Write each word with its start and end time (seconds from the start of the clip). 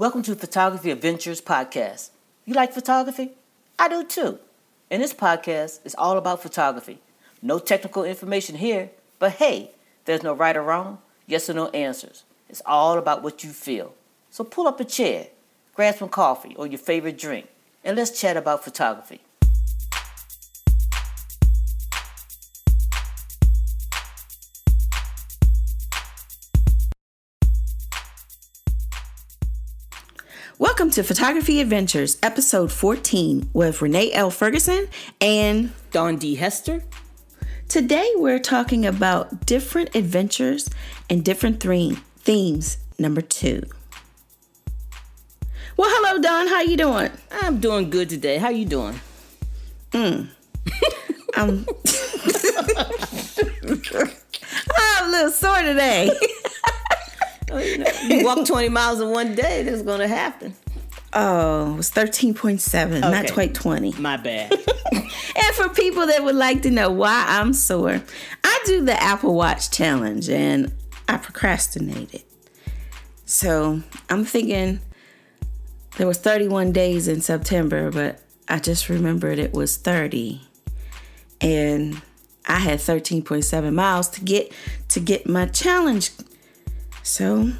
Welcome 0.00 0.22
to 0.22 0.34
Photography 0.34 0.90
Adventures 0.92 1.42
Podcast. 1.42 2.08
You 2.46 2.54
like 2.54 2.72
photography? 2.72 3.32
I 3.78 3.86
do 3.86 4.02
too. 4.02 4.38
And 4.90 5.02
this 5.02 5.12
podcast 5.12 5.80
is 5.84 5.94
all 5.98 6.16
about 6.16 6.40
photography. 6.40 7.00
No 7.42 7.58
technical 7.58 8.04
information 8.04 8.56
here, 8.56 8.92
but 9.18 9.32
hey, 9.32 9.72
there's 10.06 10.22
no 10.22 10.32
right 10.32 10.56
or 10.56 10.62
wrong, 10.62 11.00
yes 11.26 11.50
or 11.50 11.52
no 11.52 11.68
answers. 11.72 12.24
It's 12.48 12.62
all 12.64 12.96
about 12.96 13.22
what 13.22 13.44
you 13.44 13.50
feel. 13.50 13.92
So 14.30 14.42
pull 14.42 14.66
up 14.66 14.80
a 14.80 14.86
chair, 14.86 15.26
grab 15.74 15.96
some 15.96 16.08
coffee 16.08 16.54
or 16.56 16.66
your 16.66 16.78
favorite 16.78 17.18
drink, 17.18 17.48
and 17.84 17.94
let's 17.94 18.18
chat 18.18 18.38
about 18.38 18.64
photography. 18.64 19.20
Welcome 30.70 30.90
to 30.90 31.02
Photography 31.02 31.60
Adventures, 31.60 32.16
episode 32.22 32.70
14, 32.70 33.50
with 33.52 33.82
Renee 33.82 34.12
L. 34.12 34.30
Ferguson 34.30 34.86
and 35.20 35.72
Dawn 35.90 36.16
D. 36.16 36.36
Hester. 36.36 36.84
Today 37.68 38.08
we're 38.14 38.38
talking 38.38 38.86
about 38.86 39.46
different 39.46 39.96
adventures 39.96 40.70
and 41.10 41.24
different 41.24 41.60
theme, 41.60 41.96
themes. 42.18 42.78
Number 43.00 43.20
two. 43.20 43.64
Well, 45.76 45.90
hello, 45.90 46.22
Dawn. 46.22 46.46
How 46.46 46.60
you 46.60 46.76
doing? 46.76 47.10
I'm 47.32 47.58
doing 47.58 47.90
good 47.90 48.08
today. 48.08 48.38
How 48.38 48.50
you 48.50 48.64
doing? 48.64 49.00
Mm. 49.90 50.28
I'm, 51.34 51.66
I'm 54.76 55.08
a 55.08 55.10
little 55.10 55.32
sore 55.32 55.62
today. 55.62 56.16
you 58.08 58.24
walk 58.24 58.46
20 58.46 58.68
miles 58.68 59.00
in 59.00 59.10
one 59.10 59.34
day, 59.34 59.62
this 59.62 59.74
is 59.74 59.82
going 59.82 60.00
to 60.00 60.08
happen. 60.08 60.54
Oh, 61.12 61.74
it 61.74 61.76
was 61.76 61.90
13.7, 61.90 62.86
okay. 62.86 63.00
not 63.00 63.32
quite 63.32 63.54
20. 63.54 63.92
My 63.92 64.16
bad. 64.16 64.52
and 64.92 65.54
for 65.54 65.68
people 65.70 66.06
that 66.06 66.22
would 66.22 66.36
like 66.36 66.62
to 66.62 66.70
know 66.70 66.90
why 66.90 67.24
I'm 67.28 67.52
sore, 67.52 68.00
I 68.44 68.62
do 68.64 68.84
the 68.84 69.00
Apple 69.02 69.34
Watch 69.34 69.70
challenge 69.70 70.28
and 70.28 70.72
I 71.08 71.16
procrastinated. 71.16 72.22
So 73.24 73.82
I'm 74.08 74.24
thinking 74.24 74.80
there 75.96 76.06
was 76.06 76.18
31 76.18 76.72
days 76.72 77.08
in 77.08 77.20
September, 77.20 77.90
but 77.90 78.20
I 78.48 78.58
just 78.58 78.88
remembered 78.88 79.38
it 79.38 79.52
was 79.52 79.76
30. 79.76 80.40
And 81.40 82.00
I 82.46 82.58
had 82.58 82.78
13.7 82.78 83.72
miles 83.72 84.08
to 84.10 84.20
get 84.20 84.52
to 84.88 85.00
get 85.00 85.28
my 85.28 85.46
challenge 85.46 86.10
so 87.02 87.50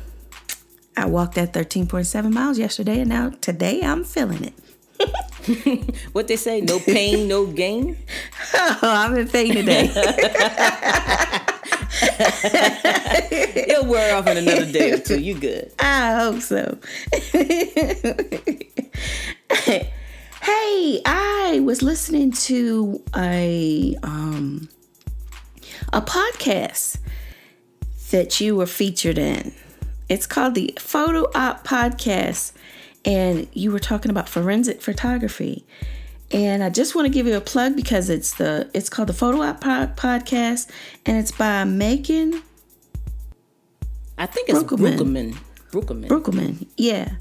I 0.96 1.06
walked 1.06 1.34
that 1.36 1.52
13.7 1.52 2.32
miles 2.32 2.58
yesterday, 2.58 3.00
and 3.00 3.08
now 3.08 3.30
today 3.40 3.80
I'm 3.82 4.04
feeling 4.04 4.44
it. 4.44 4.54
what 6.12 6.28
they 6.28 6.36
say, 6.36 6.60
no 6.60 6.78
pain, 6.78 7.26
no 7.28 7.46
gain? 7.46 7.96
Oh, 8.52 8.78
I'm 8.82 9.16
in 9.16 9.28
pain 9.28 9.54
today. 9.54 9.84
It'll 13.54 13.86
wear 13.86 14.16
off 14.16 14.26
in 14.26 14.38
another 14.38 14.70
day 14.70 14.92
or 14.92 14.98
two. 14.98 15.20
You 15.20 15.34
good? 15.34 15.72
I 15.78 16.14
hope 16.14 16.40
so. 16.40 16.78
hey, 20.42 21.00
I 21.06 21.60
was 21.62 21.82
listening 21.82 22.32
to 22.32 23.00
a 23.14 23.96
um 24.02 24.68
a 25.92 26.00
podcast 26.02 26.98
that 28.10 28.40
you 28.40 28.56
were 28.56 28.66
featured 28.66 29.18
in. 29.18 29.52
It's 30.10 30.26
called 30.26 30.56
the 30.56 30.74
Photo 30.76 31.30
Op 31.36 31.64
Podcast, 31.64 32.50
and 33.04 33.46
you 33.52 33.70
were 33.70 33.78
talking 33.78 34.10
about 34.10 34.28
forensic 34.28 34.82
photography. 34.82 35.64
And 36.32 36.64
I 36.64 36.68
just 36.68 36.96
want 36.96 37.06
to 37.06 37.12
give 37.12 37.28
you 37.28 37.36
a 37.36 37.40
plug 37.40 37.76
because 37.76 38.10
it's 38.10 38.34
the 38.34 38.68
it's 38.74 38.88
called 38.88 39.08
the 39.08 39.12
Photo 39.14 39.40
Op 39.40 39.60
Podcast, 39.60 40.68
and 41.06 41.16
it's 41.16 41.30
by 41.30 41.62
Megan. 41.62 42.42
I 44.18 44.26
think 44.26 44.48
it's 44.48 44.64
Brooklyn. 44.64 45.38
Brooklyn. 45.70 46.08
Brooklyn, 46.08 46.66
yeah. 46.76 47.12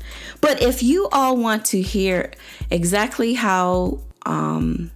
But 0.42 0.64
if 0.64 0.82
you 0.82 1.08
all 1.12 1.38
want 1.38 1.66
to 1.66 1.82
hear 1.84 2.32
exactly 2.72 3.36
how 3.36 4.00
um, 4.26 4.90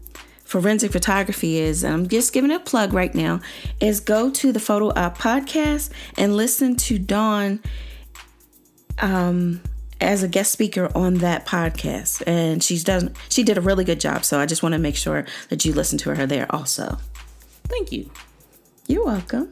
forensic 0.53 0.91
photography 0.91 1.57
is, 1.57 1.83
I'm 1.83 2.07
just 2.07 2.31
giving 2.31 2.51
a 2.51 2.59
plug 2.59 2.93
right 2.93 3.15
now, 3.15 3.41
is 3.79 3.99
go 3.99 4.29
to 4.29 4.51
the 4.51 4.59
Photo 4.59 4.89
Op 4.89 5.17
podcast 5.17 5.89
and 6.15 6.37
listen 6.37 6.75
to 6.75 6.99
Dawn 6.99 7.59
um, 8.99 9.61
as 9.99 10.21
a 10.21 10.27
guest 10.27 10.51
speaker 10.51 10.91
on 10.95 11.15
that 11.15 11.47
podcast. 11.47 12.21
And 12.27 12.63
she's 12.63 12.83
done 12.83 13.15
she 13.29 13.41
did 13.41 13.57
a 13.57 13.61
really 13.61 13.83
good 13.83 13.99
job. 13.99 14.23
So 14.23 14.39
I 14.39 14.45
just 14.45 14.61
want 14.61 14.73
to 14.73 14.79
make 14.79 14.95
sure 14.95 15.25
that 15.49 15.65
you 15.65 15.73
listen 15.73 15.97
to 15.99 16.13
her 16.13 16.27
there 16.27 16.45
also. 16.51 16.99
Thank 17.63 17.91
you. 17.91 18.11
You're 18.87 19.05
welcome. 19.05 19.51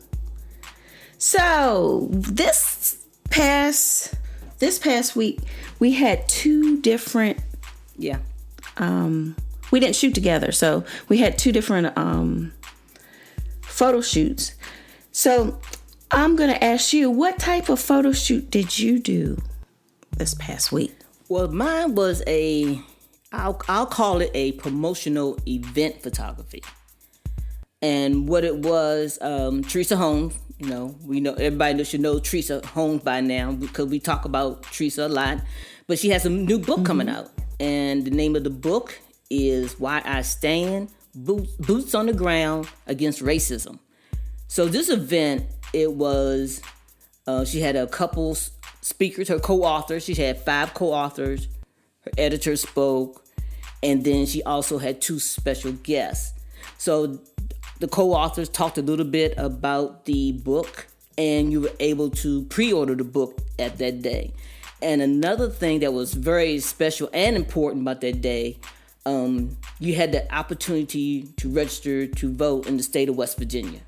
So 1.17 2.09
this 2.11 3.03
past 3.31 4.13
this 4.59 4.77
past 4.77 5.15
week 5.15 5.39
we 5.79 5.93
had 5.93 6.29
two 6.29 6.79
different 6.79 7.39
yeah 7.97 8.19
um 8.77 9.35
we 9.71 9.79
didn't 9.79 9.95
shoot 9.95 10.13
together. 10.13 10.51
So 10.51 10.83
we 11.09 11.17
had 11.17 11.37
two 11.37 11.51
different 11.51 11.97
um, 11.97 12.53
photo 13.61 14.01
shoots. 14.01 14.53
So 15.11 15.59
I'm 16.11 16.35
going 16.35 16.49
to 16.49 16.63
ask 16.63 16.93
you, 16.93 17.09
what 17.09 17.39
type 17.39 17.69
of 17.69 17.79
photo 17.79 18.11
shoot 18.11 18.51
did 18.51 18.77
you 18.77 18.99
do 18.99 19.41
this 20.17 20.33
past 20.33 20.71
week? 20.71 20.93
Well, 21.29 21.47
mine 21.47 21.95
was 21.95 22.21
a, 22.27 22.79
I'll, 23.31 23.61
I'll 23.67 23.85
call 23.85 24.21
it 24.21 24.31
a 24.33 24.51
promotional 24.53 25.37
event 25.47 26.03
photography. 26.03 26.63
And 27.81 28.27
what 28.27 28.43
it 28.43 28.57
was, 28.57 29.17
um, 29.21 29.63
Teresa 29.63 29.95
Holmes, 29.95 30.37
you 30.59 30.67
know, 30.67 30.95
we 31.03 31.19
know 31.19 31.33
everybody 31.33 31.83
should 31.83 32.01
know 32.01 32.19
Teresa 32.19 32.61
Holmes 32.67 33.01
by 33.01 33.21
now 33.21 33.51
because 33.51 33.87
we 33.87 33.99
talk 33.99 34.25
about 34.25 34.61
Teresa 34.63 35.07
a 35.07 35.09
lot. 35.09 35.39
But 35.87 35.97
she 35.97 36.09
has 36.09 36.25
a 36.25 36.29
new 36.29 36.59
book 36.59 36.77
mm-hmm. 36.77 36.85
coming 36.85 37.09
out, 37.09 37.31
and 37.59 38.05
the 38.05 38.11
name 38.11 38.35
of 38.35 38.43
the 38.43 38.51
book 38.51 38.99
is 39.31 39.79
Why 39.79 40.01
I 40.05 40.21
Stand 40.21 40.91
Boots, 41.15 41.53
Boots 41.53 41.95
on 41.95 42.05
the 42.05 42.13
Ground 42.13 42.67
Against 42.85 43.23
Racism. 43.23 43.79
So, 44.47 44.67
this 44.67 44.89
event, 44.89 45.45
it 45.73 45.93
was, 45.93 46.61
uh, 47.25 47.45
she 47.45 47.61
had 47.61 47.75
a 47.75 47.87
couple 47.87 48.37
speakers, 48.81 49.29
her 49.29 49.39
co 49.39 49.63
authors. 49.63 50.03
She 50.03 50.13
had 50.13 50.41
five 50.41 50.73
co 50.73 50.91
authors. 50.91 51.47
Her 52.01 52.11
editor 52.17 52.55
spoke. 52.57 53.25
And 53.81 54.03
then 54.03 54.25
she 54.25 54.43
also 54.43 54.77
had 54.77 55.01
two 55.01 55.19
special 55.19 55.71
guests. 55.71 56.37
So, 56.77 57.19
the 57.79 57.87
co 57.87 58.11
authors 58.11 58.49
talked 58.49 58.77
a 58.77 58.81
little 58.81 59.05
bit 59.05 59.33
about 59.37 60.05
the 60.05 60.33
book, 60.33 60.87
and 61.17 61.51
you 61.51 61.61
were 61.61 61.71
able 61.79 62.09
to 62.11 62.43
pre 62.43 62.71
order 62.71 62.95
the 62.95 63.03
book 63.03 63.39
at 63.57 63.77
that 63.77 64.01
day. 64.01 64.33
And 64.81 65.01
another 65.01 65.49
thing 65.49 65.79
that 65.79 65.93
was 65.93 66.13
very 66.13 66.59
special 66.59 67.09
and 67.13 67.35
important 67.35 67.83
about 67.83 68.01
that 68.01 68.21
day 68.21 68.57
um, 69.05 69.57
you 69.79 69.95
had 69.95 70.11
the 70.11 70.33
opportunity 70.33 71.23
to 71.37 71.49
register 71.49 72.07
to 72.07 72.33
vote 72.33 72.67
in 72.67 72.77
the 72.77 72.83
state 72.83 73.09
of 73.09 73.15
West 73.15 73.37
Virginia. 73.37 73.81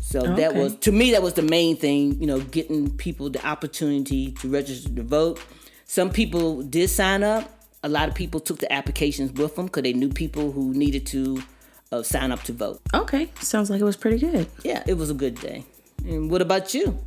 So 0.00 0.20
okay. 0.20 0.42
that 0.42 0.54
was 0.54 0.76
to 0.76 0.92
me 0.92 1.12
that 1.12 1.22
was 1.22 1.34
the 1.34 1.42
main 1.42 1.76
thing, 1.76 2.20
you 2.20 2.26
know, 2.26 2.40
getting 2.40 2.96
people 2.96 3.30
the 3.30 3.44
opportunity 3.44 4.32
to 4.32 4.48
register 4.48 4.94
to 4.94 5.02
vote. 5.02 5.40
Some 5.86 6.10
people 6.10 6.62
did 6.62 6.88
sign 6.90 7.22
up. 7.22 7.50
A 7.82 7.88
lot 7.88 8.08
of 8.08 8.14
people 8.14 8.40
took 8.40 8.58
the 8.58 8.72
applications 8.72 9.32
with 9.32 9.56
them 9.56 9.66
because 9.66 9.82
they 9.82 9.92
knew 9.92 10.08
people 10.08 10.52
who 10.52 10.72
needed 10.72 11.06
to 11.06 11.42
uh, 11.90 12.02
sign 12.02 12.32
up 12.32 12.42
to 12.44 12.52
vote. 12.52 12.80
Okay, 12.94 13.28
sounds 13.40 13.70
like 13.70 13.80
it 13.80 13.84
was 13.84 13.96
pretty 13.96 14.18
good. 14.18 14.46
Yeah, 14.62 14.82
it 14.86 14.94
was 14.94 15.10
a 15.10 15.14
good 15.14 15.40
day. 15.40 15.64
And 16.04 16.30
what 16.30 16.42
about 16.42 16.74
you? 16.74 16.98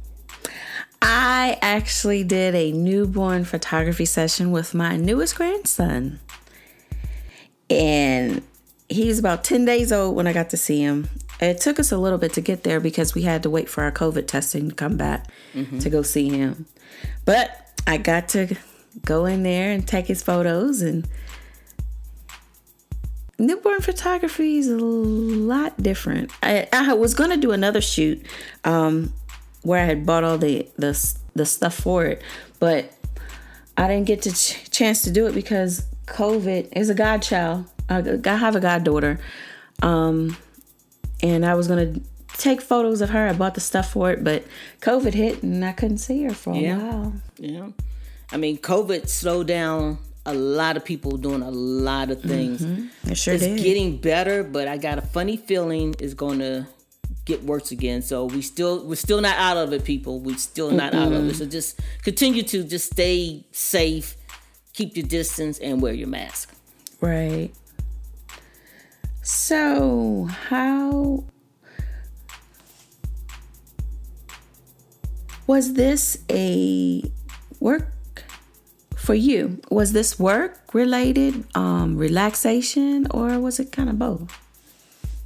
I 1.01 1.57
actually 1.61 2.23
did 2.23 2.55
a 2.55 2.71
newborn 2.71 3.45
photography 3.45 4.05
session 4.05 4.51
with 4.51 4.73
my 4.73 4.97
newest 4.97 5.35
grandson. 5.35 6.19
And 7.69 8.41
he 8.89 9.07
was 9.07 9.19
about 9.19 9.43
10 9.43 9.65
days 9.65 9.91
old 9.91 10.15
when 10.15 10.27
I 10.27 10.33
got 10.33 10.49
to 10.51 10.57
see 10.57 10.79
him. 10.81 11.09
It 11.39 11.59
took 11.59 11.79
us 11.79 11.91
a 11.91 11.97
little 11.97 12.17
bit 12.17 12.33
to 12.33 12.41
get 12.41 12.63
there 12.63 12.79
because 12.79 13.13
we 13.13 13.23
had 13.23 13.43
to 13.43 13.49
wait 13.49 13.69
for 13.69 13.83
our 13.83 13.91
COVID 13.91 14.27
testing 14.27 14.69
to 14.69 14.75
come 14.75 14.97
back 14.97 15.27
mm-hmm. 15.53 15.79
to 15.79 15.89
go 15.89 16.01
see 16.01 16.29
him. 16.29 16.65
But 17.25 17.79
I 17.85 17.97
got 17.97 18.29
to 18.29 18.55
go 19.05 19.25
in 19.25 19.43
there 19.43 19.71
and 19.71 19.87
take 19.87 20.07
his 20.07 20.23
photos 20.23 20.81
and 20.81 21.07
newborn 23.39 23.81
photography 23.81 24.57
is 24.57 24.67
a 24.67 24.77
lot 24.77 25.81
different. 25.81 26.31
I, 26.41 26.67
I 26.73 26.93
was 26.93 27.13
going 27.13 27.29
to 27.29 27.37
do 27.37 27.51
another 27.51 27.81
shoot 27.81 28.25
um, 28.63 29.13
where 29.61 29.81
I 29.83 29.85
had 29.85 30.05
bought 30.05 30.23
all 30.23 30.37
the, 30.37 30.67
the, 30.77 31.15
the 31.35 31.45
stuff 31.45 31.75
for 31.75 32.05
it, 32.05 32.21
but 32.59 32.91
I 33.77 33.87
didn't 33.87 34.07
get 34.07 34.23
the 34.23 34.31
ch- 34.31 34.69
chance 34.71 35.03
to 35.03 35.11
do 35.11 35.27
it 35.27 35.35
because 35.35 35.85
COVID 36.07 36.69
is 36.75 36.89
a 36.89 36.95
godchild. 36.95 37.65
I 37.89 38.01
have 38.25 38.55
a 38.55 38.59
goddaughter. 38.59 39.19
Um, 39.81 40.35
and 41.21 41.45
I 41.45 41.55
was 41.55 41.67
going 41.67 41.93
to 41.93 42.01
take 42.37 42.61
photos 42.61 43.01
of 43.01 43.09
her. 43.11 43.27
I 43.27 43.33
bought 43.33 43.55
the 43.55 43.61
stuff 43.61 43.91
for 43.91 44.11
it, 44.11 44.23
but 44.23 44.43
COVID 44.81 45.13
hit 45.13 45.43
and 45.43 45.63
I 45.63 45.71
couldn't 45.71 45.99
see 45.99 46.23
her 46.23 46.33
for 46.33 46.53
a 46.53 46.57
yeah. 46.57 46.77
while. 46.77 47.13
Yeah. 47.37 47.69
I 48.31 48.37
mean, 48.37 48.57
COVID 48.57 49.07
slowed 49.07 49.47
down 49.47 49.99
a 50.25 50.33
lot 50.33 50.75
of 50.75 50.83
people 50.83 51.17
doing 51.17 51.41
a 51.41 51.49
lot 51.49 52.11
of 52.11 52.21
things. 52.21 52.61
Mm-hmm. 52.61 53.11
It 53.11 53.17
sure 53.17 53.33
it's 53.33 53.43
did. 53.43 53.59
getting 53.59 53.97
better, 53.97 54.43
but 54.43 54.67
I 54.67 54.77
got 54.77 54.97
a 54.97 55.01
funny 55.01 55.37
feeling 55.37 55.95
it's 55.99 56.13
going 56.13 56.39
to 56.39 56.67
get 57.23 57.43
worse 57.43 57.71
again. 57.71 58.01
So 58.01 58.25
we 58.25 58.41
still 58.41 58.85
we're 58.85 58.95
still 58.95 59.21
not 59.21 59.37
out 59.37 59.55
of 59.55 59.71
it, 59.71 59.85
people. 59.85 60.19
We're 60.19 60.37
still 60.37 60.71
not 60.71 60.93
out 60.93 61.13
of 61.13 61.29
it. 61.29 61.35
So 61.35 61.45
just 61.45 61.79
continue 62.03 62.43
to 62.43 62.63
just 62.65 62.91
stay 62.91 63.45
safe, 63.51 64.16
keep 64.77 64.95
your 64.95 65.07
distance, 65.07 65.57
and 65.57 65.81
wear 65.81 65.93
your 65.93 66.07
mask. 66.07 66.53
Right. 67.01 67.49
So, 69.23 70.29
how 70.29 71.25
was 75.47 75.73
this 75.73 76.19
a 76.29 77.03
work 77.59 78.23
for 78.95 79.15
you? 79.15 79.59
Was 79.71 79.93
this 79.93 80.19
work 80.19 80.61
related, 80.73 81.43
um, 81.55 81.97
relaxation, 81.97 83.07
or 83.11 83.39
was 83.39 83.59
it 83.59 83.71
kind 83.71 83.89
of 83.89 83.97
both? 83.97 84.31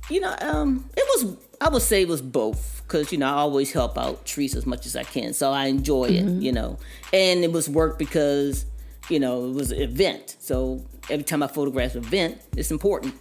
You 0.09 0.21
know, 0.21 0.35
um, 0.41 0.89
it 0.95 1.03
was. 1.13 1.35
I 1.59 1.69
would 1.69 1.83
say 1.83 2.01
it 2.01 2.07
was 2.07 2.23
both 2.23 2.81
because 2.87 3.11
you 3.11 3.17
know 3.17 3.27
I 3.27 3.33
always 3.33 3.71
help 3.71 3.97
out 3.97 4.25
Teresa 4.25 4.57
as 4.57 4.65
much 4.65 4.85
as 4.85 4.95
I 4.95 5.03
can, 5.03 5.33
so 5.33 5.51
I 5.51 5.65
enjoy 5.65 6.05
it. 6.05 6.25
You 6.41 6.53
know, 6.53 6.79
and 7.11 7.43
it 7.43 7.51
was 7.51 7.69
work 7.69 7.99
because 7.99 8.65
you 9.11 9.19
know 9.19 9.45
it 9.45 9.53
was 9.53 9.71
an 9.71 9.81
event. 9.81 10.37
So 10.39 10.83
every 11.09 11.23
time 11.23 11.43
I 11.43 11.47
photograph 11.47 11.95
an 11.95 12.03
event, 12.03 12.41
it's 12.55 12.71
important. 12.71 13.13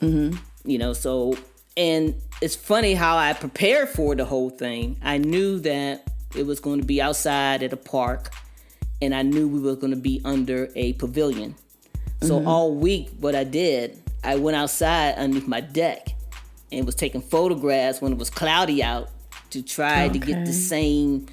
Mm-hmm. 0.00 0.36
You 0.64 0.78
know, 0.78 0.92
so 0.92 1.36
and 1.76 2.14
it's 2.42 2.56
funny 2.56 2.94
how 2.94 3.16
I 3.16 3.32
prepared 3.32 3.88
for 3.88 4.14
the 4.14 4.24
whole 4.24 4.50
thing. 4.50 4.96
I 5.02 5.18
knew 5.18 5.58
that 5.60 6.04
it 6.36 6.46
was 6.46 6.60
going 6.60 6.80
to 6.80 6.86
be 6.86 7.00
outside 7.00 7.62
at 7.62 7.72
a 7.72 7.76
park, 7.76 8.32
and 9.00 9.14
I 9.14 9.22
knew 9.22 9.48
we 9.48 9.60
were 9.60 9.76
going 9.76 9.92
to 9.92 10.00
be 10.00 10.20
under 10.24 10.70
a 10.76 10.92
pavilion. 10.94 11.54
So 12.22 12.38
mm-hmm. 12.38 12.48
all 12.48 12.74
week, 12.74 13.08
what 13.18 13.34
I 13.34 13.44
did, 13.44 13.98
I 14.22 14.36
went 14.36 14.56
outside 14.56 15.14
underneath 15.14 15.48
my 15.48 15.62
deck 15.62 16.14
and 16.70 16.84
was 16.84 16.94
taking 16.94 17.22
photographs 17.22 18.02
when 18.02 18.12
it 18.12 18.18
was 18.18 18.28
cloudy 18.28 18.82
out 18.82 19.08
to 19.50 19.62
try 19.62 20.08
to 20.08 20.18
get 20.18 20.44
the 20.44 20.52
same 20.52 21.26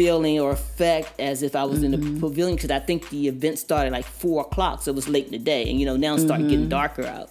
feeling 0.00 0.40
or 0.40 0.50
effect 0.50 1.20
as 1.20 1.42
if 1.42 1.54
I 1.54 1.64
was 1.64 1.82
in 1.82 1.90
the 1.90 1.98
mm-hmm. 1.98 2.20
pavilion 2.20 2.56
because 2.56 2.70
I 2.70 2.78
think 2.78 3.10
the 3.10 3.28
event 3.28 3.58
started 3.58 3.92
like 3.92 4.06
four 4.06 4.40
o'clock, 4.40 4.80
so 4.80 4.90
it 4.90 4.94
was 4.94 5.08
late 5.08 5.26
in 5.26 5.32
the 5.32 5.38
day, 5.38 5.68
and 5.68 5.78
you 5.78 5.84
know 5.84 5.96
now 5.96 6.14
it's 6.14 6.22
starting 6.22 6.46
getting 6.48 6.60
mm-hmm. 6.60 6.70
darker 6.70 7.04
out. 7.04 7.28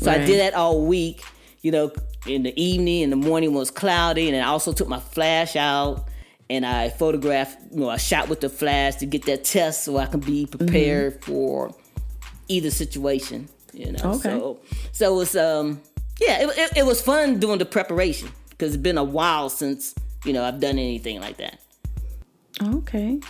So 0.00 0.10
I 0.10 0.18
did 0.18 0.38
that 0.40 0.52
all 0.52 0.84
week, 0.84 1.24
you 1.62 1.72
know, 1.72 1.92
in 2.26 2.42
the 2.42 2.52
evening, 2.60 3.02
in 3.02 3.10
the 3.10 3.16
morning 3.16 3.54
was 3.54 3.70
cloudy, 3.70 4.28
and 4.28 4.36
I 4.36 4.48
also 4.48 4.72
took 4.72 4.86
my 4.86 5.00
flash 5.00 5.56
out 5.56 6.08
and 6.50 6.66
I 6.66 6.90
photographed, 6.90 7.58
you 7.70 7.80
know, 7.80 7.88
I 7.88 7.96
shot 7.96 8.28
with 8.28 8.40
the 8.40 8.50
flash 8.50 8.96
to 8.96 9.06
get 9.06 9.24
that 9.26 9.44
test 9.44 9.84
so 9.84 9.96
I 9.96 10.06
can 10.06 10.20
be 10.20 10.44
mm-hmm. 10.44 10.58
prepared 10.58 11.24
for 11.24 11.74
either 12.48 12.70
situation, 12.70 13.48
you 13.72 13.92
know. 13.92 14.12
Okay. 14.16 14.30
So, 14.30 14.60
so 14.92 15.14
it 15.14 15.16
was, 15.16 15.36
um, 15.36 15.80
yeah, 16.20 16.42
it, 16.42 16.58
it, 16.58 16.76
it 16.78 16.86
was 16.86 17.00
fun 17.00 17.38
doing 17.38 17.58
the 17.58 17.64
preparation 17.64 18.28
because 18.50 18.74
it's 18.74 18.82
been 18.82 18.98
a 18.98 19.04
while 19.04 19.48
since, 19.48 19.94
you 20.24 20.32
know, 20.32 20.44
I've 20.44 20.60
done 20.60 20.78
anything 20.78 21.20
like 21.20 21.38
that. 21.38 21.60
Okay. 22.62 23.20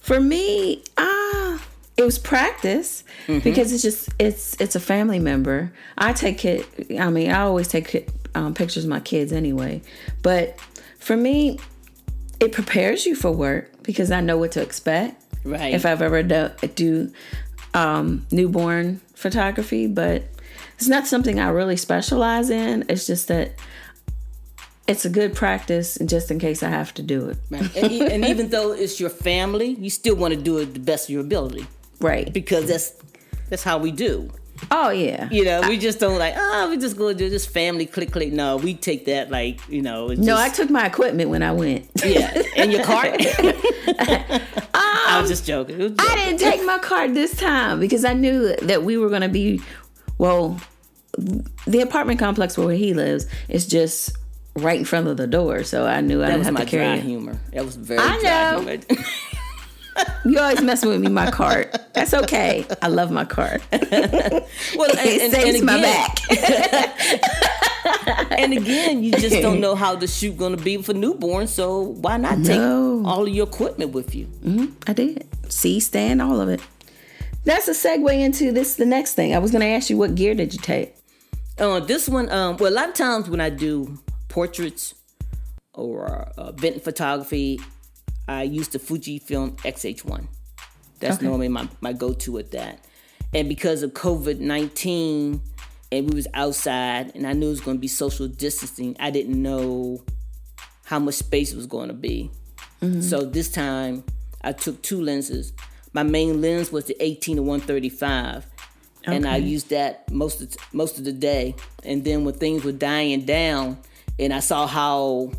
For 0.00 0.20
me, 0.20 0.82
ah, 0.96 1.62
it 1.96 2.02
was 2.02 2.18
practice 2.18 3.02
Mm-hmm. 3.26 3.40
because 3.40 3.72
it's 3.72 3.82
just 3.82 4.08
it's 4.20 4.54
it's 4.60 4.76
a 4.76 4.80
family 4.80 5.18
member. 5.18 5.72
I 5.98 6.12
take 6.12 6.38
kid. 6.38 6.64
I 7.00 7.10
mean, 7.10 7.30
I 7.30 7.40
always 7.40 7.66
take 7.66 8.08
um, 8.36 8.54
pictures 8.54 8.84
of 8.84 8.90
my 8.90 9.00
kids 9.00 9.32
anyway. 9.32 9.82
But 10.22 10.60
for 11.00 11.16
me, 11.16 11.58
it 12.38 12.52
prepares 12.52 13.04
you 13.04 13.16
for 13.16 13.32
work 13.32 13.82
because 13.82 14.12
I 14.12 14.20
know 14.20 14.38
what 14.38 14.52
to 14.52 14.62
expect. 14.62 15.20
Right. 15.44 15.74
If 15.74 15.84
I've 15.86 16.02
ever 16.02 16.22
do, 16.22 16.50
do 16.76 17.12
um, 17.74 18.26
newborn 18.30 19.00
photography, 19.14 19.86
but 19.88 20.22
it's 20.78 20.88
not 20.88 21.06
something 21.08 21.40
I 21.40 21.48
really 21.48 21.76
specialize 21.76 22.48
in. 22.50 22.84
It's 22.88 23.06
just 23.08 23.26
that 23.28 23.54
it's 24.88 25.04
a 25.04 25.10
good 25.10 25.34
practice, 25.34 25.98
just 26.06 26.30
in 26.30 26.38
case 26.38 26.62
I 26.62 26.68
have 26.68 26.94
to 26.94 27.02
do 27.02 27.28
it. 27.28 27.38
Right. 27.50 27.76
and, 27.76 27.92
and 28.12 28.24
even 28.24 28.50
though 28.50 28.72
it's 28.72 29.00
your 29.00 29.10
family, 29.10 29.70
you 29.78 29.90
still 29.90 30.14
want 30.16 30.34
to 30.34 30.40
do 30.40 30.58
it 30.58 30.74
the 30.74 30.80
best 30.80 31.08
of 31.08 31.12
your 31.12 31.22
ability 31.22 31.66
Right. 32.00 32.32
because 32.32 32.68
that's 32.68 32.92
that's 33.48 33.62
how 33.62 33.78
we 33.78 33.90
do. 33.92 34.30
Oh 34.70 34.88
yeah. 34.90 35.28
You 35.30 35.44
know, 35.44 35.68
we 35.68 35.76
just 35.76 36.00
don't 36.00 36.18
like, 36.18 36.34
oh, 36.36 36.70
we 36.70 36.78
just 36.78 36.96
go 36.96 37.12
do 37.12 37.28
this 37.28 37.44
family 37.44 37.84
click 37.84 38.10
click. 38.12 38.32
No, 38.32 38.56
we 38.56 38.72
take 38.74 39.04
that 39.04 39.30
like, 39.30 39.60
you 39.68 39.82
know, 39.82 40.08
it's 40.10 40.20
No, 40.20 40.36
I 40.36 40.48
took 40.48 40.70
my 40.70 40.86
equipment 40.86 41.28
when 41.30 41.42
I 41.42 41.52
went. 41.52 41.90
yeah, 42.04 42.32
in 42.56 42.70
your 42.70 42.82
cart. 42.82 43.16
I 43.98 45.18
was 45.20 45.28
just 45.30 45.46
joking. 45.46 45.78
Was 45.78 45.90
Um, 45.92 45.96
I 46.00 46.14
didn't 46.16 46.38
take 46.40 46.64
my 46.64 46.78
card 46.78 47.14
this 47.14 47.36
time 47.36 47.80
because 47.80 48.04
I 48.04 48.12
knew 48.14 48.54
that 48.62 48.82
we 48.82 48.96
were 48.96 49.08
going 49.08 49.22
to 49.22 49.28
be, 49.28 49.60
well, 50.18 50.58
the 51.66 51.80
apartment 51.80 52.18
complex 52.18 52.56
where 52.58 52.74
he 52.74 52.94
lives 52.94 53.26
is 53.48 53.66
just 53.66 54.16
right 54.56 54.78
in 54.78 54.84
front 54.84 55.06
of 55.08 55.16
the 55.16 55.26
door, 55.26 55.64
so 55.64 55.86
I 55.86 56.00
knew 56.00 56.22
I 56.22 56.26
That 56.26 56.32
didn't 56.32 56.38
was 56.38 56.46
have 56.46 56.54
my 56.54 56.60
to 56.64 56.70
carry 56.70 56.84
dry 56.86 56.94
it. 56.96 57.02
humor. 57.04 57.38
That 57.52 57.64
was 57.64 57.76
very 57.76 58.00
I 58.00 58.18
know. 58.22 58.60
humor. 58.60 58.78
You 60.26 60.38
always 60.40 60.60
messing 60.60 60.90
with 60.90 61.00
me, 61.00 61.08
my 61.08 61.30
cart. 61.30 61.74
That's 61.94 62.12
okay. 62.12 62.66
I 62.82 62.88
love 62.88 63.10
my 63.10 63.24
cart. 63.24 63.62
well, 63.72 63.80
and, 63.90 64.44
It 65.08 65.22
and, 65.22 65.32
saves 65.32 65.56
and 65.56 65.64
my 65.64 65.78
again, 65.78 65.82
back. 65.82 66.18
and 68.38 68.52
again, 68.52 69.02
you 69.02 69.12
just 69.12 69.40
don't 69.40 69.58
know 69.60 69.74
how 69.74 69.96
the 69.96 70.06
shoot 70.06 70.36
going 70.36 70.54
to 70.54 70.62
be 70.62 70.76
for 70.82 70.92
newborn. 70.92 71.46
So 71.46 71.80
why 71.80 72.18
not 72.18 72.44
take 72.44 72.58
No. 72.58 73.04
all 73.06 73.22
of 73.22 73.28
your 73.30 73.46
equipment 73.46 73.92
with 73.92 74.14
you? 74.14 74.28
I 74.86 74.92
did. 74.92 75.26
See, 75.48 75.80
stand, 75.80 76.20
all 76.20 76.42
of 76.42 76.50
it. 76.50 76.60
That's 77.44 77.66
a 77.68 77.72
segue 77.72 78.12
into 78.20 78.52
this. 78.52 78.74
The 78.74 78.84
next 78.84 79.14
thing 79.14 79.34
I 79.34 79.38
was 79.38 79.50
going 79.50 79.62
to 79.62 79.68
ask 79.68 79.88
you, 79.88 79.96
what 79.96 80.14
gear 80.14 80.34
did 80.34 80.52
you 80.52 80.58
take? 80.60 80.94
Uh, 81.58 81.80
this 81.80 82.06
one, 82.06 82.28
um, 82.30 82.58
well, 82.58 82.70
a 82.70 82.74
lot 82.74 82.88
of 82.90 82.94
times 82.94 83.30
when 83.30 83.40
I 83.40 83.48
do 83.48 83.96
portraits 84.40 84.94
or 85.72 86.28
uh, 86.36 86.48
event 86.48 86.84
photography, 86.84 87.58
I 88.28 88.42
use 88.42 88.68
the 88.68 88.78
Fujifilm 88.78 89.58
X-H1. 89.64 90.26
That's 91.00 91.16
Okay. 91.16 91.24
normally 91.26 91.48
my, 91.48 91.66
my 91.80 91.94
go-to 91.94 92.32
with 92.32 92.50
that. 92.50 92.84
And 93.32 93.48
because 93.48 93.82
of 93.82 93.94
COVID-19 93.94 95.40
and 95.90 96.10
we 96.10 96.14
was 96.14 96.26
outside 96.34 97.12
and 97.14 97.26
I 97.26 97.32
knew 97.32 97.46
it 97.46 97.50
was 97.50 97.60
going 97.62 97.78
to 97.78 97.80
be 97.80 97.88
social 97.88 98.28
distancing, 98.28 98.94
I 99.00 99.10
didn't 99.10 99.40
know 99.40 100.02
how 100.84 100.98
much 100.98 101.14
space 101.14 101.52
it 101.52 101.56
was 101.56 101.66
going 101.66 101.88
to 101.88 101.94
be. 101.94 102.30
So 103.00 103.24
this 103.24 103.50
time 103.50 104.04
I 104.42 104.52
took 104.52 104.82
two 104.82 105.00
lenses. 105.00 105.54
My 105.94 106.02
main 106.02 106.42
lens 106.42 106.70
was 106.70 106.84
the 106.84 106.96
18 107.02 107.36
to 107.36 107.42
135 107.42 108.46
and 109.06 109.26
I 109.26 109.36
used 109.38 109.70
that 109.70 110.12
most 110.12 110.42
of, 110.42 110.54
most 110.74 110.98
of 110.98 111.04
the 111.04 111.12
day. 111.12 111.54
And 111.84 112.04
then 112.04 112.24
when 112.26 112.34
things 112.34 112.64
were 112.64 112.72
dying 112.72 113.22
down, 113.24 113.78
and 114.18 114.32
I 114.32 114.40
saw 114.40 114.66
how 114.66 115.32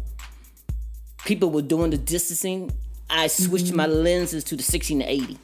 people 1.25 1.50
were 1.50 1.62
doing 1.62 1.91
the 1.91 1.98
distancing, 1.98 2.72
I 3.10 3.27
switched 3.27 3.74
my 3.74 3.86
lenses 3.88 4.43
to 4.46 4.55
the 4.55 4.63
16 4.63 5.00
to 5.00 5.05
80, 5.05 5.38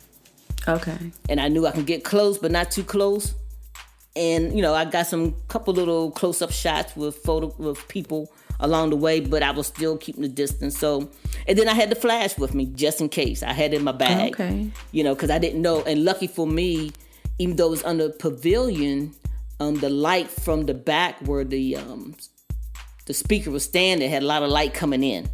Okay. 0.67 0.97
and 1.29 1.39
I 1.39 1.47
knew 1.47 1.65
I 1.65 1.71
could 1.71 1.85
get 1.85 2.03
close, 2.03 2.37
but 2.37 2.51
not 2.51 2.71
too 2.71 2.83
close. 2.83 3.33
And 4.15 4.55
you 4.55 4.61
know, 4.61 4.73
I 4.75 4.85
got 4.85 5.07
some 5.07 5.35
couple 5.47 5.73
little 5.73 6.11
close 6.11 6.41
up 6.41 6.51
shots 6.51 6.95
with 6.95 7.15
photo 7.17 7.53
with 7.57 7.87
people 7.87 8.31
along 8.59 8.91
the 8.91 8.95
way, 8.95 9.19
but 9.19 9.41
I 9.41 9.49
was 9.51 9.65
still 9.67 9.97
keeping 9.97 10.21
the 10.21 10.27
distance. 10.29 10.77
So, 10.77 11.09
and 11.47 11.57
then 11.57 11.67
I 11.67 11.73
had 11.73 11.89
the 11.89 11.95
flash 11.95 12.37
with 12.37 12.53
me 12.53 12.67
just 12.67 13.01
in 13.01 13.09
case. 13.09 13.41
I 13.41 13.51
had 13.53 13.73
it 13.73 13.77
in 13.77 13.83
my 13.83 13.91
bag 13.91 14.33
Okay. 14.33 14.69
you 14.91 15.03
know, 15.03 15.15
because 15.15 15.31
I 15.31 15.39
didn't 15.39 15.61
know. 15.63 15.81
And 15.83 16.05
lucky 16.05 16.27
for 16.27 16.45
me, 16.45 16.91
even 17.39 17.55
though 17.55 17.67
it 17.67 17.71
was 17.71 17.83
under 17.83 18.09
pavilion, 18.09 19.15
um, 19.59 19.75
the 19.75 19.89
light 19.89 20.29
from 20.29 20.65
the 20.67 20.75
back 20.75 21.19
where 21.25 21.43
the 21.43 21.75
um, 21.77 22.15
the 23.05 23.13
speaker 23.13 23.51
was 23.51 23.63
standing 23.63 24.09
had 24.09 24.23
a 24.23 24.25
lot 24.25 24.43
of 24.43 24.49
light 24.49 24.73
coming 24.73 25.03
in, 25.03 25.27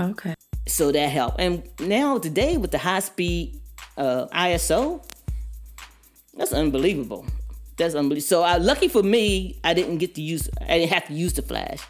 Okay. 0.00 0.34
so 0.66 0.90
that 0.92 1.08
helped. 1.08 1.40
And 1.40 1.62
now 1.80 2.18
today 2.18 2.56
with 2.56 2.70
the 2.70 2.78
high 2.78 3.00
speed 3.00 3.60
uh, 3.96 4.26
ISO, 4.32 5.02
that's 6.36 6.52
unbelievable. 6.52 7.24
That's 7.76 7.94
unbelievable. 7.94 8.26
So 8.26 8.42
I, 8.42 8.56
lucky 8.56 8.88
for 8.88 9.02
me, 9.02 9.58
I 9.64 9.74
didn't 9.74 9.98
get 9.98 10.14
to 10.16 10.22
use. 10.22 10.48
I 10.60 10.78
didn't 10.78 10.92
have 10.92 11.06
to 11.08 11.14
use 11.14 11.32
the 11.34 11.42
flash. 11.42 11.80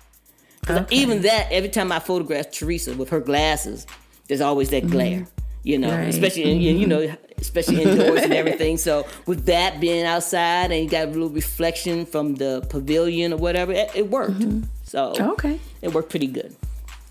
'Cause 0.64 0.78
Okay. 0.78 0.96
even 0.96 1.22
that, 1.22 1.46
every 1.52 1.68
time 1.68 1.92
I 1.92 2.00
photograph 2.00 2.50
Teresa 2.50 2.92
with 2.94 3.10
her 3.10 3.20
glasses, 3.20 3.86
there's 4.26 4.40
always 4.40 4.70
that 4.70 4.88
glare. 4.90 5.26
You 5.62 5.78
know, 5.78 5.88
Mm-hmm. 5.88 5.96
Right. 5.96 6.08
Mm-hmm. 6.14 6.24
especially 6.24 6.54
you 6.80 6.86
know, 6.86 7.16
especially 7.40 7.82
indoors 7.82 8.22
and 8.22 8.32
everything. 8.32 8.76
So 8.78 9.06
with 9.26 9.46
that 9.46 9.80
being 9.80 10.04
outside 10.04 10.70
and 10.72 10.82
you 10.84 10.88
got 10.90 11.08
a 11.08 11.10
little 11.10 11.28
reflection 11.28 12.04
from 12.06 12.34
the 12.36 12.64
pavilion 12.68 13.32
or 13.32 13.36
whatever, 13.36 13.72
it, 13.72 13.90
it 13.94 14.10
worked. 14.10 14.42
So 14.86 15.12
Okay. 15.32 15.60
it 15.82 15.92
worked 15.92 16.10
pretty 16.10 16.28
good. 16.28 16.54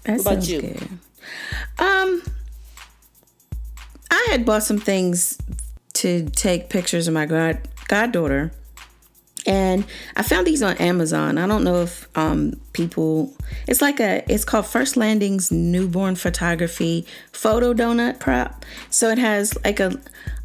That 0.05 0.22
about 0.22 0.48
you? 0.48 0.62
good. 0.62 0.88
Um, 1.77 2.22
I 4.10 4.27
had 4.32 4.46
bought 4.46 4.63
some 4.63 4.77
things 4.79 5.38
to 5.94 6.29
take 6.29 6.70
pictures 6.70 7.08
of 7.08 7.13
my 7.13 7.25
god 7.25 7.67
goddaughter, 7.88 8.51
and 9.46 9.84
I 10.15 10.24
found 10.24 10.48
these 10.48 10.62
on 10.63 10.77
Amazon. 10.77 11.38
I 11.38 11.48
don't 11.48 11.63
know 11.63 11.82
if 11.82 12.08
um, 12.17 12.53
people. 12.74 13.34
It's 13.67 13.82
like 13.82 14.00
a. 14.00 14.24
It's 14.32 14.46
called 14.46 14.65
First 14.67 14.96
Landing's 14.98 15.51
newborn 15.51 16.15
photography 16.15 17.05
photo 17.32 17.74
donut 17.74 18.20
prop. 18.20 18.63
So 18.89 19.10
it 19.10 19.17
has 19.17 19.58
like 19.63 19.79
a, 19.79 20.00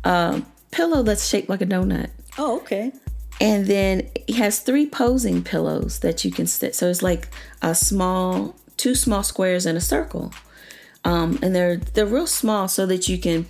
a 0.05 0.43
pillow 0.71 1.03
that's 1.03 1.27
shaped 1.29 1.49
like 1.49 1.61
a 1.63 1.67
donut, 1.67 2.11
Oh, 2.39 2.57
okay. 2.61 2.93
And 3.41 3.67
then 3.67 4.09
it 4.15 4.35
has 4.37 4.61
three 4.61 4.87
posing 4.87 5.43
pillows 5.43 6.01
that 6.01 6.25
you 6.25 6.31
can 6.31 6.47
sit. 6.47 6.75
So 6.75 6.89
it's 6.89 7.03
like 7.03 7.29
a 7.63 7.75
small, 7.75 8.55
two 8.77 8.95
small 8.95 9.23
squares 9.23 9.65
in 9.65 9.77
a 9.77 9.81
circle, 9.81 10.33
um, 11.05 11.39
and 11.43 11.55
they're 11.55 11.79
they're 11.79 12.07
real 12.07 12.27
small 12.27 12.69
so 12.69 12.87
that 12.87 13.09
you 13.09 13.19
can 13.19 13.47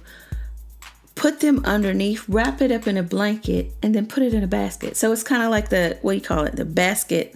put 1.17 1.41
them 1.41 1.63
underneath, 1.67 2.27
wrap 2.29 2.63
it 2.63 2.71
up 2.71 2.87
in 2.87 2.97
a 2.97 3.03
blanket, 3.03 3.73
and 3.83 3.95
then 3.95 4.07
put 4.07 4.23
it 4.23 4.33
in 4.33 4.43
a 4.45 4.47
basket. 4.47 4.97
So 4.97 5.13
it's 5.13 5.25
kind 5.25 5.43
of 5.43 5.51
like 5.51 5.69
the 5.69 5.99
what 6.03 6.13
do 6.13 6.19
you 6.19 6.25
call 6.25 6.45
it? 6.45 6.57
The 6.57 6.65
basket. 6.65 7.35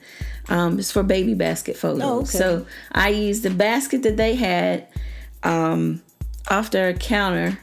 Um, 0.48 0.78
it's 0.78 0.92
for 0.92 1.02
baby 1.02 1.32
basket 1.32 1.76
photos. 1.76 2.02
Oh, 2.02 2.18
okay. 2.18 2.38
So 2.38 2.66
I 2.92 3.08
used 3.08 3.42
the 3.42 3.50
basket 3.50 4.02
that 4.02 4.18
they 4.18 4.34
had 4.34 4.86
um, 5.42 6.02
off 6.48 6.70
their 6.70 6.92
counter 6.92 7.58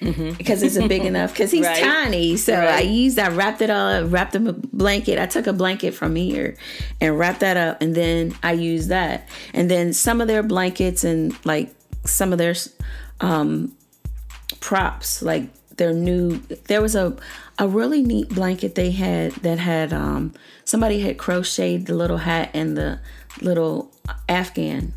because 0.38 0.62
it's 0.62 0.76
a 0.76 0.86
big 0.86 1.04
enough. 1.04 1.32
Because 1.32 1.50
he's 1.50 1.66
Right. 1.66 1.82
tiny, 1.82 2.36
so 2.36 2.54
I 2.54 2.64
Right. 2.66 2.86
used. 2.88 3.18
I 3.18 3.28
wrapped 3.28 3.60
it 3.62 3.70
all 3.70 3.88
up, 3.88 4.12
wrapped 4.12 4.34
him 4.34 4.46
a 4.46 4.52
blanket. 4.52 5.18
I 5.18 5.26
took 5.26 5.46
a 5.46 5.52
blanket 5.52 5.94
from 5.94 6.14
here 6.16 6.56
and 7.00 7.18
wrapped 7.18 7.40
that 7.40 7.56
up, 7.56 7.82
and 7.82 7.94
then 7.94 8.34
I 8.42 8.52
used 8.52 8.88
that. 8.90 9.28
And 9.52 9.70
then 9.70 9.92
some 9.92 10.20
of 10.20 10.28
their 10.28 10.42
blankets 10.42 11.04
and 11.04 11.34
like 11.44 11.74
some 12.04 12.32
of 12.32 12.38
their 12.38 12.54
um, 13.20 13.72
props, 14.60 15.22
like 15.22 15.44
their 15.76 15.92
new. 15.92 16.38
There 16.68 16.80
was 16.82 16.94
a 16.94 17.16
a 17.58 17.66
really 17.66 18.02
neat 18.02 18.28
blanket 18.28 18.76
they 18.76 18.92
had 18.92 19.32
that 19.42 19.58
had 19.58 19.92
um, 19.92 20.32
somebody 20.64 21.00
had 21.00 21.18
crocheted 21.18 21.86
the 21.86 21.94
little 21.94 22.18
hat 22.18 22.50
and 22.54 22.76
the 22.76 23.00
little 23.40 23.90
Afghan. 24.28 24.92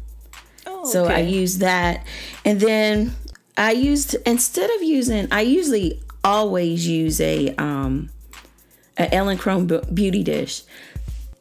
Oh, 0.68 0.86
So 0.86 1.06
I 1.06 1.22
okay. 1.22 1.30
used 1.30 1.60
that. 1.62 2.06
And 2.46 2.60
then 2.62 3.16
I 3.58 3.72
used 3.72 4.16
instead 4.26 4.70
of 4.72 4.84
using 4.84 5.28
I 5.32 5.42
usually 5.42 6.02
always 6.24 6.88
use 6.88 7.20
a 7.22 7.56
um 7.56 8.10
a 8.98 9.08
Elinchrom 9.08 9.94
beauty 9.94 10.24
dish. 10.24 10.64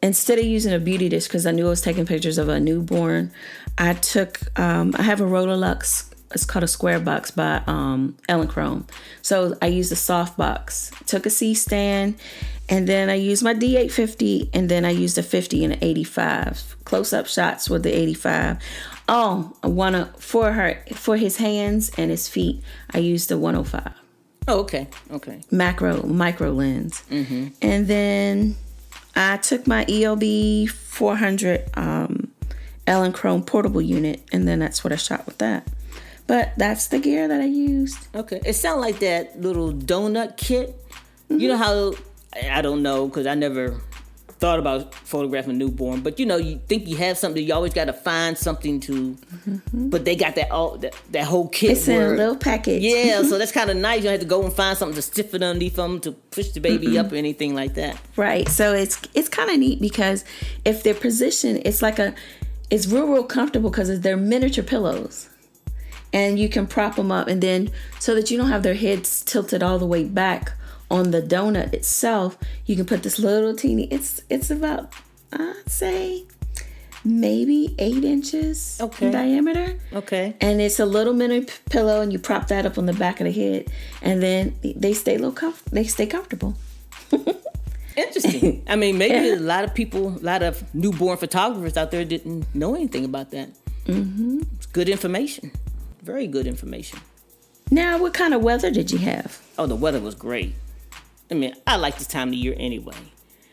Instead 0.03 0.39
of 0.39 0.47
using 0.47 0.73
a 0.73 0.79
beauty 0.79 1.11
dish 1.11 1.27
because 1.27 1.45
I 1.45 1.51
knew 1.51 1.67
I 1.67 1.71
was 1.71 1.83
taking 1.83 2.07
pictures 2.07 2.39
of 2.39 2.49
a 2.49 2.59
newborn, 2.59 3.33
I 3.77 3.95
took 3.95 4.41
um 4.59 4.95
I 4.99 5.03
have 5.03 5.21
a 5.21 5.25
Rotalux 5.25 6.11
it's 6.33 6.45
called 6.45 6.63
a 6.63 6.69
square 6.69 7.01
box 7.01 7.31
by 7.31 7.63
um, 7.67 8.17
Elinchrom. 8.29 8.89
So 9.23 9.57
I 9.61 9.67
used 9.67 9.91
a 9.91 9.97
soft 9.97 10.37
box, 10.37 10.93
took 11.07 11.27
a 11.27 11.31
C 11.31 11.55
stand, 11.55 12.15
and 12.69 12.87
then 12.87 13.11
I 13.11 13.15
used 13.15 13.43
my 13.43 13.53
D850, 13.53 14.51
and 14.55 14.69
then 14.69 14.85
I 14.85 14.91
used 14.91 15.19
a 15.19 15.23
50 15.25 15.65
and 15.65 15.73
an 15.75 15.79
85. 15.83 16.77
Close 16.85 17.13
up 17.13 17.27
shots 17.27 17.69
with 17.69 17.83
the 17.83 17.93
85. 17.93 18.59
Oh, 19.13 19.53
wanna 19.65 20.15
for 20.19 20.53
her 20.53 20.79
for 20.95 21.17
his 21.17 21.37
hands 21.39 21.91
and 21.99 22.11
his 22.13 22.29
feet. 22.29 22.63
I 22.95 22.99
used 22.99 23.29
the 23.29 23.37
105 23.37 23.93
Oh, 24.49 24.61
okay. 24.61 24.87
Okay. 25.11 25.41
macro 25.51 26.03
micro 26.07 26.51
lens, 26.53 27.03
and 27.11 27.87
then 27.89 28.57
I 29.17 29.37
took 29.39 29.67
my 29.67 29.85
ELB 29.89 30.69
400 30.71 31.71
um, 31.75 32.31
Elinchrom 32.87 33.45
portable 33.45 33.83
unit, 33.83 34.23
and 34.33 34.47
then 34.47 34.61
that's 34.61 34.83
what 34.85 34.93
I 34.93 34.97
shot 34.97 35.27
with 35.27 35.39
that. 35.39 35.67
But 36.29 36.53
that's 36.57 36.87
the 36.89 37.01
gear 37.01 37.27
that 37.27 37.41
I 37.41 37.45
used. 37.47 37.99
Okay. 38.15 38.41
It 38.47 38.55
sounds 38.55 38.81
like 38.81 39.01
that 39.01 39.41
little 39.41 39.73
donut 39.73 40.37
kit. 40.37 40.75
You 41.29 41.49
know 41.49 41.57
how 41.57 41.95
I 42.33 42.59
I 42.59 42.63
don't 42.63 42.83
know 42.83 43.09
because 43.09 43.27
I 43.27 43.35
never 43.35 43.81
thought 44.41 44.59
about 44.59 44.95
photographing 44.95 45.59
newborn, 45.59 46.01
but 46.01 46.19
you 46.19 46.25
know, 46.25 46.39
you 46.39 46.61
think 46.67 46.89
you 46.89 46.97
have 46.97 47.19
something, 47.19 47.47
you 47.47 47.53
always 47.53 47.75
got 47.75 47.85
to 47.85 47.93
find 47.93 48.37
something 48.37 48.81
to. 48.81 49.13
Mm-hmm. 49.13 49.91
But 49.91 50.07
they 50.07 50.17
got 50.17 50.35
that 50.37 50.51
all 50.51 50.79
that, 50.79 50.97
that 51.11 51.25
whole 51.25 51.49
kit. 51.49 51.73
It's 51.73 51.87
in 51.89 52.03
a 52.03 52.09
little 52.09 52.37
package. 52.37 52.83
Yeah, 52.83 53.23
so 53.23 53.37
that's 53.39 53.53
kind 53.53 53.69
of 53.69 53.77
nice. 53.77 53.99
You 53.99 54.05
don't 54.05 54.13
have 54.13 54.21
to 54.21 54.27
go 54.27 54.43
and 54.43 54.53
find 54.53 54.77
something 54.77 54.97
to 54.97 55.03
stiff 55.03 55.35
it 55.35 55.43
underneath 55.43 55.77
them 55.77 56.01
to 56.01 56.13
push 56.13 56.49
the 56.49 56.61
baby 56.61 56.99
up 56.99 57.13
or 57.13 57.17
anything 57.17 57.55
like 57.55 57.75
that. 57.75 58.01
Right. 58.17 58.49
So 58.49 58.73
it's 58.73 59.01
it's 59.15 59.29
kind 59.29 59.51
of 59.51 59.59
neat 59.59 59.81
because 59.81 60.25
if 60.65 60.83
they're 60.83 60.95
positioned, 60.95 61.63
it's 61.67 61.83
like 61.83 61.99
a 61.99 62.15
it's 62.71 62.87
real 62.87 63.07
real 63.07 63.25
comfortable 63.25 63.71
because 63.71 64.01
they're 64.01 64.17
miniature 64.17 64.65
pillows. 64.65 65.29
And 66.13 66.41
you 66.41 66.49
can 66.49 66.67
prop 66.67 66.97
them 66.97 67.13
up 67.13 67.29
and 67.29 67.41
then 67.41 67.71
so 68.01 68.17
that 68.17 68.33
you 68.33 68.37
don't 68.37 68.49
have 68.49 68.65
their 68.65 68.75
heads 68.75 69.23
tilted 69.23 69.63
all 69.63 69.79
the 69.79 69.87
way 69.87 70.03
back 70.03 70.55
on 70.91 71.11
the 71.13 71.23
donut 71.23 71.73
itself, 71.73 72.37
you 72.67 72.77
can 72.77 72.85
put 72.87 73.03
this 73.03 73.19
little 73.19 73.55
teeny 73.55 73.85
it's 73.91 74.21
it's 74.29 74.51
about 74.51 74.93
I'd 75.33 75.69
say 75.71 76.25
maybe 77.05 77.75
eight 77.79 78.05
inches 78.05 78.79
Okay. 78.81 79.07
in 79.07 79.13
diameter. 79.13 79.77
Okay. 79.93 80.35
And 80.41 80.61
it's 80.61 80.79
a 80.81 80.85
little 80.85 81.15
mini 81.15 81.43
p- 81.43 81.53
pillow 81.71 82.03
and 82.03 82.13
you 82.13 82.19
prop 82.19 82.49
that 82.49 82.67
up 82.67 82.77
on 82.77 82.85
the 82.87 82.93
back 82.93 83.21
of 83.21 83.25
the 83.27 83.33
head 83.33 83.69
and 84.03 84.23
then 84.23 84.55
they 84.63 84.93
stay 84.93 85.17
little 85.17 85.33
comf- 85.33 85.65
they 85.71 85.85
stay 85.85 86.07
comfortable. 86.07 86.55
Interesting. 87.97 88.63
I 88.69 88.77
mean, 88.77 88.99
maybe 88.99 89.27
Yeah. 89.29 89.35
a 89.37 89.41
lot 89.41 89.65
of 89.65 89.75
people, 89.75 90.09
a 90.09 90.23
lot 90.25 90.43
of 90.43 90.63
newborn 90.75 91.19
photographers 91.19 91.77
out 91.77 91.91
there 91.91 92.05
didn't 92.05 92.47
know 92.55 92.75
anything 92.75 93.05
about 93.05 93.31
that. 93.31 93.49
Mm-hmm. 93.87 94.43
It's 94.57 94.67
good 94.67 94.89
information. 94.89 95.51
Very 96.03 96.27
good 96.27 96.47
information. 96.47 97.01
Now, 97.71 97.99
what 97.99 98.15
kind 98.15 98.33
of 98.35 98.43
weather 98.43 98.71
did 98.71 98.91
you 98.91 98.99
have? 98.99 99.41
Oh, 99.59 99.67
the 99.67 99.77
weather 99.77 100.01
was 100.01 100.15
great. 100.15 100.55
I 101.31 101.35
mean, 101.35 101.55
I 101.67 101.77
like 101.77 101.97
this 101.99 102.07
time 102.07 102.29
of 102.29 102.35
year 102.35 102.55
anyway. 102.57 102.97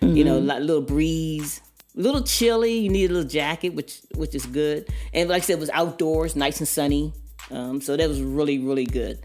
You 0.02 0.24
know, 0.24 0.38
like 0.40 0.62
little 0.62 0.82
breeze, 0.82 1.60
a 1.98 2.02
little 2.02 2.22
chilly. 2.22 2.78
You 2.78 2.90
need 2.90 3.10
a 3.10 3.14
little 3.14 3.30
jacket, 3.30 3.70
which 3.74 4.00
which 4.16 4.36
is 4.36 4.46
good. 4.46 4.88
And 5.14 5.28
like 5.30 5.44
I 5.44 5.46
said, 5.46 5.54
it 5.54 5.60
was 5.60 5.70
outdoors, 5.72 6.36
nice 6.36 6.60
and 6.60 6.68
sunny. 6.68 7.14
Um, 7.52 7.82
so 7.82 7.98
that 7.98 8.08
was 8.08 8.22
really, 8.22 8.60
really 8.60 8.86
good, 8.86 9.20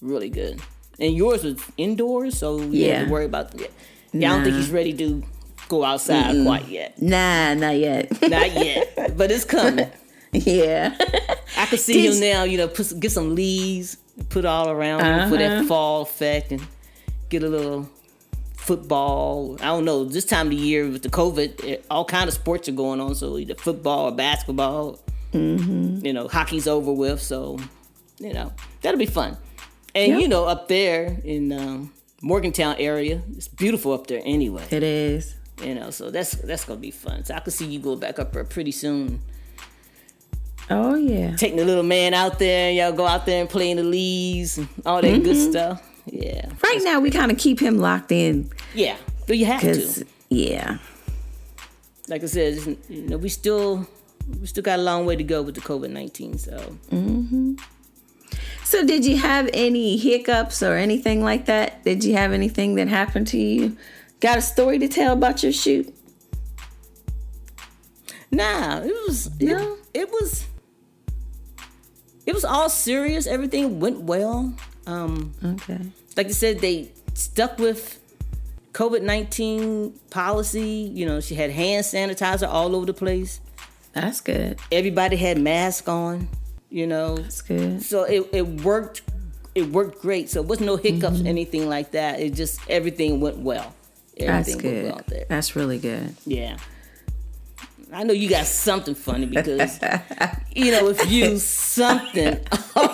really 0.00 0.30
good. 0.30 0.60
And 0.98 1.14
yours 1.14 1.44
was 1.44 1.62
indoors, 1.76 2.38
so 2.38 2.58
you 2.58 2.72
didn't 2.72 2.72
have 2.72 2.80
Yeah. 3.00 3.04
to 3.04 3.10
worry 3.10 3.24
about. 3.26 3.54
Yeah, 4.12 4.32
I 4.32 4.36
don't 4.36 4.44
think 4.44 4.56
he's 4.56 4.70
ready 4.70 4.94
to 4.94 5.22
go 5.68 5.84
outside 5.84 6.42
quite 6.44 6.68
yet. 6.68 7.00
Nah, 7.00 7.52
not 7.54 7.76
yet. 7.76 8.10
Not 8.22 8.52
yet, 8.54 9.16
but 9.16 9.30
it's 9.30 9.44
coming. 9.44 9.90
yeah. 10.32 10.96
I 11.58 11.66
can 11.66 11.78
see 11.78 12.02
Did- 12.02 12.14
him 12.14 12.20
now. 12.20 12.44
You 12.44 12.56
know, 12.58 12.68
put 12.68 12.98
get 12.98 13.12
some 13.12 13.34
leaves, 13.34 13.98
put 14.30 14.44
all 14.46 14.70
around 14.70 15.04
him 15.04 15.28
for 15.28 15.36
that 15.36 15.66
fall 15.66 16.02
effect, 16.02 16.52
and 16.52 16.66
get 17.28 17.42
a 17.42 17.48
little 17.48 17.88
football. 18.56 19.56
I 19.60 19.66
don't 19.66 19.84
know. 19.84 20.04
This 20.04 20.24
time 20.24 20.46
of 20.46 20.50
the 20.50 20.56
year 20.56 20.88
with 20.88 21.02
the 21.02 21.08
COVID, 21.08 21.64
eh, 21.68 21.76
all 21.90 22.04
kind 22.04 22.28
of 22.28 22.34
sports 22.34 22.68
are 22.68 22.72
going 22.72 23.00
on. 23.00 23.14
So 23.14 23.38
either 23.38 23.54
football 23.54 24.06
or 24.06 24.12
basketball. 24.12 25.00
You 25.32 26.12
know, 26.14 26.28
hockey's 26.28 26.66
over 26.66 26.90
with. 26.92 27.20
So 27.20 27.58
you 28.18 28.32
know 28.32 28.52
that'll 28.80 28.98
be 28.98 29.06
fun. 29.06 29.36
And 29.94 30.12
Yep. 30.12 30.20
you 30.20 30.28
know, 30.28 30.44
up 30.44 30.68
there 30.68 31.18
in 31.24 31.52
um, 31.52 31.92
Morgantown 32.22 32.76
area, 32.78 33.20
it's 33.36 33.48
beautiful 33.48 33.92
up 33.92 34.06
there 34.06 34.22
anyway. 34.24 34.64
It 34.70 34.82
is. 34.82 35.34
You 35.62 35.74
know, 35.74 35.90
so 35.90 36.10
that's 36.10 36.32
that's 36.32 36.64
gonna 36.64 36.80
be 36.80 36.90
fun. 36.90 37.24
So 37.24 37.34
I 37.34 37.40
can 37.40 37.50
see 37.52 37.66
you 37.66 37.78
go 37.80 37.96
back 37.96 38.18
up 38.18 38.32
there 38.32 38.44
pretty 38.44 38.72
soon. 38.72 39.20
Oh, 40.68 40.96
yeah. 40.96 41.36
taking 41.36 41.58
the 41.58 41.64
little 41.64 41.84
man 41.84 42.12
out 42.12 42.38
there. 42.40 42.72
Y'all 42.72 42.92
go 42.92 43.06
out 43.06 43.24
there 43.24 43.40
and 43.40 43.48
play 43.48 43.70
in 43.70 43.76
the 43.76 43.84
leaves 43.84 44.58
and 44.58 44.68
all 44.84 45.00
that 45.00 45.22
good 45.22 45.36
Mm-hmm. 45.36 45.50
stuff. 45.50 45.82
Yeah, 46.06 46.50
Right 46.62 46.80
now, 46.84 47.00
we 47.00 47.10
kind 47.10 47.32
of 47.32 47.38
keep 47.38 47.58
him 47.60 47.78
locked 47.78 48.12
in 48.12 48.50
yeah. 48.74 48.96
But 49.26 49.38
you 49.38 49.46
have 49.46 49.60
to. 49.60 50.06
yeah. 50.28 50.78
Like 52.08 52.22
I 52.22 52.26
said, 52.26 52.76
you 52.88 53.02
know, 53.02 53.16
we 53.16 53.28
still 53.28 53.86
we 54.40 54.46
still 54.46 54.62
got 54.62 54.78
a 54.78 54.82
long 54.82 55.04
way 55.06 55.16
to 55.16 55.24
go 55.24 55.42
with 55.42 55.56
the 55.56 55.60
COVID 55.60 55.90
nineteen. 55.90 56.38
So 56.38 56.76
So, 58.64 58.84
did 58.86 59.04
you 59.04 59.16
have 59.18 59.48
any 59.52 59.96
hiccups 59.96 60.62
or 60.62 60.74
anything 60.76 61.22
like 61.22 61.46
that? 61.46 61.82
Did 61.84 62.04
you 62.04 62.14
have 62.14 62.32
anything 62.32 62.74
that 62.76 62.88
happened 62.88 63.26
to 63.28 63.38
you? 63.38 63.76
Got 64.20 64.38
a 64.38 64.42
story 64.42 64.78
to 64.78 64.88
tell 64.88 65.12
about 65.12 65.42
your 65.42 65.52
shoot? 65.52 65.92
nah, 68.30 68.78
it 68.80 68.94
was 69.06 69.30
No? 69.40 69.78
it, 69.94 70.02
it 70.02 70.10
was 70.10 70.46
it 72.26 72.34
was 72.34 72.44
all 72.44 72.68
serious. 72.68 73.26
Everything 73.26 73.80
went 73.80 74.00
well. 74.00 74.54
Um, 74.86 75.32
Okay. 75.44 75.80
Like 76.16 76.26
I 76.26 76.30
said, 76.30 76.60
they 76.60 76.90
stuck 77.14 77.58
with 77.58 78.00
COVID 78.72 79.02
nineteen 79.02 79.92
policy. 80.10 80.90
You 80.92 81.06
know, 81.06 81.20
she 81.20 81.34
had 81.34 81.50
hand 81.50 81.84
sanitizer 81.84 82.48
all 82.48 82.74
over 82.74 82.86
the 82.86 82.94
place. 82.94 83.40
That's 83.92 84.20
good. 84.20 84.58
Everybody 84.70 85.16
had 85.16 85.38
masks 85.38 85.88
on. 85.88 86.28
You 86.68 86.86
know, 86.86 87.16
That's 87.16 87.42
good. 87.42 87.80
so 87.82 88.02
it, 88.02 88.28
it 88.32 88.46
worked 88.62 89.02
it 89.54 89.70
worked 89.70 90.02
great 90.02 90.28
so 90.28 90.42
it 90.42 90.46
was 90.46 90.60
no 90.60 90.76
hiccups 90.76 91.18
mm-hmm. 91.18 91.26
anything 91.26 91.68
like 91.68 91.92
that 91.92 92.20
it 92.20 92.34
just 92.34 92.60
everything 92.68 93.20
went 93.20 93.38
well 93.38 93.74
That's 94.18 94.50
everything 94.50 94.56
went 94.56 94.62
good. 94.62 94.84
well 94.92 95.00
there 95.06 95.24
That's 95.28 95.56
really 95.56 95.78
good. 95.78 96.14
yeah 96.26 96.58
I 97.92 98.02
know 98.02 98.12
you 98.12 98.28
got 98.28 98.46
something 98.46 98.94
funny 98.94 99.26
because 99.26 99.78
you 100.54 100.72
know 100.72 100.88
if 100.88 101.10
you 101.10 101.38
something 101.38 102.38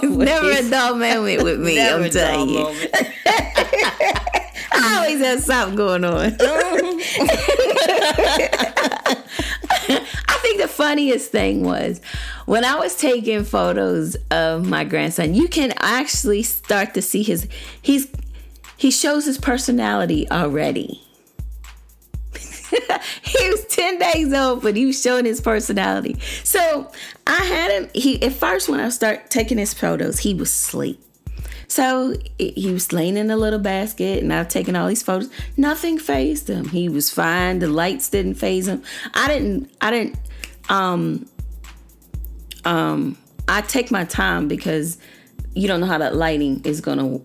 Never 0.02 0.50
a 0.50 0.70
dull 0.70 0.96
moment 0.96 1.42
with 1.42 1.60
me, 1.60 1.80
I'm 1.80 2.08
telling 2.10 2.50
you. 2.50 2.66
I 2.66 4.38
I 4.74 4.96
always 4.96 5.20
have 5.20 5.40
something 5.40 5.76
going 5.76 6.04
on. 6.04 6.36
Uh-huh. 9.84 10.04
I 10.28 10.38
think 10.42 10.60
the 10.60 10.68
funniest 10.68 11.32
thing 11.32 11.64
was 11.64 12.00
when 12.46 12.64
I 12.64 12.76
was 12.76 12.96
taking 12.96 13.42
photos 13.44 14.16
of 14.30 14.66
my 14.66 14.84
grandson, 14.84 15.34
you 15.34 15.48
can 15.48 15.72
actually 15.78 16.42
start 16.44 16.94
to 16.94 17.02
see 17.02 17.22
his 17.22 17.48
he's 17.80 18.08
he 18.76 18.90
shows 18.90 19.24
his 19.26 19.38
personality 19.38 20.30
already. 20.30 21.02
he 23.22 23.50
was 23.50 23.64
10 23.66 23.98
days 23.98 24.32
old, 24.32 24.62
but 24.62 24.76
he 24.76 24.86
was 24.86 25.00
showing 25.00 25.24
his 25.24 25.40
personality. 25.40 26.16
So 26.44 26.90
I 27.26 27.44
had 27.44 27.70
him, 27.70 27.90
he 27.94 28.22
at 28.22 28.32
first 28.32 28.68
when 28.68 28.80
I 28.80 28.88
start 28.88 29.30
taking 29.30 29.58
his 29.58 29.74
photos, 29.74 30.18
he 30.18 30.34
was 30.34 30.50
asleep. 30.50 31.00
So 31.72 32.14
he 32.38 32.70
was 32.70 32.92
laying 32.92 33.16
in 33.16 33.30
a 33.30 33.36
little 33.38 33.58
basket, 33.58 34.22
and 34.22 34.30
I've 34.30 34.48
taken 34.48 34.76
all 34.76 34.88
these 34.88 35.02
photos. 35.02 35.30
Nothing 35.56 35.98
phased 35.98 36.50
him. 36.50 36.68
He 36.68 36.90
was 36.90 37.08
fine. 37.08 37.60
The 37.60 37.66
lights 37.66 38.10
didn't 38.10 38.34
phase 38.34 38.68
him. 38.68 38.82
I 39.14 39.26
didn't. 39.28 39.70
I 39.80 39.90
didn't. 39.90 40.18
Um. 40.68 41.26
Um. 42.66 43.16
I 43.48 43.62
take 43.62 43.90
my 43.90 44.04
time 44.04 44.48
because 44.48 44.98
you 45.54 45.68
don't 45.68 45.80
know 45.80 45.86
how 45.86 45.98
that 45.98 46.16
lighting 46.16 46.62
is 46.64 46.80
gonna 46.80 47.18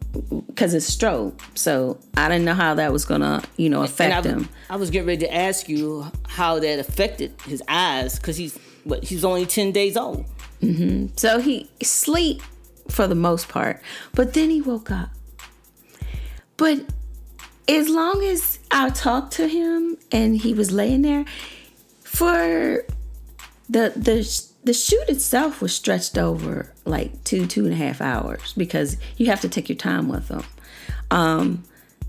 because 0.48 0.74
it's 0.74 0.90
strobe. 0.90 1.40
So 1.56 2.00
I 2.16 2.28
didn't 2.28 2.46
know 2.46 2.54
how 2.54 2.76
that 2.76 2.92
was 2.92 3.06
gonna 3.06 3.44
you 3.58 3.70
know 3.70 3.84
affect 3.84 4.26
I, 4.26 4.30
him. 4.30 4.50
I 4.70 4.76
was 4.76 4.90
getting 4.90 5.08
ready 5.08 5.26
to 5.26 5.34
ask 5.34 5.70
you 5.70 6.12
how 6.28 6.60
that 6.60 6.80
affected 6.80 7.34
his 7.46 7.64
eyes 7.68 8.18
because 8.18 8.38
he's 8.38 8.58
what 8.84 9.04
he's 9.04 9.24
only 9.24 9.46
ten 9.46 9.72
days 9.72 9.96
old. 9.96 10.26
Mm-hmm. 10.62 11.16
So 11.16 11.40
he 11.40 11.70
sleep 11.82 12.42
for 12.90 13.08
the 13.08 13.16
most 13.16 13.48
part, 13.50 13.82
but 14.14 14.34
then 14.34 14.50
he 14.50 14.62
woke 14.62 14.92
up. 14.92 15.10
But 16.58 16.82
as 17.68 17.90
long 17.90 18.24
as 18.24 18.60
I 18.72 18.90
talked 18.90 19.34
to 19.34 19.48
him 19.48 19.98
and 20.12 20.38
he 20.38 20.54
was 20.54 20.72
laying 20.72 21.02
there, 21.02 21.26
for 22.04 22.86
the 23.70 23.92
the 23.96 24.24
the 24.68 24.74
shoot 24.74 25.08
itself 25.08 25.62
was 25.62 25.74
stretched 25.74 26.18
over 26.18 26.74
like 26.84 27.24
two 27.24 27.48
two 27.48 27.64
and 27.64 27.74
a 27.74 27.78
half 27.78 28.02
hours 28.02 28.54
because 28.54 28.98
you 29.16 29.28
have 29.28 29.40
to 29.42 29.50
take 29.50 29.70
your 29.70 29.78
time 29.78 30.10
with 30.10 30.28
them. 30.28 30.44
Um, 31.10 31.64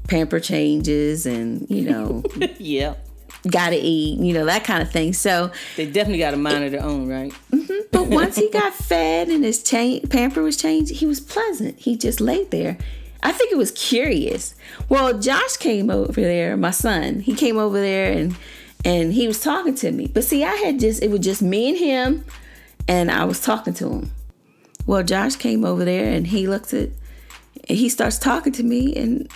pamper 0.09 0.41
changes 0.41 1.25
and 1.25 1.71
you 1.71 1.89
know 1.89 2.25
yeah, 2.59 2.95
gotta 3.49 3.79
eat, 3.81 4.19
you 4.19 4.35
know 4.35 4.45
that 4.47 4.65
kind 4.65 4.83
of 4.83 4.91
thing. 4.91 5.13
So 5.13 5.53
they 5.77 5.87
definitely 5.87 6.19
got 6.19 6.35
a 6.35 6.37
mind 6.37 6.65
of 6.65 6.73
their 6.73 6.83
own, 6.83 7.09
right? 7.09 7.33
But 7.93 8.09
once 8.09 8.35
he 8.35 8.51
got 8.51 8.75
fed 8.75 9.29
and 9.29 9.45
his 9.45 9.63
chain, 9.63 10.09
pamper 10.09 10.43
was 10.43 10.57
changed, 10.57 10.97
he 10.97 11.07
was 11.07 11.21
pleasant. 11.21 11.79
He 11.79 11.97
just 11.97 12.21
laid 12.21 12.51
there. 12.51 12.77
I 13.23 13.31
think 13.31 13.53
it 13.53 13.59
was 13.59 13.71
curious. 13.71 14.57
Well, 14.89 15.19
Josh 15.19 15.57
came 15.59 15.91
over 15.91 16.21
there, 16.21 16.57
my 16.57 16.73
son. 16.73 17.21
He 17.21 17.35
came 17.35 17.57
over 17.57 17.81
there 17.81 18.13
and 18.13 18.37
and 18.85 19.13
he 19.13 19.29
was 19.29 19.41
talking 19.41 19.77
to 19.77 19.93
me. 19.93 20.09
But 20.09 20.25
see, 20.25 20.43
I 20.43 20.55
had 20.57 20.81
just 20.81 21.05
it 21.05 21.11
was 21.13 21.21
just 21.21 21.41
me 21.41 21.69
and 21.69 21.79
him, 21.79 22.25
and 22.89 23.11
I 23.11 23.25
was 23.25 23.41
talking 23.41 23.75
to 23.75 23.91
him. 23.91 24.11
Well, 24.87 25.03
Josh 25.03 25.37
came 25.37 25.65
over 25.65 25.85
there 25.85 26.13
and 26.13 26.27
he 26.27 26.49
looks 26.49 26.73
at, 26.73 26.89
and 27.69 27.79
he 27.79 27.89
starts 27.91 28.19
talking 28.19 28.55
to 28.55 28.63
me, 28.63 28.97
and 28.97 29.31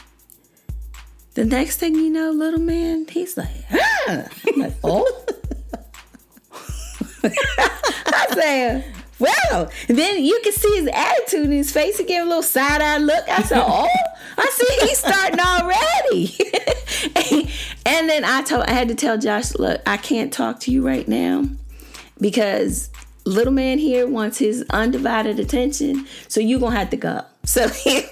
the 1.34 1.44
next 1.44 1.76
thing 1.76 1.94
you 1.94 2.10
know, 2.10 2.30
little 2.30 2.60
man, 2.60 3.06
he's 3.08 3.36
like, 3.36 3.50
ah. 3.70 4.26
I'm 4.46 4.60
like, 4.60 4.74
oh. 4.84 5.24
I 7.24 8.26
said, 8.32 8.84
well, 9.18 9.70
and 9.88 9.96
then 9.96 10.24
you 10.24 10.40
can 10.42 10.52
see 10.52 10.76
his 10.76 10.88
attitude 10.92 11.46
in 11.46 11.52
his 11.52 11.70
face. 11.70 11.98
He 11.98 12.04
gave 12.04 12.22
a 12.22 12.24
little 12.24 12.42
side 12.42 12.82
eye 12.82 12.98
look. 12.98 13.28
I 13.28 13.42
said, 13.42 13.62
oh, 13.64 13.88
I 14.36 14.50
see 14.52 14.86
he's 14.86 14.98
starting 14.98 15.38
already. 15.38 16.36
and 17.86 18.08
then 18.08 18.24
I 18.24 18.42
told, 18.42 18.64
I 18.64 18.72
had 18.72 18.88
to 18.88 18.94
tell 18.94 19.18
Josh, 19.18 19.54
look, 19.54 19.80
I 19.86 19.96
can't 19.96 20.32
talk 20.32 20.60
to 20.60 20.72
you 20.72 20.84
right 20.84 21.06
now 21.06 21.44
because 22.20 22.90
little 23.24 23.52
man 23.52 23.78
here 23.78 24.06
wants 24.06 24.38
his 24.38 24.64
undivided 24.70 25.38
attention. 25.38 26.06
So 26.28 26.40
you're 26.40 26.60
gonna 26.60 26.76
have 26.76 26.90
to 26.90 26.96
go. 26.96 27.22
So 27.44 27.66
we 27.86 28.08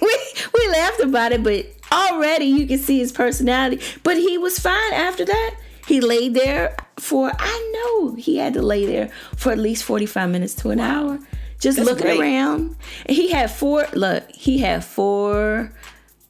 we 0.53 0.67
laughed 0.71 1.01
about 1.01 1.31
it, 1.31 1.43
but 1.43 1.65
already 1.91 2.45
you 2.45 2.67
can 2.67 2.79
see 2.79 2.99
his 2.99 3.11
personality. 3.11 3.83
But 4.03 4.17
he 4.17 4.37
was 4.37 4.59
fine 4.59 4.93
after 4.93 5.25
that. 5.25 5.55
He 5.87 5.99
laid 6.01 6.33
there 6.33 6.75
for 6.97 7.31
I 7.37 7.71
know 7.73 8.15
he 8.15 8.37
had 8.37 8.53
to 8.53 8.61
lay 8.61 8.85
there 8.85 9.09
for 9.35 9.51
at 9.51 9.57
least 9.57 9.83
45 9.83 10.29
minutes 10.29 10.53
to 10.55 10.69
an 10.69 10.79
hour. 10.79 11.19
Just 11.59 11.77
That's 11.77 11.89
looking 11.89 12.05
great. 12.05 12.19
around. 12.19 12.75
And 13.05 13.15
he 13.15 13.31
had 13.31 13.51
four 13.51 13.87
look, 13.93 14.29
he 14.31 14.59
had 14.59 14.83
four 14.83 15.71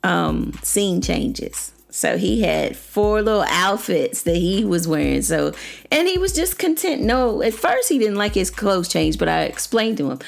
um 0.04 0.54
scene 0.64 1.02
changes. 1.02 1.74
So 1.92 2.18
he 2.18 2.42
had 2.42 2.76
four 2.78 3.22
little 3.22 3.44
outfits 3.48 4.24
that 4.24 4.38
he 4.38 4.64
was 4.66 4.88
wearing. 4.88 5.22
So 5.22 5.54
and 5.92 6.08
he 6.08 6.18
was 6.18 6.34
just 6.34 6.58
content. 6.58 7.02
No, 7.02 7.42
at 7.42 7.54
first 7.54 7.90
he 7.90 8.00
didn't 8.00 8.16
like 8.16 8.34
his 8.34 8.50
clothes 8.50 8.88
changed, 8.88 9.20
but 9.20 9.28
I 9.28 9.44
explained 9.44 9.98
to 9.98 10.12
him. 10.12 10.20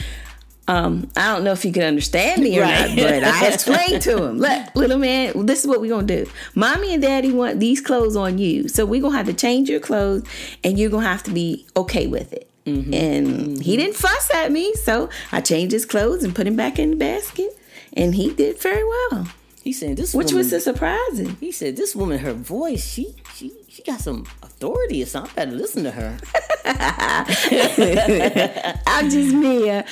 Um, 0.65 1.09
I 1.17 1.33
don't 1.33 1.43
know 1.43 1.51
if 1.51 1.65
you 1.65 1.73
could 1.73 1.83
understand 1.83 2.41
me 2.41 2.57
or 2.57 2.61
Right. 2.61 2.87
not, 2.89 2.95
but 2.97 3.23
I 3.25 3.47
explained 3.53 4.01
to 4.03 4.23
him, 4.23 4.39
look, 4.39 4.75
little 4.75 4.97
man, 4.97 5.45
this 5.45 5.59
is 5.61 5.67
what 5.67 5.81
we're 5.81 5.89
gonna 5.89 6.07
do. 6.07 6.25
Mommy 6.55 6.93
and 6.93 7.01
daddy 7.01 7.31
want 7.33 7.59
these 7.59 7.81
clothes 7.81 8.15
on 8.15 8.37
you. 8.37 8.69
So 8.69 8.85
we're 8.85 9.01
gonna 9.01 9.17
have 9.17 9.25
to 9.25 9.33
change 9.33 9.69
your 9.69 9.81
clothes 9.81 10.23
and 10.63 10.79
you're 10.79 10.89
gonna 10.89 11.07
have 11.07 11.23
to 11.23 11.31
be 11.31 11.65
okay 11.75 12.07
with 12.07 12.31
it. 12.31 12.49
And 12.65 13.61
he 13.61 13.75
didn't 13.75 13.95
fuss 13.97 14.29
at 14.33 14.53
me, 14.53 14.73
so 14.75 15.09
I 15.33 15.41
changed 15.41 15.73
his 15.73 15.85
clothes 15.85 16.23
and 16.23 16.33
put 16.33 16.47
him 16.47 16.55
back 16.55 16.79
in 16.79 16.91
the 16.91 16.95
basket. 16.95 17.57
And 17.91 18.15
he 18.15 18.31
did 18.33 18.57
very 18.61 18.83
well. 18.85 19.27
He 19.63 19.71
said 19.71 19.95
this 19.95 20.13
Which 20.13 20.27
woman, 20.27 20.39
was 20.39 20.51
a 20.51 20.59
surprising. 20.59 21.37
He 21.39 21.53
said 21.53 21.77
this 21.77 21.95
woman, 21.95 22.19
her 22.19 22.33
voice, 22.33 22.85
she 22.85 23.15
she 23.33 23.53
she 23.69 23.81
got 23.81 24.01
some 24.01 24.25
authority 24.41 25.01
or 25.01 25.05
something. 25.05 25.31
I 25.31 25.45
better 25.45 25.55
listen 25.55 25.85
to 25.85 25.91
her. 25.91 26.17
I'm 28.85 29.09
just 29.09 29.33
Mia. 29.33 29.85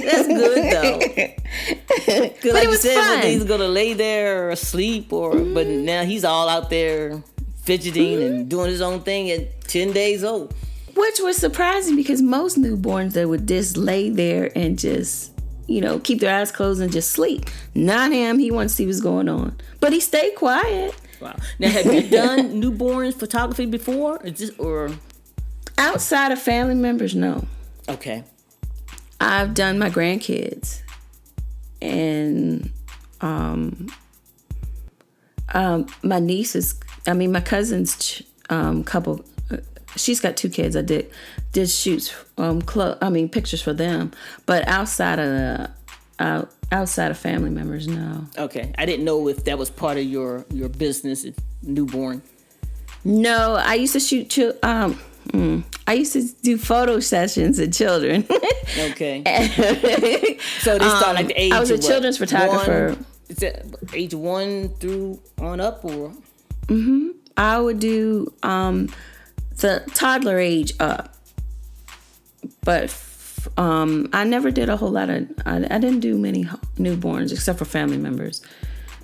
That's 0.00 0.26
good 0.26 0.72
though. 0.72 0.98
Cause 2.42 2.52
like 2.52 2.64
it 2.64 2.70
was 2.70 2.80
said, 2.80 2.96
fun. 2.96 3.22
he's 3.22 3.44
gonna 3.44 3.68
lay 3.68 3.92
there 3.92 4.46
or 4.46 4.50
asleep, 4.50 5.12
or 5.12 5.30
but 5.30 5.68
mm-hmm. 5.68 5.84
now 5.84 6.02
he's 6.02 6.24
all 6.24 6.48
out 6.48 6.70
there 6.70 7.22
fidgeting 7.62 8.20
and 8.20 8.40
mm-hmm. 8.40 8.48
doing 8.48 8.68
his 8.68 8.80
own 8.80 9.02
thing 9.02 9.30
at 9.30 9.60
ten 9.62 9.92
days 9.92 10.24
old. 10.24 10.52
Which 10.96 11.20
was 11.20 11.36
surprising 11.36 11.94
because 11.94 12.20
most 12.20 12.58
newborns 12.58 13.12
they 13.12 13.26
would 13.26 13.46
just 13.46 13.76
lay 13.76 14.10
there 14.10 14.50
and 14.56 14.76
just, 14.76 15.30
you 15.66 15.80
know, 15.80 15.98
keep 15.98 16.20
their 16.20 16.34
eyes 16.38 16.52
closed 16.52 16.80
and 16.80 16.92
just 16.92 17.10
sleep. 17.10 17.46
Not 17.74 18.12
him. 18.12 18.38
He 18.38 18.50
wanted 18.50 18.68
to 18.68 18.74
see 18.74 18.86
what's 18.86 19.00
going 19.00 19.28
on. 19.28 19.56
But 19.80 19.92
he 19.92 20.00
stayed 20.00 20.34
quiet. 20.36 20.94
Wow. 21.20 21.34
Now, 21.58 21.70
have 21.70 21.86
you 21.92 22.08
done 22.08 22.60
newborn 22.60 23.12
photography 23.12 23.66
before? 23.66 24.20
Is 24.24 24.38
this 24.38 24.50
or 24.58 24.90
Outside 25.78 26.32
of 26.32 26.40
family 26.40 26.74
members, 26.74 27.14
no. 27.14 27.46
okay? 27.88 28.24
I've 29.20 29.54
done 29.54 29.78
my 29.78 29.90
grandkids. 29.90 30.82
And 31.82 32.70
um 33.20 33.88
um 35.54 35.86
my 36.02 36.18
nieces, 36.18 36.78
I 37.06 37.12
mean 37.14 37.32
my 37.32 37.40
cousin's 37.40 37.96
ch- 37.98 38.22
um 38.50 38.84
couple 38.84 39.24
she's 39.96 40.20
got 40.20 40.36
two 40.36 40.48
kids. 40.48 40.76
I 40.76 40.82
did 40.82 41.10
did 41.52 41.68
shoots 41.68 42.14
um 42.38 42.62
clo- 42.62 42.98
I 43.00 43.10
mean 43.10 43.28
pictures 43.28 43.62
for 43.62 43.72
them, 43.72 44.12
but 44.46 44.66
outside 44.68 45.18
of 45.18 45.26
the 45.28 45.70
out, 46.18 46.50
outside 46.72 47.10
of 47.10 47.18
family 47.18 47.50
members, 47.50 47.86
no. 47.88 48.26
Okay, 48.38 48.72
I 48.78 48.86
didn't 48.86 49.04
know 49.04 49.28
if 49.28 49.44
that 49.44 49.58
was 49.58 49.70
part 49.70 49.98
of 49.98 50.04
your 50.04 50.44
your 50.50 50.68
business, 50.68 51.26
newborn. 51.62 52.22
No, 53.04 53.54
I 53.54 53.74
used 53.74 53.92
to 53.92 54.00
shoot 54.00 54.28
chil- 54.30 54.56
um 54.62 54.98
mm, 55.28 55.62
I 55.86 55.94
used 55.94 56.12
to 56.14 56.22
do 56.42 56.56
photo 56.58 57.00
sessions 57.00 57.58
of 57.58 57.72
children. 57.72 58.26
Okay, 58.78 59.22
so 60.60 60.76
they 60.76 60.88
start 60.88 61.14
like 61.14 61.28
the 61.28 61.40
age. 61.40 61.52
Um, 61.52 61.56
I 61.56 61.60
was 61.60 61.70
a 61.70 61.74
of 61.74 61.80
what? 61.80 61.88
children's 61.88 62.18
photographer. 62.18 62.88
One, 62.88 63.06
is 63.28 63.36
that 63.36 63.64
age 63.94 64.12
one 64.12 64.70
through 64.80 65.20
on 65.38 65.60
up, 65.60 65.84
or 65.84 66.12
I 67.36 67.60
would 67.60 67.78
do 67.78 68.32
um, 68.42 68.88
the 69.58 69.82
toddler 69.94 70.38
age 70.38 70.72
up, 70.80 71.14
but 72.64 72.94
um, 73.56 74.08
I 74.12 74.24
never 74.24 74.50
did 74.50 74.68
a 74.68 74.76
whole 74.76 74.90
lot 74.90 75.08
of. 75.10 75.28
I, 75.44 75.56
I 75.56 75.78
didn't 75.78 76.00
do 76.00 76.18
many 76.18 76.44
newborns 76.76 77.32
except 77.32 77.58
for 77.58 77.64
family 77.64 77.96
members. 77.98 78.42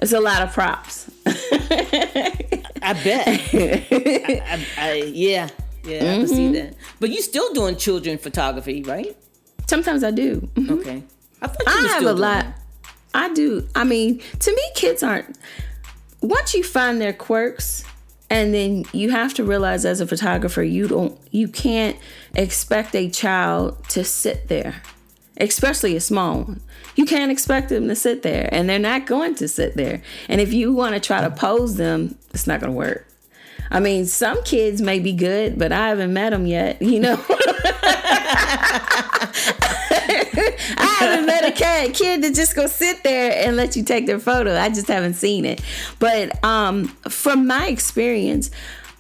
It's 0.01 0.13
a 0.13 0.21
lot 0.21 0.43
of 0.43 0.53
props. 0.53 1.11
I 1.27 2.93
bet. 3.05 3.29
I, 3.29 4.43
I, 4.47 4.67
I, 4.77 4.93
yeah, 5.15 5.49
yeah, 5.85 5.99
I 5.99 6.17
can 6.19 6.27
see 6.29 6.53
that. 6.55 6.75
But 7.01 7.11
you 7.11 7.23
still 7.23 7.53
doing 7.55 7.77
children 7.77 8.19
photography, 8.19 8.83
right? 8.83 9.17
Sometimes 9.69 10.03
I 10.03 10.11
do. 10.11 10.41
Mhm. 10.55 10.71
Okay, 10.81 11.03
I 11.41 11.49
I 11.67 11.89
have 11.95 12.03
a 12.05 12.13
lot. 12.13 12.45
that. 12.45 12.59
I 13.15 13.33
do. 13.33 13.69
I 13.75 13.85
mean, 13.85 14.21
to 14.41 14.51
me, 14.55 14.63
kids 14.75 15.03
aren't. 15.03 15.39
Once 16.21 16.55
you 16.55 16.65
find 16.65 17.01
their 17.01 17.13
quirks, 17.13 17.85
and 18.33 18.55
then 18.55 18.85
you 18.93 19.11
have 19.11 19.35
to 19.35 19.45
realize 19.45 19.85
as 19.85 20.01
a 20.01 20.07
photographer, 20.07 20.63
you 20.63 20.89
don't, 20.89 21.19
you 21.31 21.49
can't 21.49 21.97
expect 22.35 22.95
a 22.95 23.09
child 23.09 23.89
to 23.91 24.05
sit 24.05 24.49
there 24.49 24.83
especially 25.39 25.97
a 25.97 26.01
small 26.01 26.43
one. 26.43 26.61
You 26.95 27.05
can't 27.05 27.33
expect 27.33 27.69
them 27.69 27.89
to 27.89 27.97
sit 27.97 28.23
there, 28.23 28.49
and 28.53 28.69
they're 28.69 28.79
not 28.79 29.07
going 29.07 29.35
to 29.37 29.49
sit 29.49 29.77
there. 29.77 30.03
And 30.29 30.41
if 30.41 30.53
you 30.53 30.73
want 30.73 30.95
to 30.95 31.01
try 31.01 31.21
to 31.21 31.31
pose 31.31 31.77
them, 31.77 32.17
it's 32.33 32.47
not 32.47 32.61
going 32.61 32.73
to 32.73 32.77
work. 32.77 33.07
I 33.71 33.81
mean, 33.81 34.07
some 34.07 34.43
kids 34.45 34.83
may 34.83 34.99
be 34.99 35.13
good, 35.13 35.59
but 35.59 35.73
I 35.73 35.89
haven't 35.89 36.13
met 36.13 36.31
them 36.31 36.47
yet, 36.47 36.81
you 36.83 37.01
know. 37.01 37.17
Haven't 41.03 41.27
met 41.27 41.45
a 41.45 41.53
kid, 41.53 41.95
kid 41.95 42.23
that 42.23 42.35
just 42.35 42.55
go 42.55 42.67
sit 42.67 43.03
there 43.03 43.33
and 43.47 43.57
let 43.57 43.77
you 43.77 43.83
take 43.83 44.07
their 44.07 44.19
photo. 44.19 44.57
I 44.57 44.69
just 44.69 44.89
haven't 44.89 45.15
seen 45.15 45.45
it. 45.45 45.61
But 45.99 46.43
um, 46.45 46.89
from 47.09 47.47
my 47.47 47.67
experience, 47.67 48.51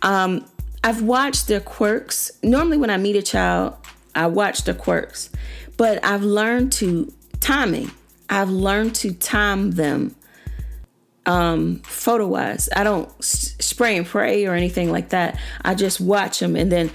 um, 0.02 0.44
I've 0.84 1.02
watched 1.02 1.48
their 1.48 1.60
quirks. 1.60 2.30
Normally, 2.42 2.76
when 2.76 2.90
I 2.90 2.96
meet 2.96 3.16
a 3.16 3.22
child, 3.22 3.76
I 4.14 4.26
watch 4.26 4.64
their 4.64 4.74
quirks, 4.74 5.30
but 5.76 6.04
I've 6.04 6.24
learned 6.24 6.72
to 6.74 7.12
timing. 7.40 7.90
I've 8.28 8.50
learned 8.50 8.94
to 8.96 9.12
time 9.12 9.72
them 9.72 10.14
um, 11.26 11.76
photo 11.84 12.26
wise. 12.26 12.68
I 12.74 12.84
don't 12.84 13.08
s- 13.20 13.54
spray 13.60 13.96
and 13.96 14.06
pray 14.06 14.46
or 14.46 14.54
anything 14.54 14.90
like 14.90 15.10
that. 15.10 15.38
I 15.64 15.74
just 15.74 16.00
watch 16.00 16.40
them 16.40 16.56
and 16.56 16.70
then 16.72 16.90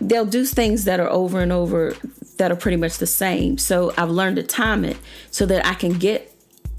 they'll 0.00 0.24
do 0.24 0.44
things 0.44 0.84
that 0.84 1.00
are 1.00 1.08
over 1.10 1.40
and 1.40 1.52
over 1.52 1.94
that 2.38 2.50
are 2.50 2.56
pretty 2.56 2.76
much 2.76 2.98
the 2.98 3.06
same. 3.06 3.58
So 3.58 3.92
I've 3.98 4.10
learned 4.10 4.36
to 4.36 4.42
time 4.42 4.84
it 4.84 4.96
so 5.30 5.44
that 5.46 5.66
I 5.66 5.74
can 5.74 5.92
get 5.94 6.32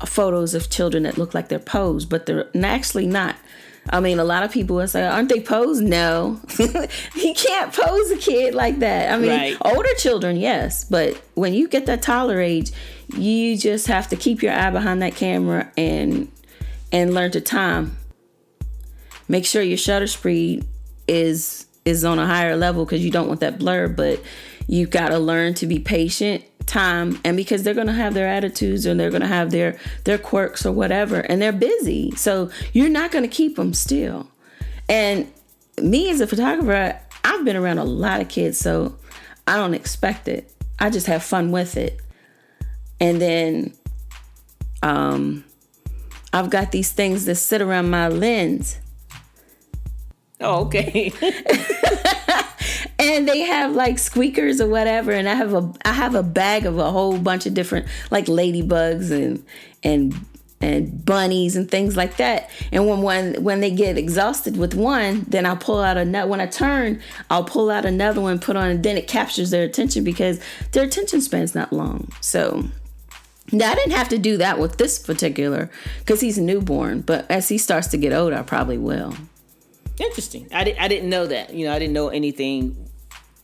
photos 0.06 0.54
of 0.54 0.70
children 0.70 1.04
that 1.04 1.18
look 1.18 1.34
like 1.34 1.50
they're 1.50 1.60
posed, 1.60 2.10
but 2.10 2.26
they're 2.26 2.50
actually 2.64 3.06
not. 3.08 3.36
I 3.92 4.00
mean, 4.02 4.20
a 4.20 4.24
lot 4.24 4.44
of 4.44 4.52
people 4.52 4.76
will 4.76 4.88
say, 4.88 5.04
"Aren't 5.06 5.30
they 5.30 5.40
posed?" 5.42 5.82
No, 5.84 6.40
you 6.60 7.34
can't 7.34 7.74
pose 7.74 8.12
a 8.12 8.18
kid 8.18 8.54
like 8.54 8.80
that. 8.80 9.12
I 9.12 9.18
mean, 9.18 9.30
Right. 9.30 9.58
older 9.62 9.94
children, 9.98 10.38
yes, 10.38 10.84
but 10.84 11.20
when 11.34 11.54
you 11.54 11.68
get 11.68 11.86
that 11.88 12.02
toddler 12.02 12.40
age, 12.40 12.72
you 13.18 13.58
just 13.58 13.88
have 13.88 14.08
to 14.10 14.16
keep 14.16 14.44
your 14.44 14.54
eye 14.54 14.70
behind 14.70 15.02
that 15.02 15.16
camera 15.16 15.72
and 15.78 16.32
and 16.92 17.14
learn 17.14 17.32
to 17.32 17.42
time. 17.42 17.98
Make 19.28 19.46
sure 19.46 19.62
your 19.62 19.78
shutter 19.78 20.08
speed 20.08 20.66
is 21.08 21.66
is 21.86 22.06
on 22.06 22.20
a 22.20 22.26
higher 22.28 22.56
level 22.56 22.86
because 22.86 23.04
you 23.04 23.12
don't 23.12 23.28
want 23.28 23.40
that 23.40 23.58
blur, 23.58 23.88
but 23.88 24.22
you 24.70 24.86
got 24.86 25.10
to 25.10 25.18
learn 25.18 25.56
to 25.56 25.66
be 25.66 25.80
patient, 25.80 26.44
time, 26.68 27.20
and 27.26 27.36
because 27.36 27.64
they're 27.64 27.74
going 27.74 27.88
to 27.88 27.94
have 27.94 28.14
their 28.14 28.28
attitudes 28.28 28.86
and 28.86 29.00
they're 29.00 29.10
going 29.10 29.24
to 29.24 29.28
have 29.28 29.50
their 29.50 29.80
their 30.04 30.20
quirks 30.20 30.64
or 30.64 30.72
whatever, 30.72 31.22
and 31.22 31.42
they're 31.42 31.52
busy, 31.52 32.12
so 32.12 32.52
you're 32.72 32.88
not 32.88 33.12
going 33.12 33.24
to 33.24 33.36
keep 33.36 33.56
them 33.56 33.74
still. 33.74 34.30
And 34.88 35.32
me 35.82 36.12
as 36.12 36.22
a 36.22 36.28
photographer, 36.28 37.00
I've 37.24 37.44
been 37.44 37.56
around 37.56 37.80
a 37.80 37.84
lot 37.84 38.22
of 38.22 38.30
kids, 38.30 38.60
so 38.60 38.96
I 39.48 39.58
don't 39.58 39.74
expect 39.74 40.28
it. 40.28 40.54
I 40.78 40.92
just 40.92 41.08
have 41.08 41.24
fun 41.24 41.52
with 41.52 41.76
it. 41.76 42.00
And 43.00 43.20
then 43.20 43.74
um 44.84 45.44
I've 46.32 46.52
got 46.52 46.72
these 46.72 46.92
things 46.92 47.26
that 47.26 47.36
sit 47.36 47.60
around 47.60 47.90
my 47.90 48.08
lens 48.08 48.78
Oh, 50.42 50.66
okay. 50.66 51.12
and 53.16 53.28
they 53.28 53.40
have 53.40 53.74
like 53.74 54.00
squeakers 54.00 54.62
or 54.62 54.68
whatever 54.68 55.12
and 55.12 55.28
I 55.28 55.34
have 55.34 55.54
a 55.54 55.74
I 55.84 55.94
have 55.94 56.16
a 56.16 56.24
bag 56.24 56.66
of 56.66 56.78
a 56.78 56.92
whole 56.92 57.18
bunch 57.18 57.46
of 57.46 57.54
different 57.54 57.88
like 58.12 58.26
ladybugs 58.26 59.12
and 59.12 59.44
and 59.84 60.14
and 60.62 61.06
bunnies 61.06 61.56
and 61.56 61.70
things 61.72 61.96
like 61.96 62.18
that. 62.18 62.50
And 62.72 62.88
when 62.88 63.02
when 63.02 63.44
when 63.44 63.62
they 63.62 63.72
get 63.72 63.98
exhausted 63.98 64.58
with 64.58 64.74
one, 64.74 65.26
then 65.28 65.46
I'll 65.46 65.58
pull 65.58 65.80
out 65.80 65.98
another. 65.98 66.30
When 66.30 66.42
I 66.42 66.48
turn, 66.48 67.02
I'll 67.30 67.46
pull 67.46 67.70
out 67.70 67.86
another 67.86 68.22
one, 68.22 68.40
put 68.40 68.56
on, 68.56 68.70
and 68.70 68.84
then 68.84 68.98
it 68.98 69.08
captures 69.08 69.52
their 69.52 69.64
attention 69.64 70.04
because 70.04 70.40
their 70.74 70.84
attention 70.84 71.22
span's 71.22 71.56
not 71.56 71.72
long. 71.72 72.12
So 72.20 72.66
now 73.52 73.72
I 73.72 73.76
didn't 73.76 73.94
have 73.94 74.10
to 74.10 74.18
do 74.18 74.38
that 74.38 74.60
with 74.60 74.78
this 74.78 75.00
particular 75.00 75.70
because 76.00 76.22
he's 76.22 76.38
newborn. 76.38 77.02
But 77.02 77.30
as 77.32 77.48
he 77.48 77.58
starts 77.58 77.88
to 77.88 77.98
get 77.98 78.12
older, 78.12 78.36
I 78.36 78.44
probably 78.44 78.78
will. 78.78 79.16
Interesting. 79.98 80.48
I, 80.54 80.64
di- 80.64 80.78
I 80.78 80.88
didn't 80.88 81.10
know 81.10 81.28
that. 81.28 81.54
You 81.54 81.68
know, 81.68 81.74
I 81.74 81.80
didn't 81.80 81.94
know 81.94 82.10
anything 82.10 82.89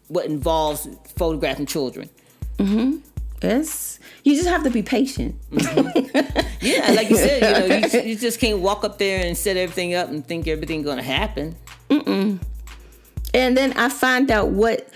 what 0.08 0.26
involves 0.26 0.88
photographing 1.16 1.66
children. 1.66 2.10
Mm-hmm. 2.58 2.98
Yes. 3.42 4.00
you 4.24 4.36
just 4.36 4.48
have 4.48 4.64
to 4.64 4.70
be 4.70 4.82
patient. 4.82 5.36
Yeah, 6.62 6.92
like 6.94 7.12
you 7.12 7.16
said, 7.18 7.44
you 7.44 7.70
know, 7.70 7.88
you, 7.88 8.10
you 8.10 8.16
just 8.18 8.40
can't 8.40 8.60
walk 8.60 8.84
up 8.84 8.98
there 8.98 9.24
and 9.24 9.38
set 9.38 9.56
everything 9.56 9.94
up 9.94 10.10
and 10.10 10.26
think 10.26 10.48
everything's 10.48 10.84
going 10.84 10.98
to 10.98 11.04
happen. 11.04 11.56
and 11.92 12.40
then 13.34 13.74
I 13.74 13.90
find 13.90 14.32
out 14.32 14.50
what 14.50 14.90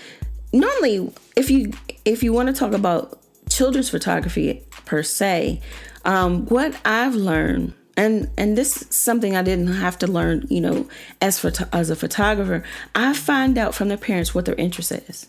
normally 0.52 1.12
if 1.36 1.48
you 1.48 1.72
if 2.04 2.24
you 2.24 2.32
want 2.32 2.48
to 2.48 2.52
talk 2.52 2.72
about 2.72 3.20
children's 3.48 3.88
photography 3.88 4.64
per 4.84 5.04
se, 5.04 5.60
um, 6.04 6.46
what 6.46 6.74
I've 6.84 7.14
learned 7.14 7.74
and 8.00 8.30
and 8.38 8.56
this 8.56 8.80
is 8.80 8.96
something 8.96 9.36
I 9.36 9.42
didn't 9.42 9.68
have 9.68 9.98
to 9.98 10.06
learn, 10.06 10.46
you 10.48 10.60
know, 10.60 10.88
as 11.20 11.38
for 11.38 11.52
as 11.72 11.90
a 11.90 11.96
photographer, 11.96 12.64
I 12.94 13.12
find 13.12 13.58
out 13.58 13.74
from 13.74 13.88
their 13.88 13.98
parents 13.98 14.34
what 14.34 14.46
their 14.46 14.54
interest 14.54 14.90
is. 14.92 15.28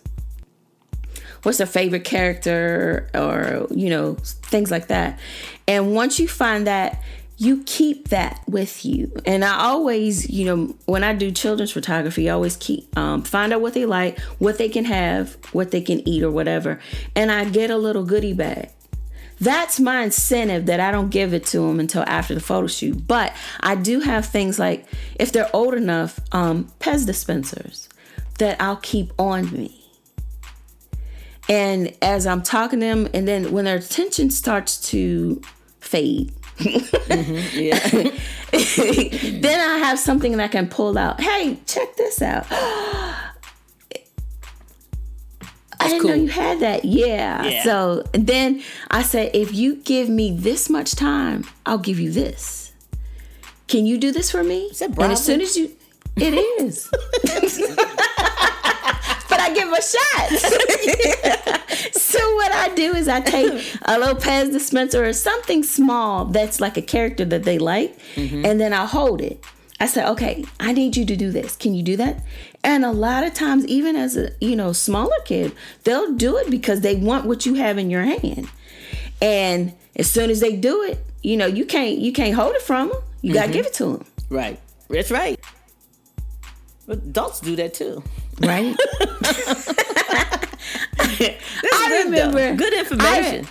What's 1.43 1.57
their 1.57 1.67
favorite 1.67 2.05
character 2.05 3.10
or 3.13 3.67
you 3.71 3.89
know, 3.89 4.15
things 4.23 4.71
like 4.71 4.88
that. 4.88 5.19
And 5.67 5.93
once 5.93 6.17
you 6.19 6.27
find 6.27 6.65
that 6.67 7.01
you 7.38 7.63
keep 7.65 8.10
that 8.10 8.39
with 8.47 8.86
you. 8.86 9.12
And 9.25 9.43
I 9.43 9.57
always, 9.63 10.29
you 10.29 10.45
know, 10.45 10.75
when 10.86 11.03
I 11.03 11.13
do 11.13 11.31
children's 11.31 11.71
photography, 11.71 12.29
I 12.29 12.34
always 12.34 12.55
keep 12.55 12.95
um, 12.95 13.23
find 13.23 13.51
out 13.51 13.62
what 13.62 13.73
they 13.73 13.88
like, 13.88 14.19
what 14.38 14.60
they 14.60 14.69
can 14.69 14.86
have, 14.86 15.36
what 15.51 15.71
they 15.71 15.81
can 15.81 16.07
eat, 16.07 16.21
or 16.21 16.29
whatever. 16.29 16.79
And 17.15 17.31
I 17.31 17.45
get 17.45 17.71
a 17.71 17.77
little 17.77 18.05
goodie 18.05 18.34
bag. 18.34 18.69
That's 19.41 19.80
my 19.80 20.04
incentive 20.04 20.67
that 20.67 20.80
I 20.80 20.91
don't 20.91 21.10
give 21.10 21.34
it 21.34 21.45
to 21.47 21.62
them 21.62 21.80
until 21.80 22.04
after 22.04 22.36
the 22.36 22.39
photo 22.39 22.67
shoot. 22.67 23.08
But 23.08 23.34
I 23.60 23.75
do 23.75 23.99
have 23.99 24.27
things 24.27 24.60
like 24.60 24.86
if 25.19 25.32
they're 25.32 25.49
old 25.54 25.73
enough, 25.73 26.19
um, 26.32 26.71
Pez 26.80 27.06
dispensers 27.06 27.89
that 28.38 28.62
I'll 28.62 28.77
keep 28.77 29.12
on 29.19 29.51
me. 29.51 29.77
And 31.49 31.93
as 32.01 32.27
I'm 32.27 32.43
talking 32.43 32.80
to 32.80 32.86
them, 32.86 33.10
and 33.13 33.27
then 33.27 33.51
when 33.51 33.65
their 33.65 33.77
attention 33.77 34.30
starts 34.30 34.80
to 34.91 35.41
fade, 35.80 36.32
Yeah. 36.60 37.80
then 38.51 39.60
I 39.60 39.77
have 39.80 39.97
something 39.97 40.38
that 40.38 40.43
I 40.43 40.47
can 40.47 40.67
pull 40.67 40.97
out. 40.97 41.19
Hey, 41.19 41.58
check 41.65 41.95
this 41.95 42.21
out. 42.21 42.45
I 45.91 45.97
didn't 45.97 46.08
know 46.08 46.13
you 46.23 46.30
had 46.30 46.60
that. 46.62 46.86
Yeah. 46.86 47.43
Yeah. 47.45 47.63
So 47.63 48.04
then 48.13 48.63
I 48.89 49.04
said, 49.04 49.32
if 49.34 49.54
you 49.54 49.75
give 49.75 50.10
me 50.10 50.36
this 50.36 50.69
much 50.69 50.95
time, 50.95 51.45
I'll 51.65 51.77
give 51.77 51.99
you 51.99 52.12
this. 52.12 52.73
Can 53.67 53.86
you 53.86 53.97
do 53.97 54.12
this 54.12 54.32
for 54.32 54.43
me? 54.43 54.71
and 54.82 54.99
as 55.12 55.23
soon 55.23 55.39
as 55.41 55.56
you, 55.58 55.71
it 56.17 56.34
is. 56.34 56.89
but 59.30 59.39
I 59.39 59.54
give 59.54 59.71
a 59.71 59.82
shot. 59.82 60.30
so 61.93 62.36
what 62.36 62.51
I 62.51 62.69
do 62.75 62.93
is 62.95 63.08
I 63.08 63.21
take 63.21 63.54
a 63.84 63.97
Lopez 63.97 64.49
dispenser 64.49 65.06
or 65.06 65.13
something 65.13 65.63
small 65.63 66.25
that's 66.25 66.60
like 66.60 66.75
a 66.77 66.82
character 66.82 67.23
that 67.25 67.43
they 67.43 67.58
like, 67.60 67.97
and 68.17 68.60
then 68.60 68.73
I 68.73 68.86
hold 68.86 69.21
it. 69.21 69.41
I 69.82 69.88
said, 69.88 70.08
okay, 70.12 70.46
I 70.60 70.74
need 70.74 70.96
you 70.96 71.06
to 71.06 71.15
do 71.15 71.32
this. 71.32 71.56
Can 71.56 71.74
you 71.74 71.82
do 71.82 71.98
that? 71.98 72.24
And 72.63 72.86
a 72.86 72.91
lot 72.91 73.24
of 73.24 73.34
times, 73.34 73.65
even 73.65 73.96
as 73.96 74.15
a 74.15 74.30
you 74.39 74.56
know 74.56 74.74
smaller 74.74 75.15
kid, 75.26 75.54
they'll 75.86 76.13
do 76.13 76.38
it 76.38 76.52
because 76.52 76.82
they 76.82 76.96
want 76.96 77.26
what 77.26 77.48
you 77.48 77.56
have 77.56 77.80
in 77.80 77.89
your 77.89 78.04
hand. 78.04 78.48
And 79.22 79.74
as 79.96 80.10
soon 80.10 80.30
as 80.30 80.39
they 80.39 80.56
do 80.56 80.84
it, 80.84 81.00
you 81.24 81.36
know 81.36 81.48
you 81.48 81.65
can't 81.65 81.98
you 81.98 82.13
can't 82.13 82.36
hold 82.36 82.54
it 82.56 82.62
from 82.62 82.89
them. 82.89 83.02
You 83.24 83.34
gotta 83.34 83.52
give 83.52 83.65
it 83.65 83.74
to 83.76 83.86
them, 83.98 84.06
right. 84.30 84.60
That's 84.88 85.10
right. 85.10 85.39
But 86.86 86.98
adults 87.00 87.39
do 87.39 87.56
that 87.56 87.74
too. 87.74 88.04
right? 88.41 88.76
I 91.00 91.38
good, 91.89 92.06
remember- 92.06 92.56
Good 92.56 92.74
information. 92.74 93.48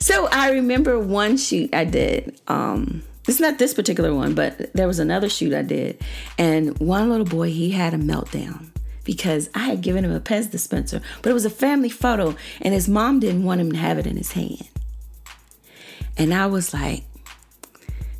So 0.00 0.26
I 0.30 0.50
remember 0.50 0.98
one 0.98 1.36
shoot 1.38 1.74
I 1.74 1.84
did. 1.84 2.38
Um, 2.48 3.02
it's 3.26 3.40
not 3.40 3.58
this 3.58 3.74
particular 3.74 4.14
one, 4.14 4.34
but 4.34 4.72
there 4.74 4.86
was 4.86 4.98
another 4.98 5.28
shoot 5.28 5.54
I 5.54 5.62
did, 5.62 6.02
and 6.38 6.78
one 6.78 7.08
little 7.10 7.26
boy 7.26 7.50
he 7.50 7.70
had 7.70 7.94
a 7.94 7.98
meltdown 7.98 8.68
because 9.04 9.50
I 9.54 9.64
had 9.64 9.80
given 9.80 10.04
him 10.04 10.12
a 10.12 10.20
Pez 10.20 10.50
dispenser, 10.50 11.00
but 11.22 11.30
it 11.30 11.34
was 11.34 11.44
a 11.44 11.50
family 11.50 11.90
photo, 11.90 12.34
and 12.60 12.74
his 12.74 12.88
mom 12.88 13.20
didn't 13.20 13.44
want 13.44 13.60
him 13.60 13.72
to 13.72 13.78
have 13.78 13.98
it 13.98 14.06
in 14.06 14.16
his 14.16 14.32
hand. 14.32 14.68
And 16.16 16.32
I 16.32 16.46
was 16.46 16.72
like, 16.72 17.04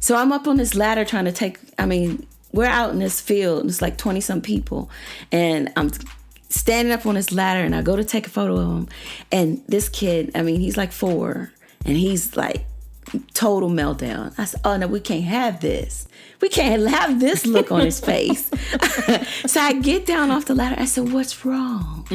so 0.00 0.16
I'm 0.16 0.32
up 0.32 0.46
on 0.46 0.56
this 0.56 0.74
ladder 0.74 1.04
trying 1.04 1.24
to 1.24 1.32
take. 1.32 1.58
I 1.78 1.86
mean, 1.86 2.26
we're 2.52 2.66
out 2.66 2.90
in 2.90 2.98
this 2.98 3.20
field, 3.20 3.60
and 3.60 3.70
it's 3.70 3.82
like 3.82 3.96
twenty 3.96 4.20
some 4.20 4.40
people, 4.40 4.90
and 5.32 5.72
I'm 5.76 5.90
standing 6.48 6.92
up 6.92 7.06
on 7.06 7.14
this 7.14 7.32
ladder, 7.32 7.60
and 7.60 7.74
I 7.74 7.82
go 7.82 7.96
to 7.96 8.04
take 8.04 8.26
a 8.26 8.30
photo 8.30 8.58
of 8.58 8.68
him, 8.68 8.88
and 9.32 9.62
this 9.66 9.88
kid, 9.88 10.30
I 10.34 10.42
mean, 10.42 10.60
he's 10.60 10.76
like 10.76 10.92
four, 10.92 11.52
and 11.84 11.96
he's 11.96 12.36
like 12.36 12.66
total 13.34 13.70
meltdown. 13.70 14.34
I 14.38 14.44
said, 14.44 14.60
"Oh 14.64 14.76
no, 14.76 14.86
we 14.86 15.00
can't 15.00 15.24
have 15.24 15.60
this. 15.60 16.08
We 16.40 16.48
can't 16.48 16.88
have 16.88 17.20
this 17.20 17.46
look 17.46 17.72
on 17.72 17.80
his 17.80 18.00
face." 18.00 18.50
Mm-hmm. 18.50 19.46
so 19.46 19.60
I 19.60 19.74
get 19.74 20.06
down 20.06 20.30
off 20.30 20.46
the 20.46 20.54
ladder. 20.54 20.76
I 20.78 20.84
said, 20.84 21.12
"What's 21.12 21.44
wrong?" 21.44 22.06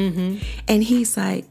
And 0.68 0.84
he's 0.84 1.16
like, 1.16 1.46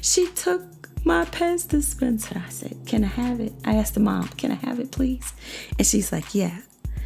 she 0.00 0.26
took 0.28 0.62
my 1.04 1.24
Pez 1.24 1.68
dispenser. 1.68 2.42
I 2.44 2.50
said, 2.50 2.76
Can 2.86 3.04
I 3.04 3.08
have 3.08 3.40
it? 3.40 3.52
I 3.64 3.74
asked 3.74 3.94
the 3.94 4.00
mom, 4.00 4.28
Can 4.28 4.52
I 4.52 4.56
have 4.66 4.78
it, 4.80 4.90
please? 4.90 5.32
And 5.78 5.86
she's 5.86 6.12
like, 6.12 6.34
Yeah. 6.34 6.58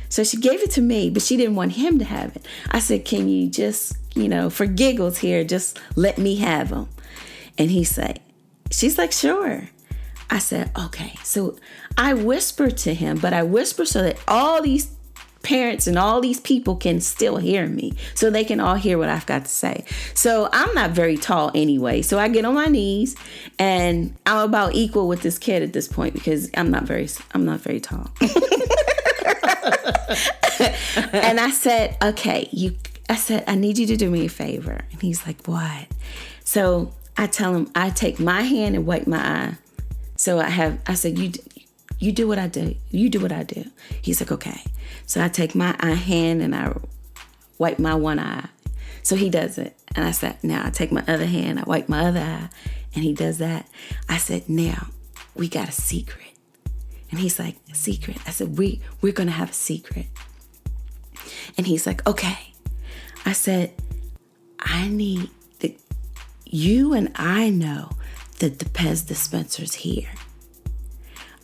So 0.08 0.22
she 0.22 0.36
gave 0.36 0.62
it 0.62 0.70
to 0.72 0.80
me, 0.80 1.10
but 1.10 1.22
she 1.22 1.36
didn't 1.36 1.56
want 1.56 1.72
him 1.72 1.98
to 1.98 2.04
have 2.04 2.36
it. 2.36 2.46
I 2.70 2.78
said, 2.78 3.04
Can 3.04 3.28
you 3.28 3.48
just, 3.48 3.96
you 4.14 4.28
know, 4.28 4.50
for 4.50 4.66
giggles 4.66 5.18
here, 5.18 5.44
just 5.44 5.78
let 5.96 6.18
me 6.18 6.36
have 6.36 6.70
them? 6.70 6.88
And 7.58 7.70
he 7.70 7.84
said, 7.84 8.20
She's 8.70 8.98
like, 8.98 9.12
Sure. 9.12 9.68
I 10.34 10.38
said, 10.38 10.70
Okay. 10.78 11.14
So 11.22 11.56
I 11.96 12.12
whispered 12.12 12.76
to 12.78 12.92
him, 12.92 13.18
but 13.18 13.32
I 13.32 13.44
whispered 13.44 13.88
so 13.88 14.02
that 14.02 14.18
all 14.28 14.60
these 14.60 14.90
parents 15.44 15.86
and 15.86 15.96
all 15.96 16.20
these 16.20 16.40
people 16.40 16.74
can 16.74 17.00
still 17.00 17.36
hear 17.36 17.68
me 17.68 17.92
so 18.14 18.30
they 18.30 18.44
can 18.44 18.58
all 18.58 18.74
hear 18.74 18.98
what 18.98 19.08
I've 19.08 19.26
got 19.26 19.44
to 19.44 19.50
say. 19.50 19.84
So 20.14 20.48
I'm 20.52 20.74
not 20.74 20.90
very 20.90 21.16
tall 21.16 21.52
anyway. 21.54 22.02
So 22.02 22.18
I 22.18 22.28
get 22.28 22.44
on 22.44 22.54
my 22.54 22.66
knees 22.66 23.14
and 23.58 24.16
I'm 24.26 24.48
about 24.48 24.74
equal 24.74 25.06
with 25.06 25.22
this 25.22 25.38
kid 25.38 25.62
at 25.62 25.72
this 25.72 25.86
point 25.86 26.14
because 26.14 26.50
I'm 26.54 26.70
not 26.70 26.82
very 26.82 27.08
I'm 27.32 27.44
not 27.44 27.60
very 27.60 27.78
tall. 27.78 28.10
and 31.12 31.38
I 31.38 31.50
said, 31.50 31.96
"Okay, 32.02 32.48
you 32.50 32.74
I 33.08 33.16
said 33.16 33.44
I 33.46 33.54
need 33.54 33.78
you 33.78 33.86
to 33.86 33.96
do 33.96 34.10
me 34.10 34.26
a 34.26 34.28
favor." 34.28 34.84
And 34.90 35.00
he's 35.00 35.26
like, 35.26 35.46
"What?" 35.46 35.86
So 36.44 36.92
I 37.16 37.28
tell 37.28 37.54
him 37.54 37.70
I 37.74 37.90
take 37.90 38.18
my 38.18 38.42
hand 38.42 38.74
and 38.74 38.84
wipe 38.86 39.06
my 39.06 39.18
eye. 39.18 39.56
So 40.24 40.38
I 40.40 40.48
have 40.48 40.78
I 40.86 40.94
said, 40.94 41.18
"You 41.18 41.32
you 41.98 42.10
do 42.10 42.26
what 42.26 42.38
I 42.38 42.48
do. 42.48 42.76
You 42.90 43.10
do 43.10 43.20
what 43.20 43.30
I 43.30 43.42
do." 43.42 43.62
He's 44.00 44.22
like, 44.22 44.32
"Okay." 44.32 44.58
So 45.04 45.22
I 45.22 45.28
take 45.28 45.54
my 45.54 45.76
hand 45.82 46.40
and 46.40 46.56
I 46.56 46.74
wipe 47.58 47.78
my 47.78 47.94
one 47.94 48.18
eye. 48.18 48.48
So 49.02 49.16
he 49.16 49.28
does 49.28 49.58
it. 49.58 49.76
And 49.94 50.06
I 50.06 50.12
said, 50.12 50.42
now 50.42 50.66
I 50.66 50.70
take 50.70 50.90
my 50.90 51.04
other 51.06 51.26
hand, 51.26 51.60
I 51.60 51.64
wipe 51.64 51.90
my 51.90 52.06
other 52.06 52.20
eye, 52.20 52.48
and 52.94 53.04
he 53.04 53.12
does 53.12 53.36
that. 53.36 53.68
I 54.08 54.16
said, 54.16 54.48
now 54.48 54.88
we 55.34 55.46
got 55.46 55.68
a 55.68 55.72
secret. 55.72 56.32
And 57.10 57.20
he's 57.20 57.38
like, 57.38 57.56
secret. 57.74 58.16
I 58.26 58.30
said, 58.30 58.56
we 58.56 58.80
we're 59.02 59.12
gonna 59.12 59.30
have 59.42 59.50
a 59.50 59.60
secret. 59.70 60.06
And 61.58 61.66
he's 61.66 61.86
like, 61.86 62.06
okay. 62.06 62.54
I 63.26 63.32
said, 63.32 63.74
I 64.58 64.88
need 64.88 65.28
that 65.60 65.78
you 66.46 66.94
and 66.94 67.12
I 67.14 67.50
know 67.50 67.90
the 68.38 68.50
Pez 68.50 69.06
dispenser's 69.06 69.74
here. 69.74 70.10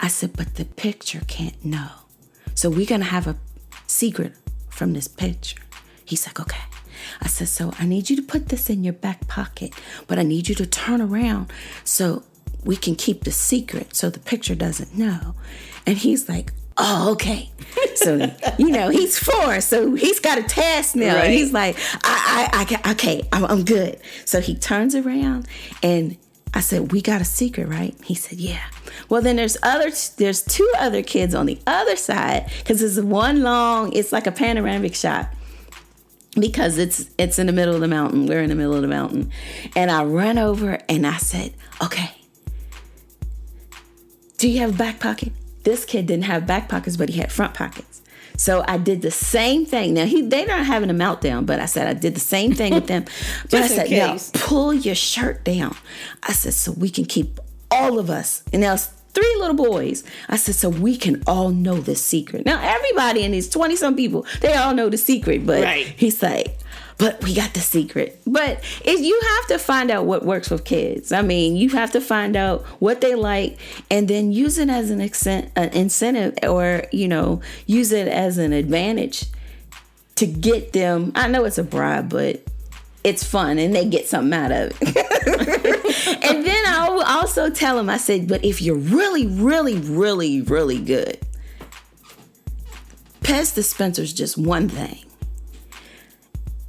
I 0.01 0.09
said, 0.09 0.37
but 0.37 0.55
the 0.55 0.65
picture 0.65 1.21
can't 1.27 1.65
know. 1.65 1.91
So 2.55 2.71
we're 2.71 2.87
gonna 2.87 3.05
have 3.05 3.27
a 3.27 3.37
secret 3.87 4.35
from 4.69 4.93
this 4.93 5.09
picture. 5.09 5.61
He's 6.05 6.27
like, 6.27 6.41
okay. 6.41 6.63
I 7.23 7.29
said, 7.29 7.49
so 7.49 7.73
I 7.79 7.87
need 7.87 8.11
you 8.11 8.17
to 8.17 8.23
put 8.23 8.49
this 8.49 8.69
in 8.71 8.85
your 8.85 8.93
back 8.93 9.27
pocket, 9.29 9.73
but 10.07 10.19
I 10.19 10.23
need 10.23 10.49
you 10.49 10.55
to 10.57 10.67
turn 10.67 11.01
around 11.01 11.53
so 11.85 12.25
we 12.65 12.77
can 12.77 12.95
keep 12.95 13.25
the 13.25 13.31
secret 13.31 13.95
so 13.97 14.11
the 14.11 14.19
picture 14.19 14.55
doesn't 14.55 14.97
know. 14.97 15.35
And 15.87 15.99
he's 15.99 16.29
like, 16.29 16.53
oh, 16.77 17.13
okay. 17.13 17.51
So, 17.95 18.31
you 18.59 18.71
know, 18.71 18.89
he's 18.89 19.19
four, 19.19 19.61
so 19.61 19.95
he's 19.95 20.21
got 20.21 20.39
a 20.39 20.43
task 20.43 20.97
now. 20.97 21.15
Right. 21.15 21.25
And 21.27 21.35
he's 21.35 21.53
like, 21.53 21.77
I, 22.05 22.49
I, 22.53 22.81
I, 22.85 22.93
okay, 22.93 23.29
I'm, 23.33 23.45
I'm 23.45 23.65
good. 23.65 24.01
So 24.25 24.41
he 24.41 24.55
turns 24.55 24.95
around 24.95 25.47
and 25.83 26.17
I 26.53 26.61
said, 26.61 26.93
"We 26.93 27.01
got 27.01 27.21
a 27.21 27.25
secret, 27.25 27.69
right?" 27.69 27.95
He 28.05 28.15
said, 28.15 28.39
"Yeah." 28.39 28.65
Well, 29.09 29.23
then 29.23 29.37
there's 29.37 29.57
other 29.63 29.91
there's 30.17 30.43
two 30.43 30.71
other 30.79 31.03
kids 31.03 31.35
on 31.35 31.47
the 31.47 31.59
other 31.67 31.97
side 31.97 32.51
because 32.59 32.83
it's 32.83 32.99
one 32.99 33.43
long. 33.43 33.93
It's 33.93 34.13
like 34.13 34.27
a 34.27 34.33
panoramic 34.33 34.95
shot 34.95 35.29
because 36.39 36.79
it's 36.79 37.11
it's 37.19 37.39
in 37.39 37.47
the 37.47 37.53
middle 37.53 37.75
of 37.75 37.81
the 37.81 37.89
mountain. 37.89 38.27
We're 38.27 38.43
in 38.43 38.49
the 38.49 38.55
middle 38.55 38.75
of 38.75 38.83
the 38.83 38.89
mountain, 38.89 39.31
and 39.77 39.91
I 39.91 40.05
run 40.05 40.39
over 40.39 40.79
and 40.89 41.07
I 41.07 41.19
said, 41.19 41.55
"Okay, 41.83 42.11
do 44.39 44.49
you 44.49 44.61
have 44.61 44.75
a 44.75 44.79
back 44.79 45.01
pocket?" 45.01 45.33
This 45.63 45.85
kid 45.85 46.07
didn't 46.07 46.25
have 46.25 46.47
back 46.47 46.69
pockets, 46.69 46.97
but 46.97 47.11
he 47.11 47.21
had 47.21 47.31
front 47.31 47.55
pockets. 47.55 48.03
So 48.41 48.65
I 48.67 48.79
did 48.79 49.03
the 49.03 49.11
same 49.11 49.67
thing. 49.67 49.93
Now 49.93 50.07
he 50.07 50.23
they're 50.23 50.47
not 50.47 50.65
having 50.65 50.89
a 50.89 50.95
meltdown, 50.95 51.45
but 51.45 51.61
I 51.61 51.67
said 51.67 51.87
I 51.87 51.93
did 51.93 52.15
the 52.15 52.21
same 52.21 52.55
thing 52.55 52.73
with 52.73 52.87
them. 52.87 53.05
but 53.51 53.61
I 53.61 53.67
said, 53.67 53.91
now 53.91 54.17
pull 54.33 54.73
your 54.73 54.95
shirt 54.95 55.45
down. 55.45 55.77
I 56.23 56.33
said, 56.33 56.55
so 56.55 56.73
we 56.73 56.89
can 56.89 57.05
keep 57.05 57.39
all 57.71 57.99
of 57.99 58.09
us. 58.09 58.43
And 58.51 58.63
now 58.63 58.77
three 58.77 59.37
little 59.41 59.57
boys. 59.57 60.05
I 60.31 60.37
said, 60.37 60.55
so 60.55 60.71
we 60.71 60.97
can 60.97 61.23
all 61.27 61.51
know 61.51 61.83
the 61.83 61.95
secret. 61.95 62.47
Now 62.47 62.59
everybody 62.63 63.25
in 63.25 63.33
these 63.33 63.51
20 63.51 63.77
some 63.77 63.95
people, 63.95 64.25
they 64.41 64.55
all 64.55 64.73
know 64.73 64.89
the 64.89 64.97
secret, 64.97 65.45
but 65.45 65.63
right. 65.63 65.85
he's 65.99 66.23
like, 66.23 66.59
but 67.01 67.25
we 67.25 67.35
got 67.35 67.55
the 67.55 67.61
secret. 67.61 68.21
But 68.27 68.63
if 68.85 69.01
you 69.01 69.19
have 69.39 69.47
to 69.49 69.59
find 69.59 69.91
out 69.91 70.05
what 70.05 70.23
works 70.25 70.51
with 70.51 70.67
kids. 70.67 71.13
I 71.13 71.23
mean, 71.23 71.57
you 71.57 71.71
have 71.71 71.91
to 71.93 72.01
find 72.01 72.37
out 72.37 72.63
what 72.79 73.01
they 73.01 73.15
like 73.15 73.59
and 73.91 74.07
then 74.07 74.33
use 74.33 74.59
it 74.59 74.69
as 74.69 74.91
an, 74.91 75.01
accent, 75.01 75.51
an 75.57 75.71
incentive 75.71 76.35
or, 76.43 76.85
you 76.93 77.09
know, 77.09 77.41
use 77.65 77.91
it 77.91 78.07
as 78.07 78.37
an 78.37 78.53
advantage 78.53 79.25
to 80.17 80.27
get 80.27 80.75
them. 80.75 81.13
I 81.15 81.27
know 81.29 81.45
it's 81.45 81.57
a 81.57 81.65
bribe, 81.65 82.11
but 82.11 82.43
it's 83.03 83.25
fun 83.25 83.59
and 83.59 83.75
they 83.75 83.89
get 83.89 84.07
something 84.07 84.39
out 84.39 84.53
of 84.53 84.77
it. 84.83 86.23
and 86.23 86.45
then 86.45 86.65
I'll 86.67 87.01
also 87.01 87.49
tell 87.49 87.77
them, 87.77 87.89
I 87.89 87.97
said, 87.97 88.29
but 88.29 88.45
if 88.45 88.61
you're 88.61 88.77
really, 88.77 89.27
really, 89.27 89.79
really, 89.79 90.43
really 90.43 90.79
good, 90.79 91.19
Pez 93.23 93.55
dispenser's 93.55 94.13
just 94.13 94.37
one 94.37 94.69
thing 94.69 95.10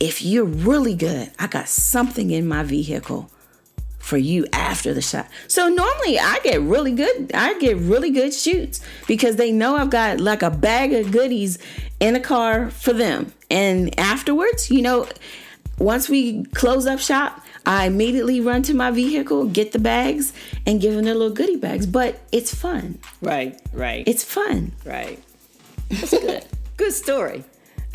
if 0.02 0.24
you're 0.24 0.46
really 0.46 0.96
good, 0.96 1.30
I 1.38 1.46
got 1.46 1.70
something 1.70 2.32
in 2.32 2.48
my 2.48 2.64
vehicle 2.64 3.30
for 4.00 4.18
you 4.18 4.48
after 4.52 4.96
the 4.96 5.02
shot. 5.02 5.28
So 5.48 5.70
normally 5.70 6.18
I 6.18 6.40
get 6.40 6.60
really 6.62 6.92
good, 6.92 7.32
I 7.36 7.58
get 7.60 7.78
really 7.78 8.10
good 8.10 8.34
shoots 8.34 8.82
because 9.06 9.36
they 9.36 9.52
know 9.52 9.76
I've 9.76 9.92
got 9.92 10.20
like 10.20 10.42
a 10.42 10.50
bag 10.50 10.92
of 10.94 11.12
goodies 11.12 11.60
in 12.00 12.16
a 12.16 12.20
car 12.20 12.72
for 12.72 12.94
them. 12.94 13.32
And 13.52 13.98
afterwards, 14.00 14.72
you 14.72 14.82
know, 14.82 15.08
once 15.78 16.10
we 16.10 16.46
close 16.46 16.88
up 16.88 17.00
shop, 17.00 17.40
I 17.68 17.86
immediately 17.86 18.42
run 18.42 18.64
to 18.64 18.74
my 18.74 18.90
vehicle, 18.90 19.46
get 19.46 19.72
the 19.72 19.78
bags, 19.78 20.34
and 20.66 20.82
give 20.82 20.96
them 20.96 21.06
their 21.06 21.14
little 21.14 21.36
goodie 21.36 21.58
bags. 21.58 21.86
But 21.86 22.20
it's 22.32 22.56
fun. 22.56 22.98
Right, 23.22 23.62
right. 23.72 24.04
It's 24.08 24.24
fun. 24.24 24.72
Right. 24.84 25.24
That's 25.90 26.10
good. 26.10 26.46
good 26.78 26.94
story. 26.94 27.44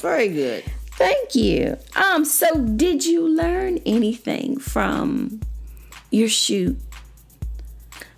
Very 0.00 0.28
good. 0.28 0.64
Thank 1.00 1.34
you. 1.34 1.78
Um, 1.96 2.26
so 2.26 2.54
did 2.62 3.06
you 3.06 3.26
learn 3.26 3.78
anything 3.86 4.58
from 4.58 5.40
your 6.10 6.28
shoot? 6.28 6.78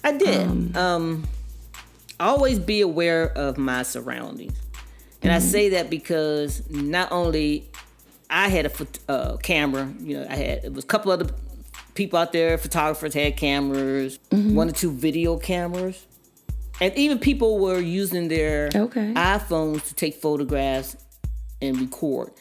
I 0.02 0.18
did. 0.18 0.40
Um, 0.40 0.76
um 0.76 1.28
always 2.18 2.58
be 2.58 2.80
aware 2.80 3.30
of 3.38 3.56
my 3.56 3.84
surroundings. 3.84 4.58
And 5.22 5.30
mm-hmm. 5.30 5.36
I 5.36 5.38
say 5.38 5.68
that 5.70 5.90
because 5.90 6.68
not 6.70 7.12
only 7.12 7.70
I 8.28 8.48
had 8.48 8.66
a 8.66 8.86
uh, 9.08 9.36
camera, 9.36 9.88
you 10.00 10.18
know, 10.18 10.26
I 10.28 10.34
had 10.34 10.64
it 10.64 10.72
was 10.72 10.82
a 10.82 10.86
couple 10.88 11.12
other 11.12 11.30
people 11.94 12.18
out 12.18 12.32
there, 12.32 12.58
photographers 12.58 13.14
had 13.14 13.36
cameras, 13.36 14.18
mm-hmm. 14.30 14.56
one 14.56 14.68
or 14.68 14.72
two 14.72 14.90
video 14.90 15.38
cameras. 15.38 16.04
And 16.80 16.92
even 16.96 17.20
people 17.20 17.60
were 17.60 17.78
using 17.78 18.26
their 18.26 18.70
okay. 18.74 19.14
iPhones 19.14 19.86
to 19.86 19.94
take 19.94 20.16
photographs 20.16 20.96
and 21.60 21.80
record. 21.80 22.32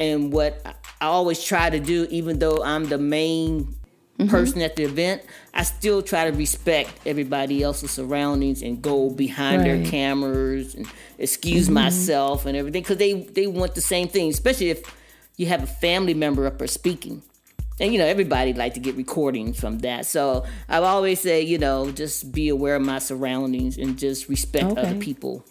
And 0.00 0.32
what 0.32 0.60
I 1.00 1.06
always 1.06 1.42
try 1.42 1.70
to 1.70 1.80
do, 1.80 2.06
even 2.10 2.38
though 2.38 2.62
I'm 2.62 2.86
the 2.86 2.98
main 2.98 3.76
mm-hmm. 4.18 4.28
person 4.28 4.62
at 4.62 4.76
the 4.76 4.84
event, 4.84 5.22
I 5.54 5.64
still 5.64 6.02
try 6.02 6.30
to 6.30 6.36
respect 6.36 6.90
everybody 7.06 7.62
else's 7.62 7.90
surroundings 7.90 8.62
and 8.62 8.80
go 8.80 9.10
behind 9.10 9.62
right. 9.62 9.82
their 9.82 9.90
cameras 9.90 10.74
and 10.74 10.86
excuse 11.18 11.66
mm-hmm. 11.66 11.74
myself 11.74 12.46
and 12.46 12.56
everything 12.56 12.82
because 12.82 12.98
they 12.98 13.14
they 13.14 13.46
want 13.46 13.74
the 13.74 13.80
same 13.80 14.08
thing, 14.08 14.30
especially 14.30 14.70
if 14.70 14.82
you 15.36 15.46
have 15.46 15.62
a 15.62 15.66
family 15.66 16.14
member 16.14 16.46
up 16.46 16.60
or 16.60 16.66
speaking. 16.66 17.22
And 17.80 17.92
you 17.92 17.98
know, 17.98 18.06
everybody 18.06 18.52
like 18.52 18.74
to 18.74 18.80
get 18.80 18.96
recordings 18.96 19.58
from 19.58 19.78
that. 19.80 20.06
So 20.06 20.44
I've 20.68 20.84
always 20.84 21.20
say, 21.20 21.42
you 21.42 21.58
know, 21.58 21.90
just 21.90 22.30
be 22.30 22.48
aware 22.48 22.76
of 22.76 22.82
my 22.82 22.98
surroundings 22.98 23.76
and 23.76 23.98
just 23.98 24.28
respect 24.28 24.66
okay. 24.66 24.80
other 24.80 24.98
people 25.00 25.44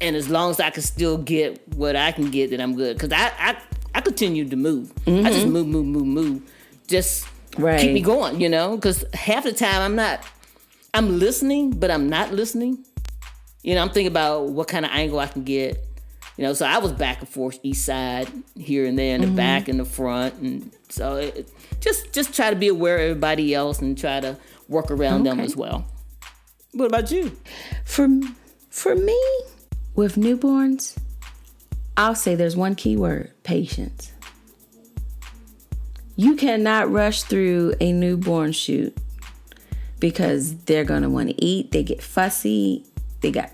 and 0.00 0.16
as 0.16 0.28
long 0.28 0.50
as 0.50 0.60
I 0.60 0.70
can 0.70 0.82
still 0.82 1.18
get 1.18 1.60
what 1.74 1.96
I 1.96 2.12
can 2.12 2.30
get, 2.30 2.50
then 2.50 2.60
I'm 2.60 2.74
good. 2.74 2.98
Cause 2.98 3.12
I 3.12 3.32
I, 3.38 3.56
I 3.94 4.00
continue 4.00 4.48
to 4.48 4.56
move. 4.56 4.94
Mm-hmm. 5.04 5.26
I 5.26 5.30
just 5.30 5.44
mm-hmm. 5.44 5.52
move, 5.52 5.66
move, 5.66 5.86
move, 5.86 6.06
move. 6.06 6.52
Just 6.86 7.26
right. 7.58 7.80
keep 7.80 7.92
me 7.92 8.00
going, 8.00 8.40
you 8.40 8.48
know. 8.48 8.78
Cause 8.78 9.04
half 9.14 9.44
the 9.44 9.52
time 9.52 9.82
I'm 9.82 9.96
not. 9.96 10.24
I'm 10.92 11.20
listening, 11.20 11.70
but 11.70 11.90
I'm 11.90 12.08
not 12.08 12.32
listening. 12.32 12.84
You 13.62 13.74
know, 13.74 13.82
I'm 13.82 13.90
thinking 13.90 14.08
about 14.08 14.48
what 14.48 14.66
kind 14.66 14.84
of 14.84 14.90
angle 14.90 15.20
I 15.20 15.28
can 15.28 15.44
get. 15.44 15.84
You 16.36 16.46
know, 16.46 16.52
so 16.54 16.66
I 16.66 16.78
was 16.78 16.92
back 16.92 17.20
and 17.20 17.28
forth, 17.28 17.60
east 17.62 17.84
side, 17.84 18.30
here 18.56 18.86
and 18.86 18.98
there, 18.98 19.14
in 19.14 19.20
the 19.20 19.26
mm-hmm. 19.26 19.36
back 19.36 19.68
and 19.68 19.78
the 19.78 19.84
front, 19.84 20.34
and 20.36 20.72
so 20.88 21.16
it, 21.16 21.52
just 21.80 22.12
just 22.12 22.32
try 22.34 22.48
to 22.48 22.56
be 22.56 22.68
aware 22.68 22.96
of 22.96 23.02
everybody 23.02 23.54
else 23.54 23.80
and 23.80 23.98
try 23.98 24.20
to 24.20 24.38
work 24.66 24.90
around 24.90 25.20
okay. 25.20 25.36
them 25.36 25.40
as 25.40 25.54
well. 25.54 25.84
What 26.72 26.86
about 26.86 27.10
you? 27.10 27.36
For 27.84 28.08
for 28.70 28.94
me, 28.94 29.20
with 29.94 30.16
newborns, 30.16 30.96
I'll 31.96 32.14
say 32.14 32.34
there's 32.34 32.56
one 32.56 32.74
key 32.74 32.96
word 32.96 33.32
patience. 33.42 34.12
you 36.16 36.36
cannot 36.36 36.90
rush 36.90 37.22
through 37.22 37.72
a 37.80 37.92
newborn 37.92 38.52
shoot 38.52 38.94
because 40.00 40.54
they're 40.64 40.84
going 40.84 41.00
to 41.02 41.08
want 41.08 41.30
to 41.30 41.44
eat. 41.44 41.72
They 41.72 41.82
get 41.82 42.02
fussy. 42.02 42.84
They 43.22 43.30
got, 43.30 43.50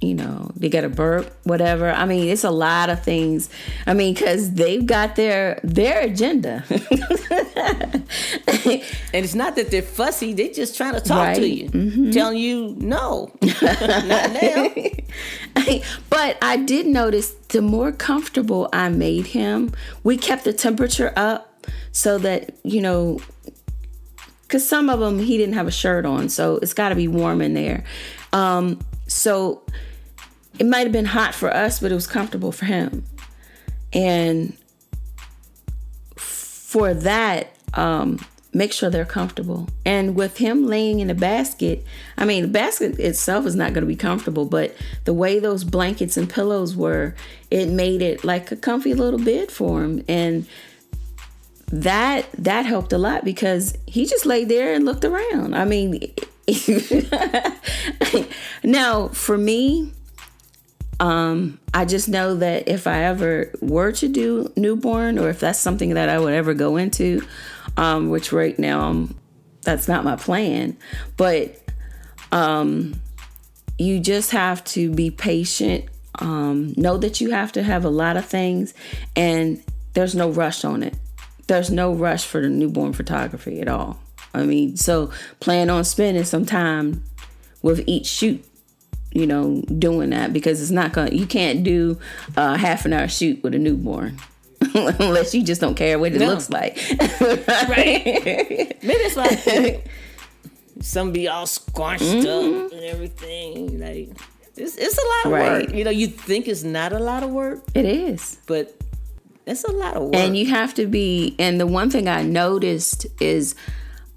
you 0.00 0.14
know, 0.14 0.50
they 0.54 0.68
got 0.68 0.84
a 0.84 0.90
burp, 0.90 1.34
whatever. 1.44 1.90
I 1.90 2.04
mean, 2.04 2.28
it's 2.28 2.44
a 2.44 2.50
lot 2.50 2.90
of 2.90 3.02
things. 3.02 3.48
I 3.86 3.94
mean, 3.94 4.12
because 4.12 4.52
they've 4.52 4.84
got 4.84 5.16
their 5.16 5.58
their 5.64 6.02
agenda. 6.02 6.64
and 6.70 6.82
it's 9.14 9.34
not 9.34 9.56
that 9.56 9.70
they're 9.70 9.80
fussy; 9.80 10.34
they're 10.34 10.52
just 10.52 10.76
trying 10.76 10.94
to 10.94 11.00
talk 11.00 11.28
right? 11.28 11.36
to 11.36 11.48
you, 11.48 11.70
mm-hmm. 11.70 12.10
telling 12.10 12.36
you 12.36 12.76
no, 12.78 13.32
not 13.62 14.32
now. 14.42 14.68
but 16.10 16.36
I 16.42 16.58
did 16.62 16.86
notice 16.86 17.30
the 17.48 17.62
more 17.62 17.90
comfortable 17.90 18.68
I 18.74 18.90
made 18.90 19.28
him, 19.28 19.72
we 20.04 20.18
kept 20.18 20.44
the 20.44 20.52
temperature 20.52 21.14
up 21.16 21.64
so 21.92 22.18
that 22.18 22.54
you 22.64 22.82
know 22.82 23.18
because 24.42 24.68
some 24.68 24.90
of 24.90 25.00
them 25.00 25.20
he 25.20 25.38
didn't 25.38 25.54
have 25.54 25.66
a 25.66 25.72
shirt 25.72 26.04
on, 26.04 26.28
so 26.28 26.56
it's 26.56 26.74
got 26.74 26.90
to 26.90 26.94
be 26.94 27.08
warm 27.08 27.40
in 27.40 27.54
there. 27.54 27.82
Um, 28.34 28.78
so 29.06 29.62
it 30.58 30.66
might 30.66 30.80
have 30.80 30.92
been 30.92 31.06
hot 31.06 31.34
for 31.34 31.52
us, 31.52 31.80
but 31.80 31.90
it 31.90 31.94
was 31.94 32.06
comfortable 32.06 32.52
for 32.52 32.64
him. 32.64 33.04
And 33.92 34.56
for 36.16 36.94
that, 36.94 37.56
um, 37.74 38.20
make 38.52 38.72
sure 38.72 38.88
they're 38.88 39.04
comfortable. 39.04 39.68
And 39.84 40.14
with 40.14 40.38
him 40.38 40.66
laying 40.66 41.00
in 41.00 41.10
a 41.10 41.14
basket, 41.14 41.84
I 42.16 42.24
mean, 42.24 42.42
the 42.42 42.48
basket 42.48 42.98
itself 42.98 43.44
is 43.46 43.54
not 43.54 43.74
going 43.74 43.82
to 43.82 43.88
be 43.88 43.96
comfortable, 43.96 44.46
but 44.46 44.74
the 45.04 45.12
way 45.12 45.38
those 45.38 45.62
blankets 45.62 46.16
and 46.16 46.28
pillows 46.28 46.74
were, 46.74 47.14
it 47.50 47.68
made 47.68 48.00
it 48.00 48.24
like 48.24 48.50
a 48.50 48.56
comfy 48.56 48.94
little 48.94 49.20
bed 49.20 49.50
for 49.50 49.84
him. 49.84 50.04
And 50.08 50.46
that 51.72 52.30
that 52.38 52.64
helped 52.64 52.92
a 52.92 52.98
lot 52.98 53.24
because 53.24 53.76
he 53.86 54.06
just 54.06 54.24
laid 54.24 54.48
there 54.48 54.72
and 54.72 54.84
looked 54.84 55.04
around. 55.04 55.54
I 55.54 55.64
mean, 55.64 56.00
now 58.64 59.08
for 59.08 59.36
me, 59.36 59.92
um, 61.00 61.58
I 61.74 61.84
just 61.84 62.08
know 62.08 62.36
that 62.36 62.68
if 62.68 62.86
I 62.86 63.04
ever 63.04 63.50
were 63.60 63.92
to 63.92 64.08
do 64.08 64.52
newborn, 64.56 65.18
or 65.18 65.28
if 65.28 65.40
that's 65.40 65.58
something 65.58 65.94
that 65.94 66.08
I 66.08 66.18
would 66.18 66.34
ever 66.34 66.54
go 66.54 66.76
into, 66.76 67.22
um, 67.76 68.08
which 68.08 68.32
right 68.32 68.58
now 68.58 68.80
um, 68.80 69.14
that's 69.62 69.88
not 69.88 70.04
my 70.04 70.16
plan, 70.16 70.76
but 71.16 71.60
um, 72.32 73.00
you 73.78 74.00
just 74.00 74.30
have 74.30 74.64
to 74.64 74.90
be 74.90 75.10
patient. 75.10 75.86
Um, 76.18 76.72
know 76.78 76.96
that 76.96 77.20
you 77.20 77.30
have 77.32 77.52
to 77.52 77.62
have 77.62 77.84
a 77.84 77.90
lot 77.90 78.16
of 78.16 78.24
things, 78.24 78.72
and 79.14 79.62
there's 79.92 80.14
no 80.14 80.30
rush 80.30 80.64
on 80.64 80.82
it 80.82 80.94
there's 81.46 81.70
no 81.70 81.92
rush 81.92 82.24
for 82.24 82.40
the 82.40 82.48
newborn 82.48 82.92
photography 82.92 83.60
at 83.60 83.68
all. 83.68 83.98
I 84.34 84.44
mean, 84.44 84.76
so 84.76 85.10
plan 85.40 85.70
on 85.70 85.84
spending 85.84 86.24
some 86.24 86.44
time 86.44 87.04
with 87.62 87.82
each 87.86 88.06
shoot, 88.06 88.44
you 89.12 89.26
know, 89.26 89.62
doing 89.78 90.10
that 90.10 90.32
because 90.32 90.60
it's 90.60 90.70
not 90.70 90.92
gonna. 90.92 91.10
You 91.10 91.26
can't 91.26 91.62
do 91.62 91.98
a 92.36 92.56
half 92.56 92.84
an 92.84 92.92
hour 92.92 93.08
shoot 93.08 93.42
with 93.42 93.54
a 93.54 93.58
newborn. 93.58 94.18
Unless 94.74 95.34
you 95.34 95.42
just 95.42 95.60
don't 95.60 95.74
care 95.74 95.98
what 95.98 96.12
it 96.12 96.18
no. 96.18 96.28
looks 96.28 96.48
like, 96.50 96.76
right? 97.20 98.04
Maybe 98.82 98.82
it's 98.82 99.16
like 99.16 99.86
some 100.80 101.12
be 101.12 101.28
all 101.28 101.46
squashed 101.46 102.02
mm-hmm. 102.02 102.66
up 102.66 102.72
and 102.72 102.82
everything. 102.82 103.78
Like 103.78 104.10
it's, 104.56 104.76
it's 104.76 104.98
a 104.98 105.06
lot 105.06 105.26
of 105.26 105.32
right. 105.32 105.66
work. 105.66 105.74
You 105.74 105.84
know, 105.84 105.90
you 105.90 106.06
think 106.06 106.48
it's 106.48 106.62
not 106.62 106.92
a 106.92 106.98
lot 106.98 107.22
of 107.22 107.30
work. 107.30 107.62
It 107.74 107.84
is, 107.84 108.38
but 108.46 108.74
it's 109.46 109.64
a 109.64 109.72
lot 109.72 109.96
of 109.96 110.04
work. 110.04 110.16
And 110.16 110.36
you 110.36 110.46
have 110.46 110.74
to 110.74 110.86
be, 110.86 111.36
and 111.38 111.60
the 111.60 111.66
one 111.66 111.90
thing 111.90 112.08
I 112.08 112.22
noticed 112.22 113.06
is 113.20 113.54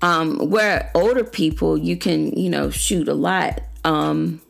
um, 0.02 0.50
where 0.50 0.90
older 0.96 1.24
people, 1.24 1.78
you 1.78 1.98
can, 1.98 2.32
you 2.32 2.50
know, 2.50 2.70
shoot 2.70 3.08
a 3.08 3.14
lot. 3.14 3.62
Um, 3.84 4.42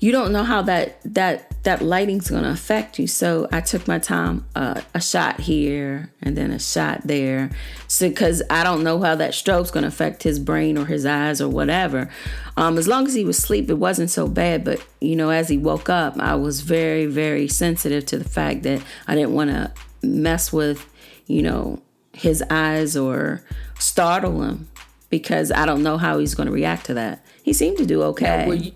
you 0.00 0.12
don't 0.12 0.32
know 0.32 0.42
how 0.42 0.62
that 0.62 1.00
that 1.04 1.62
that 1.64 1.80
lighting's 1.80 2.28
going 2.28 2.42
to 2.42 2.50
affect 2.50 2.98
you. 2.98 3.06
So 3.06 3.48
I 3.50 3.62
took 3.62 3.88
my 3.88 3.98
time, 3.98 4.44
uh, 4.54 4.82
a 4.92 5.00
shot 5.00 5.40
here 5.40 6.12
and 6.20 6.36
then 6.36 6.50
a 6.50 6.58
shot 6.58 7.02
there, 7.04 7.50
so 7.88 8.08
because 8.08 8.42
I 8.50 8.64
don't 8.64 8.84
know 8.84 9.00
how 9.00 9.14
that 9.14 9.34
strobe's 9.34 9.70
going 9.70 9.82
to 9.82 9.88
affect 9.88 10.22
his 10.22 10.38
brain 10.38 10.76
or 10.76 10.84
his 10.84 11.06
eyes 11.06 11.40
or 11.40 11.48
whatever. 11.48 12.10
Um, 12.56 12.76
as 12.76 12.86
long 12.86 13.06
as 13.06 13.14
he 13.14 13.24
was 13.24 13.38
asleep, 13.38 13.70
it 13.70 13.74
wasn't 13.74 14.10
so 14.10 14.28
bad. 14.28 14.64
But 14.64 14.84
you 15.00 15.16
know, 15.16 15.30
as 15.30 15.48
he 15.48 15.56
woke 15.56 15.88
up, 15.88 16.18
I 16.18 16.34
was 16.34 16.60
very 16.60 17.06
very 17.06 17.48
sensitive 17.48 18.04
to 18.06 18.18
the 18.18 18.28
fact 18.28 18.62
that 18.64 18.82
I 19.06 19.14
didn't 19.14 19.32
want 19.32 19.50
to 19.50 19.72
mess 20.02 20.52
with, 20.52 20.86
you 21.26 21.42
know, 21.42 21.80
his 22.12 22.42
eyes 22.50 22.96
or 22.96 23.42
startle 23.78 24.42
him 24.42 24.68
because 25.10 25.52
I 25.52 25.66
don't 25.66 25.82
know 25.82 25.98
how 25.98 26.18
he's 26.18 26.34
going 26.34 26.46
to 26.46 26.52
react 26.52 26.86
to 26.86 26.94
that. 26.94 27.24
He 27.42 27.52
seemed 27.52 27.78
to 27.78 27.86
do 27.86 28.02
okay. 28.02 28.54
you, 28.54 28.72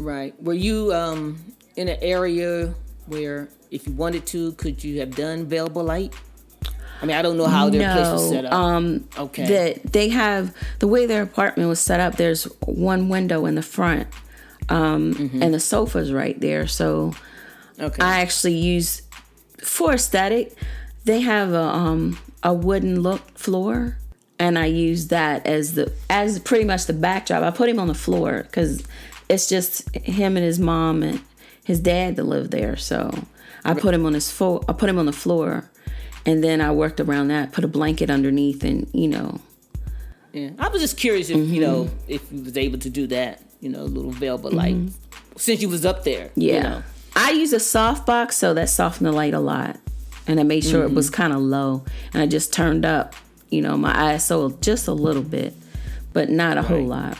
right. 0.00 0.40
Were 0.42 0.54
you 0.54 0.92
um, 0.92 1.38
in 1.76 1.88
an 1.88 1.98
area 2.00 2.74
where, 3.06 3.48
if 3.70 3.86
you 3.86 3.92
wanted 3.92 4.26
to, 4.26 4.52
could 4.52 4.82
you 4.82 5.00
have 5.00 5.14
done 5.14 5.46
variable 5.46 5.84
light? 5.84 6.14
I 7.02 7.06
mean, 7.06 7.16
I 7.16 7.22
don't 7.22 7.38
know 7.38 7.46
how 7.46 7.70
their 7.70 7.80
no, 7.80 7.94
place 7.94 8.12
was 8.12 8.28
set 8.28 8.44
up. 8.44 8.52
Um, 8.52 9.08
okay. 9.16 9.46
That 9.46 9.92
they 9.92 10.10
have 10.10 10.54
the 10.80 10.86
way 10.86 11.06
their 11.06 11.22
apartment 11.22 11.68
was 11.68 11.80
set 11.80 11.98
up. 11.98 12.16
There's 12.16 12.44
one 12.66 13.08
window 13.08 13.46
in 13.46 13.54
the 13.54 13.62
front, 13.62 14.08
um, 14.68 15.14
mm-hmm. 15.14 15.42
and 15.42 15.54
the 15.54 15.60
sofa's 15.60 16.12
right 16.12 16.38
there. 16.38 16.66
So, 16.66 17.14
okay. 17.78 18.02
I 18.02 18.20
actually 18.20 18.56
use 18.56 19.02
for 19.62 19.94
aesthetic, 19.94 20.54
they 21.04 21.20
have 21.20 21.52
a 21.52 21.62
um 21.62 22.18
a 22.42 22.52
wooden 22.52 23.00
look 23.00 23.38
floor 23.38 23.98
and 24.38 24.58
I 24.58 24.66
use 24.66 25.08
that 25.08 25.46
as 25.46 25.74
the 25.74 25.92
as 26.08 26.38
pretty 26.38 26.64
much 26.64 26.86
the 26.86 26.92
backdrop. 26.92 27.42
I 27.42 27.50
put 27.50 27.68
him 27.68 27.78
on 27.78 27.88
the 27.88 27.94
floor 27.94 28.42
because 28.44 28.82
it's 29.30 29.48
just 29.48 29.88
him 29.94 30.36
and 30.36 30.44
his 30.44 30.58
mom 30.58 31.02
and 31.02 31.20
his 31.64 31.80
dad 31.80 32.16
that 32.16 32.24
live 32.24 32.50
there. 32.50 32.76
So 32.76 33.10
I 33.64 33.74
put 33.74 33.94
him 33.94 34.04
on 34.04 34.14
his 34.14 34.30
fo- 34.30 34.62
I 34.68 34.72
put 34.72 34.88
him 34.88 34.98
on 34.98 35.06
the 35.06 35.12
floor, 35.12 35.70
and 36.26 36.42
then 36.42 36.60
I 36.60 36.72
worked 36.72 37.00
around 37.00 37.28
that. 37.28 37.52
Put 37.52 37.64
a 37.64 37.68
blanket 37.68 38.10
underneath, 38.10 38.64
and 38.64 38.88
you 38.92 39.08
know. 39.08 39.40
Yeah, 40.32 40.50
I 40.58 40.68
was 40.68 40.82
just 40.82 40.96
curious 40.96 41.30
if 41.30 41.36
mm-hmm. 41.36 41.54
you 41.54 41.60
know 41.60 41.90
if 42.08 42.30
you 42.32 42.42
was 42.42 42.56
able 42.56 42.78
to 42.80 42.90
do 42.90 43.06
that. 43.08 43.42
You 43.60 43.68
know, 43.68 43.82
a 43.82 43.84
little 43.84 44.10
velvet 44.10 44.54
light 44.54 44.74
mm-hmm. 44.74 45.36
since 45.36 45.60
you 45.60 45.68
was 45.68 45.84
up 45.84 46.04
there. 46.04 46.30
Yeah. 46.34 46.54
You 46.54 46.62
know. 46.62 46.82
I 47.14 47.30
use 47.32 47.52
a 47.52 47.56
softbox, 47.56 48.32
so 48.32 48.54
that 48.54 48.68
softened 48.68 49.06
the 49.06 49.12
light 49.12 49.34
a 49.34 49.40
lot. 49.40 49.78
And 50.26 50.40
I 50.40 50.44
made 50.44 50.64
sure 50.64 50.82
mm-hmm. 50.82 50.92
it 50.92 50.94
was 50.94 51.06
mm-hmm. 51.06 51.22
kind 51.22 51.32
of 51.34 51.40
low. 51.40 51.84
And 52.14 52.22
I 52.22 52.26
just 52.26 52.52
turned 52.52 52.86
up, 52.86 53.14
you 53.50 53.60
know, 53.60 53.76
my 53.76 53.92
ISO 53.92 54.58
just 54.60 54.88
a 54.88 54.92
little 54.92 55.22
bit, 55.22 55.54
but 56.12 56.30
not 56.30 56.56
a 56.56 56.60
right. 56.60 56.68
whole 56.68 56.86
lot. 56.86 57.18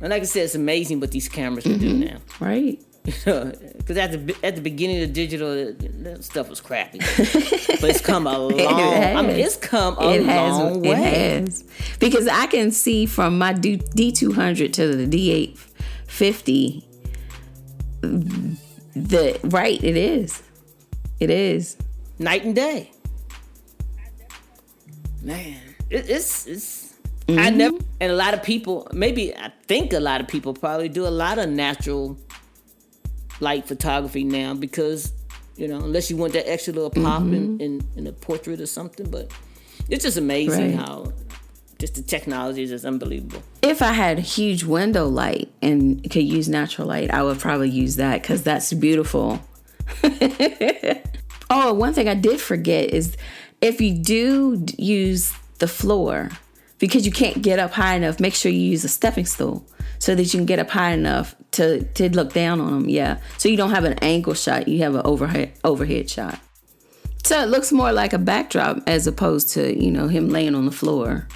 And 0.00 0.10
like 0.10 0.22
I 0.22 0.24
said, 0.24 0.44
it's 0.44 0.54
amazing 0.54 1.00
what 1.00 1.10
these 1.10 1.28
cameras 1.28 1.64
can 1.64 1.74
mm-hmm. 1.74 2.00
do 2.00 2.06
now. 2.06 2.18
Right. 2.40 2.82
Because 3.78 3.96
at 3.96 4.12
the 4.12 4.36
at 4.42 4.54
the 4.54 4.60
beginning 4.60 5.02
of 5.02 5.14
digital, 5.14 5.74
stuff 6.20 6.50
was 6.50 6.60
crappy, 6.60 6.98
but 7.78 7.84
it's 7.84 8.02
come 8.02 8.26
a 8.26 8.38
long. 8.38 8.60
I 8.60 9.22
mean, 9.22 9.30
it's 9.30 9.56
come 9.56 9.96
a 9.98 10.10
it 10.10 10.26
long 10.26 10.82
way. 10.82 10.90
It 10.90 10.98
has. 10.98 11.64
Because 12.00 12.28
I 12.28 12.44
can 12.48 12.70
see 12.70 13.06
from 13.06 13.38
my 13.38 13.54
D 13.54 14.12
two 14.12 14.32
hundred 14.32 14.74
to 14.74 14.94
the 14.94 15.06
D 15.06 15.30
eight 15.30 15.56
fifty 16.06 16.86
the 18.02 19.38
right 19.44 19.82
it 19.82 19.96
is 19.96 20.42
it 21.20 21.30
is 21.30 21.76
night 22.18 22.44
and 22.44 22.54
day 22.54 22.90
man 25.22 25.60
it, 25.90 26.08
it's 26.08 26.46
it's 26.46 26.87
mm-hmm. 27.28 27.38
i 27.38 27.50
never 27.50 27.78
and 28.00 28.10
a 28.10 28.16
lot 28.16 28.34
of 28.34 28.42
people 28.42 28.88
maybe 28.92 29.34
i 29.36 29.52
think 29.66 29.92
a 29.92 30.00
lot 30.00 30.20
of 30.20 30.26
people 30.28 30.52
probably 30.52 30.88
do 30.88 31.06
a 31.06 31.08
lot 31.08 31.38
of 31.38 31.48
natural 31.48 32.18
light 33.40 33.66
photography 33.66 34.24
now 34.24 34.54
because 34.54 35.12
you 35.56 35.68
know 35.68 35.76
unless 35.76 36.10
you 36.10 36.16
want 36.16 36.32
that 36.32 36.48
extra 36.50 36.72
little 36.72 36.90
pop 36.90 37.22
mm-hmm. 37.22 37.34
in, 37.34 37.60
in, 37.60 37.88
in 37.96 38.06
a 38.06 38.12
portrait 38.12 38.60
or 38.60 38.66
something 38.66 39.08
but 39.10 39.30
it's 39.88 40.04
just 40.04 40.16
amazing 40.16 40.76
right. 40.76 40.86
how 40.86 41.12
just 41.78 41.94
the 41.94 42.02
technology 42.02 42.64
is 42.64 42.70
just 42.70 42.84
unbelievable. 42.84 43.42
If 43.62 43.82
I 43.82 43.92
had 43.92 44.18
huge 44.18 44.64
window 44.64 45.06
light 45.06 45.50
and 45.62 46.02
could 46.10 46.24
use 46.24 46.48
natural 46.48 46.88
light, 46.88 47.10
I 47.12 47.22
would 47.22 47.38
probably 47.38 47.70
use 47.70 47.96
that 47.96 48.22
because 48.22 48.42
that's 48.42 48.72
beautiful. 48.72 49.40
oh, 51.50 51.72
one 51.72 51.94
thing 51.94 52.08
I 52.08 52.14
did 52.14 52.40
forget 52.40 52.90
is 52.90 53.16
if 53.60 53.80
you 53.80 53.94
do 53.94 54.64
use 54.76 55.32
the 55.58 55.68
floor, 55.68 56.30
because 56.78 57.04
you 57.04 57.12
can't 57.12 57.42
get 57.42 57.58
up 57.58 57.72
high 57.72 57.94
enough, 57.94 58.20
make 58.20 58.34
sure 58.34 58.50
you 58.50 58.60
use 58.60 58.84
a 58.84 58.88
stepping 58.88 59.26
stool 59.26 59.66
so 59.98 60.14
that 60.14 60.22
you 60.22 60.38
can 60.38 60.46
get 60.46 60.58
up 60.58 60.70
high 60.70 60.92
enough 60.92 61.34
to, 61.52 61.82
to 61.94 62.08
look 62.14 62.32
down 62.32 62.60
on 62.60 62.72
them. 62.72 62.88
Yeah. 62.88 63.18
So 63.36 63.48
you 63.48 63.56
don't 63.56 63.70
have 63.70 63.84
an 63.84 63.94
angle 63.94 64.34
shot, 64.34 64.68
you 64.68 64.82
have 64.82 64.94
an 64.94 65.02
overhead 65.04 65.52
overhead 65.64 66.08
shot. 66.08 66.38
So 67.24 67.42
it 67.42 67.48
looks 67.48 67.72
more 67.72 67.92
like 67.92 68.12
a 68.12 68.18
backdrop 68.18 68.82
as 68.86 69.06
opposed 69.06 69.50
to, 69.50 69.76
you 69.76 69.90
know, 69.90 70.08
him 70.08 70.28
laying 70.28 70.54
on 70.54 70.64
the 70.64 70.72
floor. 70.72 71.28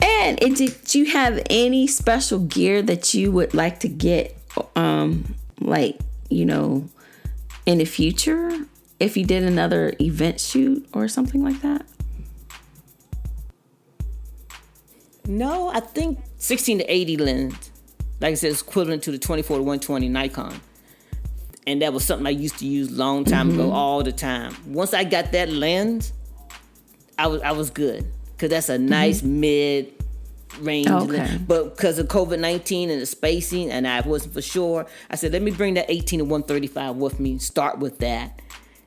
And 0.00 0.42
it, 0.42 0.56
did 0.56 0.94
you 0.94 1.06
have 1.06 1.40
any 1.48 1.86
special 1.86 2.40
gear 2.40 2.82
that 2.82 3.14
you 3.14 3.32
would 3.32 3.54
like 3.54 3.80
to 3.80 3.88
get, 3.88 4.36
um, 4.76 5.34
like 5.60 5.98
you 6.28 6.44
know, 6.44 6.88
in 7.66 7.78
the 7.78 7.84
future 7.84 8.50
if 9.00 9.16
you 9.16 9.24
did 9.24 9.42
another 9.42 9.94
event 10.00 10.40
shoot 10.40 10.86
or 10.92 11.08
something 11.08 11.42
like 11.42 11.60
that? 11.62 11.86
No, 15.28 15.68
I 15.68 15.80
think 15.80 16.18
16 16.38 16.78
to 16.78 16.84
80 16.92 17.16
lens. 17.18 17.70
Like 18.20 18.32
I 18.32 18.34
said, 18.34 18.50
it's 18.50 18.62
equivalent 18.62 19.02
to 19.04 19.12
the 19.12 19.18
24 19.18 19.58
to 19.58 19.62
120 19.62 20.08
Nikon. 20.08 20.60
And 21.66 21.82
that 21.82 21.92
was 21.92 22.04
something 22.04 22.26
I 22.26 22.30
used 22.30 22.58
to 22.60 22.66
use 22.66 22.90
long 22.90 23.24
time 23.24 23.50
Mm-hmm. 23.50 23.60
ago, 23.60 23.70
all 23.72 24.02
the 24.02 24.10
time. 24.12 24.56
Once 24.66 24.94
I 24.94 25.04
got 25.04 25.32
that 25.32 25.50
lens, 25.50 26.12
I 27.18 27.26
was 27.26 27.42
I 27.42 27.52
was 27.52 27.68
good 27.70 28.06
because 28.32 28.50
that's 28.50 28.68
a 28.70 28.78
nice 28.78 29.22
mid 29.22 29.92
range. 30.60 30.88
Mm-hmm. 30.88 31.10
Okay. 31.10 31.18
lens. 31.18 31.42
But 31.46 31.76
because 31.76 31.98
of 31.98 32.08
COVID 32.08 32.38
19 32.40 32.88
and 32.90 33.00
the 33.02 33.06
spacing, 33.06 33.70
and 33.70 33.86
I 33.86 34.00
wasn't 34.00 34.32
for 34.34 34.40
sure, 34.42 34.86
I 35.10 35.16
said, 35.16 35.32
let 35.32 35.42
me 35.42 35.50
bring 35.50 35.74
that 35.74 35.86
18 35.90 36.20
to 36.20 36.24
135 36.24 36.96
with 36.96 37.20
me. 37.20 37.36
Start 37.38 37.78
with 37.78 37.98
that 37.98 38.40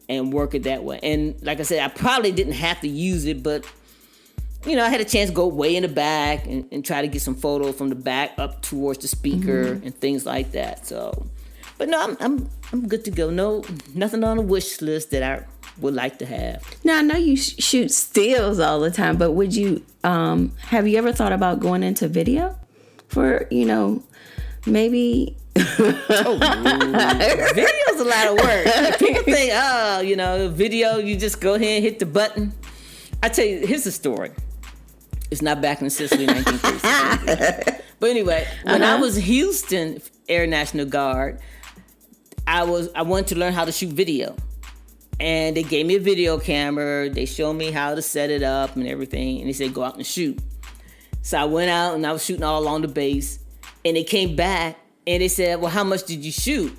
and 0.10 0.34
work 0.34 0.56
it 0.56 0.64
that 0.64 0.84
way. 0.84 1.00
And 1.04 1.36
like 1.44 1.60
I 1.60 1.64
said, 1.64 1.80
I 1.84 1.88
probably 1.88 2.32
didn't 2.32 2.54
have 2.54 2.82
to 2.82 2.88
use 2.88 3.26
it, 3.26 3.44
but 3.44 3.64
you 4.66 4.76
know, 4.76 4.86
I 4.86 4.90
had 4.90 5.02
a 5.02 5.06
chance 5.06 5.30
to 5.30 5.36
go 5.36 5.48
way 5.48 5.76
in 5.76 5.84
the 5.84 5.90
back 5.90 6.46
and, 6.46 6.68
and 6.72 6.86
try 6.86 7.02
to 7.02 7.08
get 7.08 7.22
some 7.22 7.36
photos 7.36 7.76
from 7.76 7.90
the 7.90 7.96
back 7.96 8.32
up 8.38 8.62
towards 8.62 9.00
the 9.00 9.08
speaker 9.08 9.76
Mm-hmm. 9.76 9.86
and 9.86 9.96
things 10.00 10.26
like 10.26 10.52
that. 10.52 10.86
So, 10.86 11.26
but 11.78 11.90
no, 11.90 12.00
I'm 12.02 12.18
I'm 12.20 12.50
I'm 12.72 12.88
good 12.88 13.04
to 13.06 13.12
go. 13.12 13.30
No, 13.30 13.64
nothing 13.96 14.24
on 14.24 14.38
the 14.38 14.44
wish 14.44 14.82
list 14.82 15.12
that 15.12 15.24
I 15.24 15.44
would 15.80 15.94
like 15.96 16.20
to 16.20 16.26
have. 16.26 16.64
Now 16.84 17.00
I 17.00 17.02
know 17.02 17.16
you 17.18 17.38
sh- 17.38 17.56
shoot 17.60 17.92
stills 17.92 18.60
all 18.60 18.80
the 18.80 18.92
time, 18.92 19.18
but 19.18 19.32
would 19.32 19.56
you 19.56 19.84
um 20.04 20.52
have 20.68 20.88
you 20.88 20.98
ever 20.98 21.12
thought 21.12 21.32
about 21.32 21.60
going 21.60 21.84
into 21.84 22.08
video 22.08 22.56
for 23.08 23.48
you 23.50 23.66
know 23.66 24.04
maybe 24.66 25.36
Video's 25.56 26.00
a 28.00 28.06
lot 28.06 28.28
of 28.28 28.38
work. 28.38 28.98
People 29.00 29.24
think, 29.24 29.52
oh, 29.54 30.00
you 30.02 30.16
know, 30.16 30.48
video, 30.50 30.98
you 30.98 31.18
just 31.18 31.42
go 31.42 31.56
ahead 31.56 31.68
and 31.68 31.84
hit 31.84 32.00
the 32.00 32.06
button. 32.06 32.54
I 33.22 33.30
tell 33.30 33.46
you, 33.46 33.66
here's 33.68 33.84
the 33.84 33.92
story. 33.92 34.32
It's 35.32 35.42
not 35.42 35.62
back 35.62 35.82
in 35.82 35.90
Sicily, 35.90 36.28
1936. 36.28 37.82
but 38.00 38.10
anyway, 38.10 38.46
when 38.64 38.84
I 38.84 38.94
uh-huh. 38.94 39.02
was 39.02 39.16
Houston 39.16 40.02
Air 40.28 40.46
National 40.46 40.86
Guard, 40.86 41.40
I 42.46 42.64
was 42.64 42.90
I 42.94 43.04
wanted 43.04 43.28
to 43.28 43.36
learn 43.36 43.54
how 43.54 43.66
to 43.66 43.72
shoot 43.72 43.90
video. 43.90 44.36
And 45.20 45.56
they 45.56 45.64
gave 45.64 45.86
me 45.86 45.96
a 45.96 46.00
video 46.00 46.40
camera. 46.40 47.10
They 47.10 47.26
showed 47.26 47.54
me 47.54 47.72
how 47.72 47.96
to 47.96 48.02
set 48.02 48.30
it 48.30 48.44
up 48.44 48.76
and 48.76 48.88
everything. 48.88 49.40
And 49.40 49.48
they 49.48 49.54
said, 49.54 49.74
go 49.74 49.84
out 49.84 49.96
and 49.96 50.06
shoot. 50.06 50.40
So 51.22 51.38
I 51.38 51.46
went 51.46 51.70
out 51.70 51.94
and 51.94 52.06
I 52.06 52.12
was 52.12 52.26
shooting 52.26 52.44
all 52.44 52.62
along 52.62 52.82
the 52.82 52.88
base. 52.88 53.40
And 53.86 53.96
they 53.96 54.04
came 54.04 54.36
back 54.36 54.78
and 55.08 55.22
they 55.22 55.28
said, 55.28 55.62
Well, 55.62 55.72
how 55.72 55.84
much 55.84 56.04
did 56.06 56.26
you 56.26 56.32
shoot? 56.32 56.76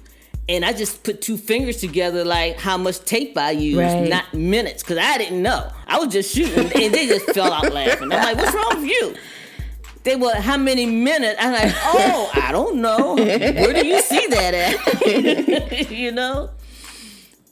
And 0.48 0.64
I 0.64 0.72
just 0.72 1.04
put 1.04 1.22
two 1.22 1.36
fingers 1.36 1.76
together, 1.76 2.24
like 2.24 2.58
how 2.58 2.76
much 2.76 3.00
tape 3.04 3.38
I 3.38 3.52
used, 3.52 3.78
Right. 3.78 4.08
not 4.08 4.34
minutes, 4.34 4.82
because 4.82 4.98
I 4.98 5.16
didn't 5.16 5.40
know. 5.40 5.70
I 5.86 5.98
was 5.98 6.12
just 6.12 6.34
shooting 6.34 6.64
and 6.82 6.92
they 6.94 7.06
just 7.06 7.26
fell 7.30 7.52
out 7.52 7.72
laughing. 7.72 8.12
I'm 8.12 8.36
like, 8.36 8.36
What's 8.36 8.54
wrong 8.54 8.82
with 8.82 8.90
you? 8.90 9.14
They 10.02 10.16
were, 10.16 10.34
How 10.34 10.56
many 10.56 10.84
minutes? 10.86 11.36
I'm 11.40 11.52
like, 11.52 11.72
Oh, 11.84 12.30
I 12.34 12.50
don't 12.50 12.80
know. 12.82 13.14
Where 13.14 13.72
do 13.72 13.86
you 13.86 14.00
see 14.00 14.26
that 14.28 14.54
at? 14.54 15.90
you 15.90 16.10
know? 16.10 16.50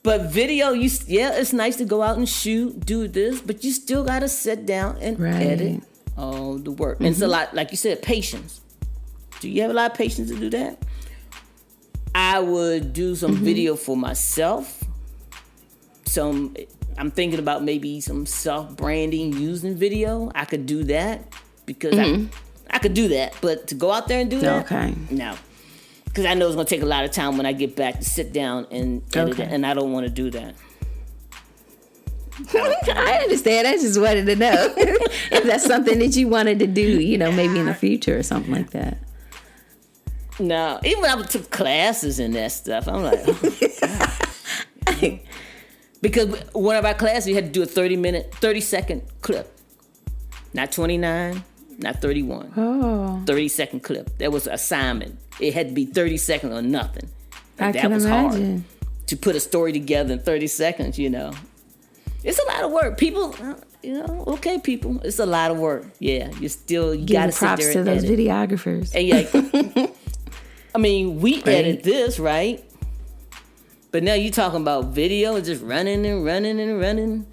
But 0.03 0.33
video, 0.33 0.73
you 0.73 0.91
yeah, 1.07 1.33
it's 1.35 1.53
nice 1.53 1.77
to 1.77 1.85
go 1.85 2.03
out 2.03 2.17
and 2.17 2.29
shoot, 2.29 2.85
do 2.85 3.07
this, 3.07 3.41
but 3.41 3.63
you 3.63 3.71
still 3.71 4.03
gotta 4.03 4.29
sit 4.29 4.67
down 4.67 4.97
and 5.01 5.21
Right. 5.21 5.35
edit 5.35 5.83
all 6.17 6.59
the 6.59 6.71
work. 6.71 6.99
And 6.99 7.09
it's 7.09 7.21
a 7.21 7.25
mm-hmm. 7.25 7.33
lot, 7.33 7.55
like 7.55 7.71
you 7.71 7.77
said, 7.77 8.03
patience. 8.03 8.61
Do 9.41 9.49
you 9.49 9.63
have 9.63 9.71
a 9.71 9.75
lot 9.75 9.93
of 9.93 9.97
patience 9.97 10.31
to 10.31 10.37
do 10.37 10.51
that? 10.51 10.83
I 12.15 12.41
would 12.41 12.93
do 12.93 13.15
some 13.15 13.35
mm-hmm. 13.37 13.45
video 13.45 13.77
for 13.77 13.97
myself. 13.97 14.83
Some 16.07 16.57
I'm 16.99 17.11
thinking 17.11 17.39
about 17.39 17.63
maybe 17.65 18.01
some 18.01 18.27
self 18.27 18.77
branding 18.77 19.33
using 19.33 19.77
video. 19.77 20.31
I 20.35 20.45
could 20.45 20.67
do 20.67 20.85
that 20.85 21.33
because 21.67 21.99
I 21.99 22.05
mm-hmm. 22.05 22.27
I 22.69 22.79
could 22.79 22.95
do 22.95 23.09
that, 23.09 23.35
but 23.41 23.69
to 23.69 23.75
go 23.75 23.91
out 23.91 24.09
there 24.09 24.21
and 24.21 24.31
do 24.31 24.41
that, 24.41 24.67
Okay. 24.67 24.95
no, 25.11 25.35
because 26.05 26.25
I 26.25 26.35
know 26.35 26.47
it's 26.47 26.57
gonna 26.57 26.67
take 26.67 26.83
a 26.83 26.87
lot 26.87 27.05
of 27.05 27.11
time 27.11 27.37
when 27.37 27.47
I 27.47 27.53
get 27.53 27.77
back 27.77 27.99
to 27.99 28.05
sit 28.05 28.33
down 28.33 28.67
and 28.71 29.03
edit 29.15 29.35
Okay. 29.35 29.45
it, 29.45 29.53
and 29.53 29.65
I 29.65 29.75
don't 29.75 29.93
want 29.93 30.07
to 30.07 30.13
do 30.13 30.31
that. 30.31 30.55
I 32.55 33.21
understand. 33.23 33.69
I 33.69 33.73
just 33.73 34.01
wanted 34.01 34.27
to 34.27 34.37
know 34.37 34.75
if 34.77 35.45
that's 35.45 35.65
something 35.65 35.99
that 35.99 36.17
you 36.17 36.29
wanted 36.29 36.59
to 36.61 36.67
do, 36.67 36.83
you 36.83 37.19
know, 37.19 37.31
maybe 37.31 37.59
in 37.59 37.67
the 37.67 37.75
future 37.75 38.19
or 38.19 38.23
something 38.23 38.53
like 38.53 38.71
that. 38.71 38.99
No, 40.41 40.81
even 40.85 41.03
when 41.03 41.11
I 41.19 41.23
took 41.23 41.51
classes 41.51 42.19
and 42.19 42.35
that 42.35 42.51
stuff, 42.53 42.89
I'm 42.89 43.03
like, 43.03 43.21
oh 43.27 45.19
because 46.03 46.29
one 46.53 46.77
of 46.77 46.85
our 46.85 46.95
classes, 46.95 47.29
you 47.29 47.35
had 47.35 47.45
to 47.47 47.51
do 47.51 47.63
a 47.63 47.67
30 47.67 47.97
minute, 47.97 48.35
30 48.37 48.61
second 48.61 49.03
clip, 49.23 49.53
not 50.55 50.73
29, 50.73 51.43
not 51.79 52.01
31, 52.01 52.53
Oh, 52.57 53.23
30 53.27 53.49
second 53.49 53.81
clip. 53.81 54.17
That 54.19 54.33
was 54.33 54.47
an 54.47 54.55
assignment. 54.55 55.19
It 55.39 55.55
had 55.55 55.69
to 55.69 55.75
be 55.75 55.85
30 55.87 56.17
seconds 56.17 56.53
or 56.55 56.63
nothing. 56.63 57.09
And 57.59 57.69
I 57.69 57.73
that 57.73 57.81
can 57.83 57.93
was 57.93 58.05
imagine. 58.05 58.53
hard 58.59 59.07
to 59.09 59.17
put 59.17 59.37
a 59.37 59.41
story 59.41 59.73
together 59.73 60.15
in 60.15 60.19
30 60.21 60.47
seconds. 60.47 60.99
You 60.99 61.11
know, 61.11 61.33
it's 62.25 62.39
a 62.39 62.47
lot 62.47 62.65
of 62.65 62.71
work. 62.73 62.97
People, 62.99 63.35
uh, 63.41 63.55
you 63.83 63.95
know, 63.95 64.25
okay, 64.29 64.59
people, 64.59 65.01
it's 65.03 65.19
a 65.19 65.27
lot 65.27 65.51
of 65.51 65.59
work. 65.59 65.87
Yeah, 65.99 66.31
you 66.39 66.49
still 66.49 66.95
you 66.95 67.05
Give 67.07 67.15
gotta 67.17 67.27
the 67.29 67.33
sit 67.33 67.47
props 67.47 67.65
there 67.65 67.73
to 67.75 67.83
those 67.85 68.05
edit. 68.05 68.19
videographers. 68.19 68.95
And 68.95 69.07
yeah, 69.07 69.87
I 70.75 70.79
mean, 70.79 71.21
we 71.21 71.43
edit 71.45 71.83
this, 71.83 72.19
right? 72.19 72.65
But 73.93 74.03
now 74.05 74.15
you 74.15 74.31
talking 74.31 74.61
about 74.61 74.87
video, 74.87 75.35
and 75.35 75.45
just 75.45 75.63
running 75.65 76.07
and 76.07 76.25
running 76.25 76.61
and 76.61 76.81
running. 76.81 77.27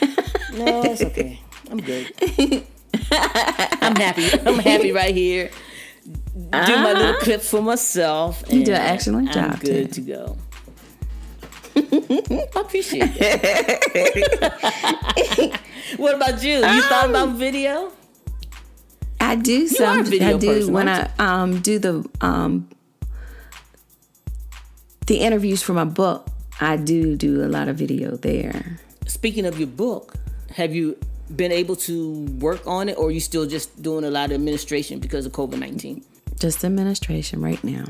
No, 0.52 0.82
it's 0.82 1.00
okay. 1.00 1.40
I'm 1.70 1.78
good. 1.80 2.12
I'm 3.12 3.94
happy. 3.94 4.26
I'm 4.44 4.58
happy 4.58 4.90
right 4.90 5.14
here. 5.14 5.48
Do 6.34 6.50
my 6.50 6.92
little 6.92 7.14
clips 7.20 7.48
for 7.48 7.62
myself. 7.62 8.42
You 8.50 8.64
do 8.64 8.72
an 8.72 8.80
excellent 8.80 9.28
I'm 9.28 9.50
job, 9.52 9.60
good 9.60 9.92
Ted. 9.92 9.92
to 9.92 10.00
go. 10.00 10.36
I 11.76 12.60
appreciate 12.60 13.14
that. 13.14 14.50
what 15.98 16.16
about 16.16 16.42
you? 16.42 16.56
You 16.56 16.82
thought 16.82 17.04
Um, 17.04 17.10
about 17.10 17.28
video? 17.36 17.92
I 19.20 19.36
do 19.36 19.68
some. 19.68 19.98
are 19.98 20.00
a 20.00 20.02
video 20.02 20.34
I 20.34 20.38
do 20.38 20.46
person, 20.52 20.72
when 20.72 20.88
I 20.88 21.08
um 21.20 21.60
do 21.60 21.78
the 21.78 22.04
um 22.20 22.68
the 25.10 25.18
interviews 25.18 25.60
for 25.60 25.72
my 25.72 25.82
book. 25.82 26.28
I 26.60 26.76
do 26.76 27.16
do 27.16 27.44
a 27.44 27.50
lot 27.50 27.66
of 27.66 27.74
video 27.74 28.16
there. 28.16 28.78
Speaking 29.08 29.44
of 29.44 29.58
your 29.58 29.66
book, 29.66 30.14
have 30.54 30.72
you 30.72 30.96
been 31.34 31.50
able 31.50 31.74
to 31.76 32.26
work 32.38 32.64
on 32.64 32.88
it, 32.88 32.96
or 32.96 33.08
are 33.08 33.10
you 33.10 33.18
still 33.18 33.44
just 33.44 33.82
doing 33.82 34.04
a 34.04 34.10
lot 34.10 34.26
of 34.26 34.34
administration 34.34 35.00
because 35.00 35.26
of 35.26 35.32
COVID 35.32 35.58
nineteen? 35.58 36.04
Just 36.38 36.64
administration 36.64 37.42
right 37.42 37.62
now. 37.64 37.86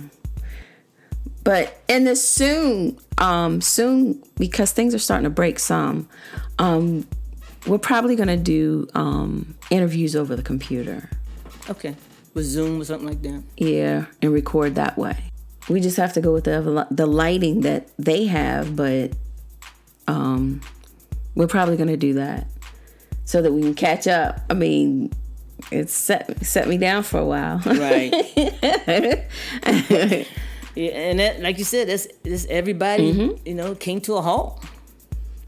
But 1.44 1.82
in 1.88 2.04
the 2.04 2.16
soon, 2.16 2.98
um, 3.18 3.60
soon 3.60 4.22
because 4.36 4.72
things 4.72 4.94
are 4.94 4.98
starting 4.98 5.24
to 5.24 5.30
break 5.30 5.58
some, 5.58 6.08
um, 6.58 7.06
we're 7.66 7.76
probably 7.76 8.16
gonna 8.16 8.38
do 8.38 8.88
um 8.94 9.54
interviews 9.68 10.16
over 10.16 10.34
the 10.34 10.42
computer. 10.42 11.10
Okay, 11.68 11.94
with 12.32 12.46
Zoom 12.46 12.80
or 12.80 12.84
something 12.86 13.08
like 13.08 13.20
that. 13.20 13.42
Yeah, 13.58 14.06
and 14.22 14.32
record 14.32 14.76
that 14.76 14.96
way. 14.96 15.29
We 15.68 15.80
just 15.80 15.96
have 15.98 16.12
to 16.14 16.20
go 16.20 16.32
with 16.32 16.44
the 16.44 16.86
the 16.90 17.06
lighting 17.06 17.60
that 17.62 17.88
they 17.98 18.26
have, 18.26 18.74
but 18.74 19.12
um, 20.08 20.60
we're 21.34 21.46
probably 21.46 21.76
gonna 21.76 21.96
do 21.96 22.14
that 22.14 22.46
so 23.24 23.40
that 23.42 23.52
we 23.52 23.62
can 23.62 23.74
catch 23.74 24.08
up. 24.08 24.40
I 24.50 24.54
mean, 24.54 25.12
it's 25.70 25.92
set 25.92 26.44
set 26.44 26.68
me 26.68 26.78
down 26.78 27.02
for 27.02 27.18
a 27.18 27.24
while. 27.24 27.60
Right. 27.64 28.12
yeah, 30.74 30.90
and 30.92 31.20
that, 31.20 31.40
like 31.40 31.58
you 31.58 31.64
said, 31.64 31.88
that's, 31.88 32.08
that's 32.24 32.46
everybody. 32.46 33.12
Mm-hmm. 33.12 33.46
You 33.46 33.54
know, 33.54 33.74
came 33.74 34.00
to 34.02 34.14
a 34.14 34.22
halt. 34.22 34.62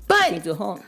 Came 0.09 0.35
but 0.35 0.45
to 0.45 0.51
a 0.53 0.55
halt. 0.55 0.83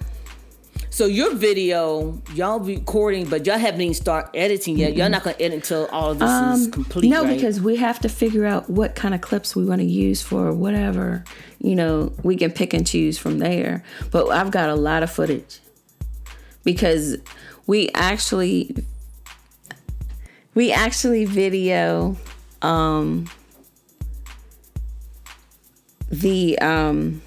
So 0.94 1.06
your 1.06 1.34
video, 1.34 2.22
y'all 2.34 2.60
recording, 2.60 3.28
but 3.28 3.44
y'all 3.44 3.58
haven't 3.58 3.80
even 3.80 3.94
start 3.94 4.30
editing 4.32 4.78
yet. 4.78 4.94
Y'all 4.94 5.10
not 5.10 5.24
gonna 5.24 5.34
edit 5.40 5.54
until 5.54 5.86
all 5.86 6.12
of 6.12 6.20
this 6.20 6.30
is 6.30 6.68
complete. 6.68 7.06
Um, 7.06 7.10
no, 7.10 7.24
right? 7.24 7.34
because 7.34 7.60
we 7.60 7.74
have 7.74 7.98
to 8.02 8.08
figure 8.08 8.46
out 8.46 8.70
what 8.70 8.94
kind 8.94 9.12
of 9.12 9.20
clips 9.20 9.56
we 9.56 9.64
want 9.64 9.80
to 9.80 9.86
use 9.88 10.22
for 10.22 10.52
whatever. 10.52 11.24
You 11.58 11.74
know, 11.74 12.12
we 12.22 12.36
can 12.36 12.52
pick 12.52 12.72
and 12.72 12.86
choose 12.86 13.18
from 13.18 13.40
there. 13.40 13.82
But 14.12 14.28
I've 14.28 14.52
got 14.52 14.68
a 14.68 14.76
lot 14.76 15.02
of 15.02 15.10
footage 15.10 15.58
because 16.62 17.16
we 17.66 17.90
actually 17.92 18.76
we 20.54 20.70
actually 20.70 21.24
video 21.24 22.16
um 22.62 23.28
the 26.08 26.56
um 26.60 27.20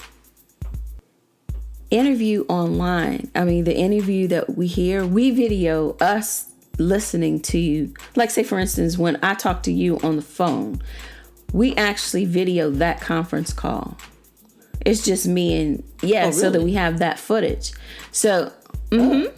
interview 1.90 2.46
online. 2.50 3.30
I 3.36 3.44
mean, 3.44 3.64
the 3.64 3.76
interview 3.76 4.28
that 4.30 4.58
we 4.58 4.68
hear, 4.68 5.06
we 5.06 5.32
video 5.32 5.94
us 6.02 6.52
listening 6.78 7.40
to 7.42 7.58
you. 7.58 7.94
Like, 8.16 8.30
say, 8.30 8.44
for 8.44 8.60
instance, 8.60 8.98
when 8.98 9.18
I 9.24 9.34
talk 9.34 9.64
to 9.64 9.72
you 9.72 10.00
on 10.00 10.16
the 10.16 10.22
phone, 10.22 10.82
we 11.54 11.76
actually 11.76 12.26
video 12.26 12.70
that 12.72 13.02
conference 13.02 13.54
call. 13.54 13.98
It's 14.86 15.04
just 15.04 15.28
me 15.28 15.60
and 15.60 15.84
yeah, 16.02 16.28
Oh, 16.28 16.32
so 16.32 16.50
that 16.50 16.62
we 16.62 16.74
have 16.74 17.00
that 17.00 17.20
footage. 17.20 17.74
So, 18.12 18.52
mhm. 18.90 19.32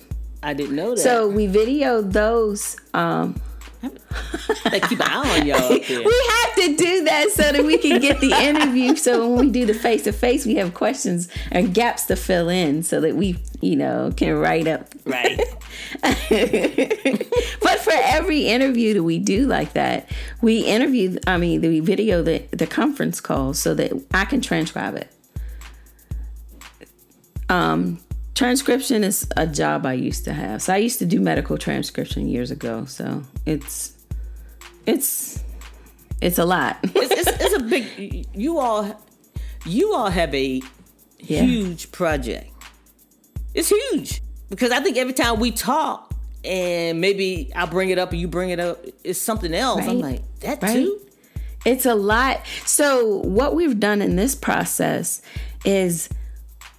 I 0.43 0.53
didn't 0.53 0.75
know 0.75 0.91
that. 0.91 1.01
So 1.01 1.27
we 1.27 1.47
video 1.47 2.01
those. 2.01 2.77
Um, 2.93 3.39
they 3.81 4.79
keep 4.81 4.99
an 4.99 5.07
eye 5.07 5.39
on 5.39 5.47
y'all 5.47 5.69
we 5.89 6.29
have 6.29 6.55
to 6.55 6.75
do 6.75 7.03
that 7.05 7.27
so 7.31 7.51
that 7.51 7.63
we 7.63 7.77
can 7.77 8.01
get 8.01 8.19
the 8.19 8.31
interview. 8.31 8.95
So 8.95 9.29
when 9.29 9.45
we 9.45 9.51
do 9.51 9.65
the 9.65 9.73
face 9.73 10.03
to 10.03 10.11
face, 10.11 10.45
we 10.45 10.55
have 10.55 10.73
questions 10.73 11.29
and 11.51 11.73
gaps 11.73 12.05
to 12.05 12.15
fill 12.15 12.49
in 12.49 12.83
so 12.83 12.99
that 13.01 13.15
we, 13.15 13.39
you 13.61 13.75
know, 13.75 14.11
can 14.15 14.37
write 14.37 14.67
up. 14.67 14.93
Right. 15.05 15.37
but 16.01 17.79
for 17.79 17.93
every 17.93 18.47
interview 18.47 18.93
that 18.95 19.03
we 19.03 19.19
do 19.19 19.47
like 19.47 19.73
that, 19.73 20.09
we 20.41 20.59
interview, 20.59 21.17
I 21.25 21.37
mean, 21.37 21.61
we 21.61 21.79
video 21.79 22.21
the, 22.21 22.39
the 22.51 22.67
conference 22.67 23.21
call 23.21 23.53
so 23.53 23.73
that 23.75 23.93
I 24.13 24.25
can 24.25 24.41
transcribe 24.41 24.95
it. 24.95 25.11
Um, 27.47 27.99
transcription 28.39 29.03
is 29.03 29.27
a 29.35 29.45
job 29.45 29.85
I 29.85 29.91
used 29.93 30.23
to 30.23 30.31
have. 30.31 30.61
So 30.61 30.73
I 30.73 30.77
used 30.77 30.97
to 30.99 31.05
do 31.05 31.19
medical 31.19 31.57
transcription 31.57 32.29
years 32.29 32.51
ago. 32.51 32.85
So 32.85 33.21
it's 33.45 33.93
it's 34.85 35.43
it's 36.21 36.37
a 36.39 36.45
lot. 36.45 36.77
it's, 36.83 37.11
it's, 37.27 37.43
it's 37.43 37.55
a 37.55 37.59
big. 37.59 38.27
You 38.33 38.59
all, 38.59 38.95
you 39.65 39.93
all 39.93 40.09
have 40.09 40.33
a 40.33 40.61
Yeah. 41.19 41.41
huge 41.41 41.91
project. 41.91 42.49
It's 43.53 43.67
huge 43.67 44.21
because 44.49 44.71
I 44.71 44.79
think 44.79 44.95
every 44.95 45.13
time 45.13 45.41
we 45.41 45.51
talk, 45.51 46.13
and 46.45 47.01
maybe 47.01 47.51
I'll 47.57 47.67
bring 47.67 47.89
it 47.89 47.99
up 47.99 48.11
and 48.13 48.21
you 48.21 48.29
bring 48.29 48.51
it 48.51 48.59
up, 48.61 48.85
it's 49.03 49.19
something 49.19 49.53
else. 49.53 49.85
I'm 49.85 49.99
like 49.99 50.21
that 50.39 50.63
Right. 50.63 50.75
too. 50.75 51.01
It's 51.65 51.85
a 51.85 51.93
lot. 51.95 52.39
So, 52.65 53.17
what 53.17 53.53
we've 53.53 53.77
done 53.81 54.01
in 54.01 54.15
this 54.15 54.33
process 54.33 55.21
is 55.65 56.07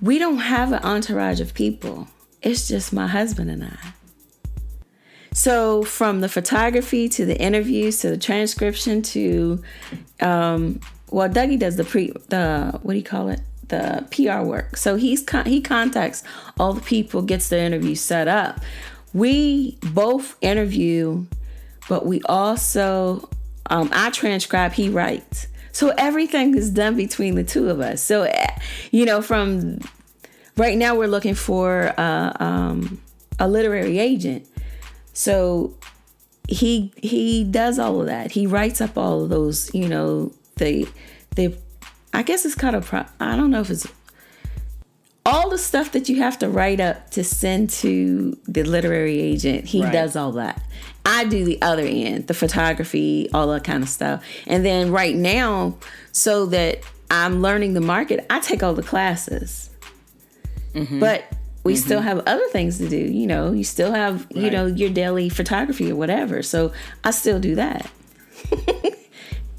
we 0.01 0.19
don't 0.19 0.39
have 0.39 0.73
an 0.73 0.83
entourage 0.83 1.41
of 1.41 1.55
people. 1.55 2.09
It's 2.43 2.69
just 2.69 2.93
my 2.93 3.07
husband 3.07 3.51
and 3.51 3.65
I. 3.65 3.77
So, 5.33 5.85
from 5.85 6.21
the 6.21 6.29
photography 6.29 7.09
to 7.11 7.25
the 7.25 7.41
interviews 7.41 8.01
to 8.01 8.11
the 8.11 8.19
transcription 8.19 9.03
to, 9.03 9.63
um, 10.21 10.81
well, 11.11 11.29
Dougie 11.29 11.59
does 11.59 11.77
the 11.77 11.85
pre, 11.85 12.13
the 12.29 12.79
what 12.83 12.93
do 12.93 12.99
you 12.99 13.05
call 13.05 13.29
it? 13.29 13.41
The 13.69 14.05
PR 14.11 14.45
work. 14.45 14.77
So 14.77 14.97
he's 14.97 15.23
con- 15.23 15.47
he 15.47 15.61
contacts 15.61 16.25
all 16.59 16.73
the 16.73 16.81
people, 16.81 17.23
gets 17.23 17.49
the 17.49 17.61
interview 17.61 17.95
set 17.95 18.27
up. 18.27 18.61
We 19.13 19.79
both 19.93 20.37
interview, 20.41 21.27
but 21.89 22.07
we 22.07 22.21
also 22.23 23.29
um, 23.71 23.89
I 23.93 24.11
transcribe, 24.11 24.73
he 24.73 24.89
writes. 24.89 25.47
So 25.73 25.93
everything 25.97 26.57
is 26.57 26.71
done 26.71 26.97
between 26.97 27.35
the 27.35 27.45
two 27.45 27.69
of 27.69 27.81
us. 27.81 28.03
So, 28.03 28.23
eh, 28.23 28.59
you 28.91 29.05
know, 29.05 29.23
from 29.23 29.79
right 30.57 30.77
now 30.77 30.97
we're 30.97 31.07
looking 31.07 31.35
for 31.35 31.95
uh, 31.97 32.33
um, 32.41 33.01
a 33.39 33.49
literary 33.49 33.99
agent. 33.99 34.47
So 35.13 35.75
he 36.49 36.93
he 36.97 37.45
does 37.45 37.79
all 37.79 38.01
of 38.01 38.07
that. 38.07 38.33
He 38.33 38.47
writes 38.47 38.81
up 38.81 38.99
all 38.99 39.23
of 39.23 39.31
those. 39.31 39.73
You 39.75 39.89
know, 39.89 40.33
the 40.57 40.89
the 41.37 41.57
I 42.13 42.23
guess 42.23 42.45
it's 42.45 42.55
kind 42.55 42.75
of 42.75 42.87
pro- 42.87 43.07
I 43.21 43.37
don't 43.37 43.51
know 43.51 43.61
if 43.61 43.71
it's 43.71 43.87
all 45.31 45.49
the 45.49 45.59
stuff 45.59 45.93
that 45.93 46.09
you 46.09 46.17
have 46.17 46.39
to 46.39 46.49
write 46.49 46.81
up 46.81 47.11
to 47.11 47.23
send 47.25 47.71
to 47.71 48.37
the 48.49 48.63
literary 48.65 49.21
agent. 49.21 49.65
He 49.67 49.83
Right. 49.83 49.93
does 49.93 50.17
all 50.17 50.33
that. 50.33 50.61
I 51.05 51.25
do 51.25 51.45
the 51.45 51.61
other 51.63 51.85
end, 51.87 52.27
the 52.27 52.35
photography, 52.35 53.29
all 53.33 53.47
that 53.49 53.65
kind 53.65 53.83
of 53.83 53.89
stuff. 53.89 54.23
And 54.47 54.65
then 54.65 54.91
right 54.91 55.17
now, 55.17 55.77
so 56.13 56.47
that 56.47 56.81
I'm 57.11 57.41
learning 57.41 57.75
the 57.75 57.81
market, 57.81 58.27
I 58.29 58.41
take 58.41 58.63
all 58.63 58.75
the 58.75 58.83
classes. 58.83 59.71
Mm-hmm. 60.75 61.01
But 61.01 61.25
we 61.65 61.75
mm-hmm. 61.75 61.83
still 61.83 62.01
have 62.01 62.19
other 62.27 62.47
things 62.49 62.79
to 62.79 62.89
do. 62.89 62.97
You 62.97 63.27
know, 63.27 63.53
you 63.53 63.65
still 63.65 63.93
have, 63.93 64.27
you 64.31 64.51
know, 64.51 64.67
your 64.67 64.91
daily 64.91 65.29
photography 65.29 65.91
or 65.91 65.97
whatever. 65.97 66.43
So 66.43 66.73
I 67.05 67.11
still 67.13 67.39
do 67.39 67.55
that. 67.55 67.91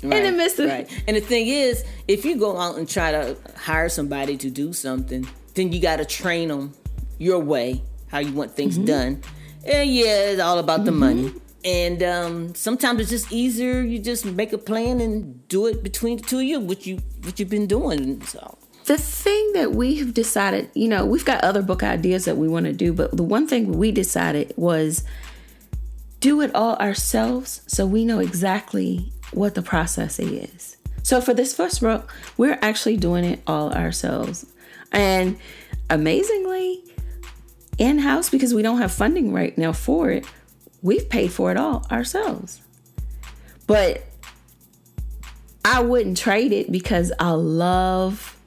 Right, 0.03 0.23
the 0.23 0.31
midst 0.31 0.59
of- 0.59 0.69
right. 0.69 0.89
And 1.07 1.15
the 1.15 1.21
thing 1.21 1.47
is, 1.47 1.83
if 2.07 2.25
you 2.25 2.35
go 2.35 2.57
out 2.57 2.77
and 2.77 2.89
try 2.89 3.11
to 3.11 3.37
hire 3.55 3.87
somebody 3.87 4.35
to 4.37 4.49
do 4.49 4.73
something, 4.73 5.27
then 5.53 5.71
you 5.71 5.81
got 5.81 5.97
to 5.97 6.05
train 6.05 6.49
them 6.49 6.73
your 7.17 7.39
way, 7.39 7.81
how 8.07 8.19
you 8.19 8.31
want 8.33 8.51
things 8.55 8.75
Mm-hmm. 8.75 8.85
done. 8.85 9.21
And 9.65 9.93
yeah, 9.93 10.31
it's 10.31 10.41
all 10.41 10.57
about 10.59 10.85
the 10.85 10.91
money. 10.91 11.33
And 11.63 12.01
um, 12.01 12.55
sometimes 12.55 13.01
it's 13.01 13.11
just 13.11 13.31
easier. 13.31 13.81
You 13.81 13.99
just 13.99 14.25
make 14.25 14.51
a 14.53 14.57
plan 14.57 14.99
and 14.99 15.47
do 15.47 15.67
it 15.67 15.83
between 15.83 16.17
the 16.17 16.23
two 16.23 16.39
of 16.39 16.43
you, 16.43 16.59
what 16.59 16.87
you 16.87 16.97
what 17.23 17.39
you've 17.39 17.49
been 17.49 17.67
doing. 17.67 18.21
So 18.23 18.57
the 18.85 18.97
thing 18.97 19.53
that 19.53 19.73
we 19.73 19.95
have 19.97 20.15
decided, 20.15 20.71
you 20.73 20.87
know, 20.87 21.05
we've 21.05 21.23
got 21.23 21.43
other 21.43 21.61
book 21.61 21.83
ideas 21.83 22.25
that 22.25 22.37
we 22.37 22.47
want 22.47 22.65
to 22.65 22.73
do, 22.73 22.91
but 22.93 23.15
the 23.15 23.21
one 23.21 23.47
thing 23.47 23.73
we 23.77 23.91
decided 23.91 24.53
was 24.57 25.03
do 26.19 26.41
it 26.41 26.53
all 26.55 26.75
ourselves 26.77 27.61
so 27.67 27.85
we 27.85 28.05
know 28.05 28.19
exactly 28.19 29.11
what 29.31 29.53
the 29.53 29.61
process 29.61 30.17
is. 30.19 30.77
So 31.03 31.21
for 31.21 31.33
this 31.33 31.55
first 31.55 31.81
book, 31.81 32.11
we're 32.37 32.57
actually 32.61 32.97
doing 32.97 33.23
it 33.23 33.41
all 33.45 33.71
ourselves. 33.73 34.45
And 34.91 35.37
amazingly, 35.89 36.83
in 37.77 37.99
house, 37.99 38.29
because 38.29 38.53
we 38.53 38.61
don't 38.61 38.79
have 38.79 38.91
funding 38.91 39.33
right 39.33 39.57
now 39.57 39.73
for 39.73 40.11
it, 40.11 40.25
we've 40.81 41.09
paid 41.09 41.31
for 41.31 41.51
it 41.51 41.57
all 41.57 41.85
ourselves. 41.91 42.61
But 43.67 44.03
I 45.63 45.81
wouldn't 45.81 46.17
trade 46.17 46.51
it 46.51 46.71
because 46.71 47.11
I 47.19 47.31
love 47.31 48.37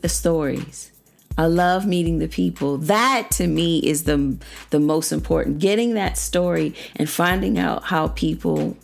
the 0.00 0.08
stories. 0.08 0.90
I 1.36 1.46
love 1.46 1.86
meeting 1.86 2.18
the 2.18 2.28
people. 2.28 2.78
That 2.78 3.30
to 3.32 3.46
me 3.46 3.78
is 3.78 4.04
the 4.04 4.36
the 4.70 4.78
most 4.78 5.12
important. 5.12 5.58
Getting 5.58 5.94
that 5.94 6.16
story 6.16 6.74
and 6.96 7.08
finding 7.08 7.58
out 7.58 7.84
how 7.84 8.08
people 8.08 8.76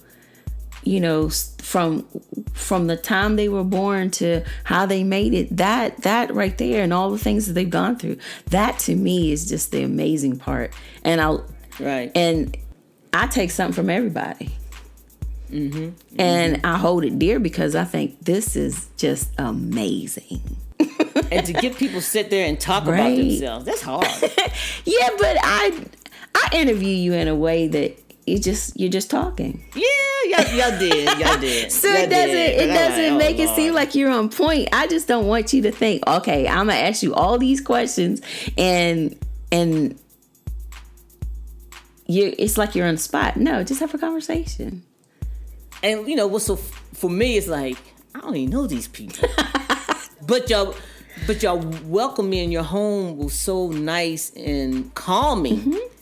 you 0.85 1.01
know 1.01 1.29
from 1.59 2.07
from 2.53 2.87
the 2.87 2.97
time 2.97 3.37
they 3.37 3.49
were 3.49 3.65
born 3.65 4.11
to 4.11 4.43
how 4.65 4.87
they 4.87 5.05
made 5.05 5.35
it 5.35 5.57
that 5.57 5.97
that 6.03 6.35
right 6.35 6.57
there 6.59 6.83
and 6.83 6.93
all 6.93 7.11
the 7.11 7.19
things 7.19 7.47
that 7.47 7.53
they've 7.53 7.71
gone 7.71 7.97
through 7.97 8.17
that 8.47 8.79
to 8.79 8.95
me 8.95 9.33
is 9.33 9.49
just 9.49 9.71
the 9.73 9.83
amazing 9.83 10.37
part. 10.39 10.73
And 11.05 11.21
i 11.21 11.37
right, 11.79 12.11
and 12.15 12.57
i 13.13 13.27
take 13.27 13.51
something 13.51 13.75
from 13.75 13.91
everybody. 13.91 14.51
Mm-hmm. 15.51 16.21
And 16.21 16.65
i 16.65 16.77
hold 16.77 17.05
it 17.05 17.19
dear 17.19 17.41
because 17.41 17.75
i 17.75 17.85
think 17.85 18.21
this 18.25 18.57
is 18.57 18.89
just 18.97 19.31
amazing. 19.39 20.41
And 21.33 21.47
to 21.47 21.53
get 21.53 21.77
people 21.77 22.01
sit 22.01 22.31
there 22.31 22.47
and 22.47 22.59
talk 22.59 22.85
about 22.85 23.15
themselves, 23.15 23.65
that's 23.65 23.83
hard. 23.83 24.05
yeah 24.85 25.09
but 25.17 25.37
i 25.43 25.87
i 26.35 26.49
interview 26.55 26.89
you 26.89 27.13
in 27.13 27.29
a 27.29 27.35
way 27.35 27.69
that 27.69 27.97
you 28.31 28.39
just 28.39 28.79
you're 28.79 28.91
just 28.91 29.11
talking 29.11 29.63
yeah, 29.75 30.45
y'all, 30.45 30.55
y'all 30.71 30.79
did, 30.79 31.19
y'all 31.19 31.39
did. 31.39 31.73
So 31.81 31.89
Y'all 31.89 31.97
it 31.99 32.11
doesn't 32.11 32.31
did. 32.31 32.61
it 32.61 32.67
doesn't 32.67 33.05
like, 33.05 33.13
oh, 33.13 33.19
make 33.19 33.39
it 33.39 33.49
seem 33.57 33.75
like 33.75 33.95
you're 33.95 34.11
on 34.11 34.29
point. 34.29 34.69
I 34.73 34.87
just 34.87 35.09
don't 35.09 35.27
want 35.27 35.53
you 35.53 35.63
to 35.63 35.73
think, 35.73 36.07
okay, 36.07 36.47
I'm 36.47 36.67
gonna 36.67 36.75
ask 36.75 37.03
you 37.03 37.15
all 37.15 37.39
these 37.39 37.61
questions 37.61 38.21
and 38.57 39.17
and 39.51 39.99
you 42.07 42.35
it's 42.39 42.59
like 42.59 42.75
you're 42.75 42.87
on 42.87 42.95
the 42.95 43.01
spot. 43.01 43.37
No, 43.37 43.63
just 43.65 43.81
have 43.81 43.95
a 43.95 43.99
conversation. 43.99 44.83
And 45.83 46.07
you 46.09 46.17
know 46.17 46.27
what's 46.27 46.47
so 46.47 46.57
for 46.57 47.11
me 47.11 47.37
is 47.37 47.49
like 47.49 47.79
I 48.15 48.21
don't 48.21 48.37
even 48.37 48.51
know 48.51 48.67
these 48.67 48.89
people, 48.89 49.29
but 50.27 50.51
y'all, 50.51 50.75
but 51.27 51.43
y'all 51.43 51.59
welcome 51.85 52.29
me 52.29 52.43
in 52.45 52.51
your 52.51 52.65
home 52.65 53.17
was 53.17 53.33
so 53.33 53.69
nice 53.69 54.31
and 54.37 54.93
calming. 54.95 55.61
Mm-hmm. 55.61 56.00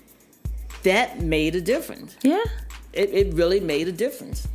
That 0.85 1.20
made 1.20 1.55
a 1.57 1.61
difference. 1.61 2.16
Yeah. 2.22 2.45
It, 2.93 3.11
it 3.12 3.35
really 3.35 3.61
made 3.61 3.89
a 3.89 3.93
difference. 3.93 4.47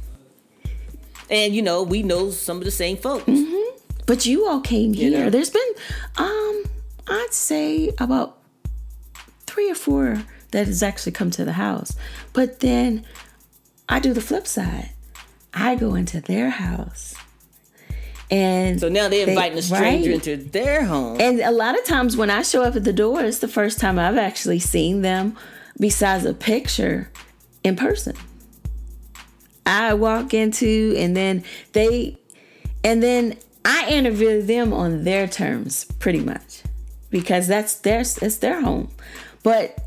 And 1.30 1.56
you 1.56 1.62
know 1.62 1.84
we 1.84 2.04
know 2.04 2.32
some 2.32 2.58
of 2.58 2.64
the 2.64 2.72
same 2.72 2.98
folks. 2.98 3.26
Mm-hmm. 3.26 3.78
But 4.06 4.26
you 4.26 4.46
all 4.48 4.60
came 4.62 4.94
here. 4.94 5.12
know? 5.12 5.30
There's 5.30 5.50
been 5.50 5.72
um 6.18 6.64
I'd 7.08 7.28
say 7.34 7.94
about 8.00 8.38
three 9.46 9.70
or 9.70 9.76
four 9.76 10.24
that 10.52 10.68
has 10.68 10.84
actually 10.84 11.12
come 11.14 11.32
to 11.32 11.46
the 11.46 11.54
house. 11.54 11.96
But 12.34 12.60
then 12.60 13.06
I 13.90 14.00
do 14.00 14.14
the 14.14 14.22
flip 14.22 14.48
side. 14.48 14.92
I 15.54 15.76
go 15.76 15.96
into 15.96 16.20
their 16.22 16.50
house. 16.50 17.16
And 18.32 18.80
So 18.80 18.90
now 18.90 19.10
they're 19.10 19.26
they- 19.26 19.34
inviting 19.34 19.58
a 19.58 19.62
stranger 19.62 20.12
right. 20.12 20.28
into 20.28 20.38
their 20.38 20.86
home. 20.86 21.20
And 21.20 21.40
a 21.42 21.52
lot 21.52 21.78
of 21.78 21.86
times 21.86 22.18
when 22.18 22.30
I 22.30 22.42
show 22.42 22.64
up 22.64 22.76
at 22.76 22.84
the 22.84 22.94
door, 22.94 23.22
it's 23.24 23.40
the 23.40 23.48
first 23.48 23.80
time 23.80 24.00
I've 24.00 24.18
actually 24.18 24.60
seen 24.60 25.02
them 25.02 25.38
besides 25.80 26.26
a 26.26 26.34
picture 26.34 27.10
in 27.64 27.76
person. 27.76 28.16
I 29.66 29.94
walk 29.94 30.34
into 30.34 30.96
and 30.98 31.16
then 31.16 31.44
they 31.72 32.18
and 32.84 33.02
then 33.02 33.38
I 33.64 33.88
interview 33.90 34.42
them 34.42 34.74
on 34.74 35.06
their 35.06 35.28
terms 35.28 35.86
pretty 36.00 36.20
much 36.20 36.64
because 37.10 37.48
that's 37.48 37.76
their 37.76 38.02
it's 38.02 38.38
their 38.38 38.62
home. 38.62 38.90
But 39.44 39.80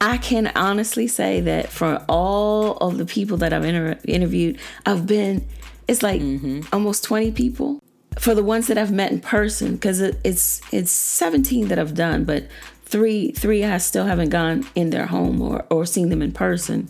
I 0.00 0.16
can 0.16 0.50
honestly 0.56 1.06
say 1.06 1.40
that 1.42 1.68
for 1.68 2.02
all 2.08 2.76
of 2.78 2.96
the 2.96 3.04
people 3.04 3.36
that 3.38 3.52
I've 3.52 3.64
inter- 3.64 3.98
interviewed, 4.04 4.58
I've 4.86 5.06
been, 5.06 5.46
it's 5.86 6.02
like 6.02 6.22
mm-hmm. 6.22 6.62
almost 6.72 7.04
20 7.04 7.32
people. 7.32 7.82
For 8.18 8.34
the 8.34 8.42
ones 8.42 8.66
that 8.66 8.76
I've 8.76 8.90
met 8.90 9.12
in 9.12 9.20
person, 9.20 9.74
because 9.74 10.00
it, 10.00 10.18
it's 10.24 10.60
it's 10.72 10.90
17 10.90 11.68
that 11.68 11.78
I've 11.78 11.94
done, 11.94 12.24
but 12.24 12.48
three 12.90 13.30
three 13.30 13.64
I 13.64 13.78
still 13.78 14.04
haven't 14.04 14.28
gone 14.30 14.66
in 14.74 14.90
their 14.90 15.06
home 15.06 15.40
or 15.40 15.64
or 15.70 15.86
seen 15.86 16.08
them 16.10 16.22
in 16.22 16.32
person. 16.32 16.88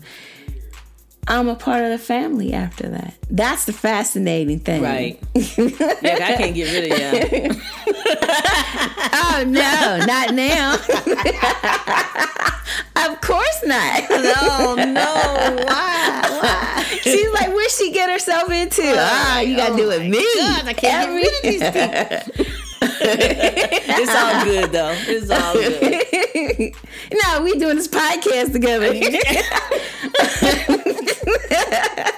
I'm 1.27 1.47
a 1.47 1.53
part 1.55 1.83
of 1.83 1.91
the 1.91 1.99
family 1.99 2.51
after 2.51 2.89
that. 2.89 3.13
That's 3.29 3.65
the 3.65 3.73
fascinating 3.73 4.59
thing. 4.59 4.81
Right. 4.81 5.19
yeah, 5.35 5.43
I 6.01 6.33
can't 6.35 6.55
get 6.55 6.73
rid 6.73 6.91
of 6.91 6.97
you. 6.97 7.51
oh 9.13 9.43
no, 9.47 9.99
not 10.05 10.33
now. 10.33 10.73
of 13.07 13.21
course 13.21 13.63
not. 13.65 14.09
No, 14.09 14.73
no. 14.75 15.63
Why? 15.67 16.21
Why? 16.41 16.83
She's 17.01 17.29
like, 17.31 17.53
what 17.53 17.69
she 17.69 17.91
get 17.91 18.09
herself 18.09 18.49
into? 18.49 18.81
Ah, 18.83 19.41
you 19.41 19.55
gotta 19.55 19.73
Oh 19.73 19.77
do 19.77 19.91
it 19.91 20.09
me. 20.09 20.25
God, 20.35 20.65
I 20.65 20.73
can't 20.73 21.07
get 21.07 21.13
rid 21.13 21.27
of 21.27 21.41
these 21.43 21.61
people. 22.37 22.55
It's 23.03 24.15
all 24.15 24.45
good 24.45 24.71
though. 24.71 24.95
It's 25.07 25.29
all 25.29 25.53
good. 25.53 26.73
no, 27.23 27.41
we 27.43 27.53
doing 27.59 27.75
this 27.77 27.87
podcast 27.87 28.53
together. 28.53 28.93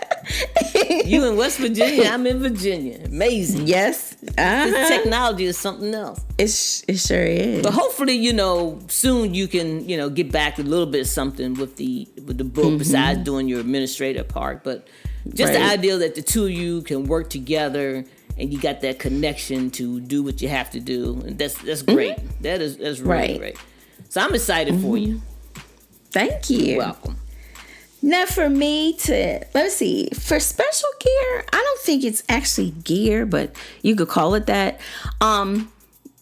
You 1.05 1.25
in 1.27 1.36
West 1.36 1.59
Virginia, 1.59 2.09
I'm 2.09 2.25
in 2.25 2.39
Virginia. 2.39 2.99
Amazing. 3.05 3.67
yes. 3.67 4.15
This 4.21 4.34
Uh-huh. 4.38 4.88
technology 4.89 5.45
is 5.45 5.57
something 5.57 5.93
else. 5.93 6.21
It, 6.38 6.49
sh- 6.49 6.81
it 6.88 6.97
sure 6.97 7.23
is. 7.23 7.61
But 7.61 7.73
hopefully, 7.73 8.13
you 8.13 8.31
know, 8.34 8.79
soon 8.88 9.34
you 9.34 9.47
can, 9.47 9.88
you 9.88 9.97
know, 9.97 10.09
get 10.09 10.31
back 10.31 10.59
a 10.59 10.63
little 10.63 10.86
bit 10.86 11.01
of 11.01 11.07
something 11.07 11.55
with 11.55 11.75
the 11.75 12.07
with 12.25 12.38
the 12.38 12.43
book 12.45 12.79
besides 12.79 13.23
doing 13.23 13.47
your 13.49 13.59
administrative 13.59 14.27
part. 14.29 14.63
But 14.63 14.88
just 15.27 15.51
the 15.53 15.59
Mm-hmm. 15.59 15.69
Idea 15.71 15.97
that 15.97 16.15
the 16.15 16.21
two 16.21 16.45
of 16.45 16.51
you 16.51 16.81
can 16.81 17.05
work 17.05 17.29
together 17.29 18.05
and 18.38 18.51
you 18.51 18.59
got 18.59 18.81
that 18.81 18.99
connection 18.99 19.69
to 19.71 19.99
do 20.01 20.23
what 20.23 20.41
you 20.41 20.49
have 20.49 20.69
to 20.71 20.79
do, 20.79 21.21
and 21.25 21.38
that's 21.38 21.57
that's 21.61 21.81
great. 21.81 22.17
That 22.41 22.61
is 22.61 22.77
that's 22.77 22.99
really 22.99 23.27
Mm-hmm. 23.27 23.31
Right. 23.31 23.39
great. 23.39 23.57
So 24.09 24.21
I'm 24.21 24.34
excited 24.36 24.79
for 24.81 24.97
you. 24.97 25.21
Thank 26.11 26.49
you. 26.49 26.77
Welcome. 26.77 27.17
Now, 28.05 28.25
for 28.25 28.49
me 28.49 28.93
to, 28.97 29.45
let's 29.53 29.75
see, 29.75 30.09
for 30.09 30.38
special 30.39 30.89
gear, 30.99 31.45
I 31.53 31.57
don't 31.57 31.79
think 31.79 32.03
it's 32.03 32.21
actually 32.27 32.71
gear, 32.71 33.25
but 33.25 33.55
you 33.81 33.95
could 33.95 34.09
call 34.09 34.36
it 34.36 34.45
that. 34.47 34.79
Um, 35.21 35.71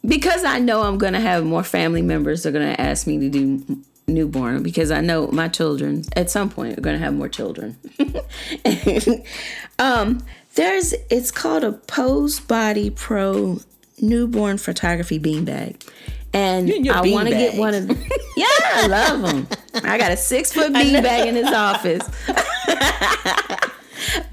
because 0.05 0.43
I 0.43 0.59
know 0.59 0.83
I'm 0.83 0.97
going 0.99 1.13
to 1.13 1.19
have 1.19 1.43
more 1.43 1.63
family 1.63 2.03
members 2.03 2.43
that 2.43 2.49
are 2.49 2.51
going 2.59 2.73
to 2.75 2.79
ask 2.79 3.07
me 3.07 3.17
to 3.19 3.29
do 3.29 3.83
newborn 4.07 4.61
because 4.61 4.91
I 4.91 5.01
know 5.01 5.27
my 5.27 5.47
children 5.47 6.03
at 6.15 6.29
some 6.29 6.49
point 6.49 6.77
are 6.77 6.81
going 6.81 6.97
to 6.99 7.03
have 7.03 7.13
more 7.15 7.29
children. 7.29 7.75
um, 9.79 10.19
there's, 10.55 10.93
it's 11.09 11.31
called 11.31 11.63
a 11.63 11.73
Pose 11.73 12.39
Body 12.39 12.89
Pro 12.89 13.59
newborn 14.01 14.57
photography 14.57 15.19
beanbag. 15.19 15.87
And 16.33 16.69
I 16.89 17.01
want 17.11 17.27
to 17.27 17.33
get 17.35 17.57
one 17.57 17.73
of 17.73 17.87
them. 17.87 17.97
Yeah, 18.37 18.45
I 18.47 18.87
love 18.87 19.21
them. 19.21 19.47
I 19.83 19.97
got 19.97 20.11
a 20.13 20.17
six 20.17 20.53
foot 20.53 20.71
beanbag 20.71 21.25
in 21.27 21.35
this 21.35 21.53
office. 21.53 22.01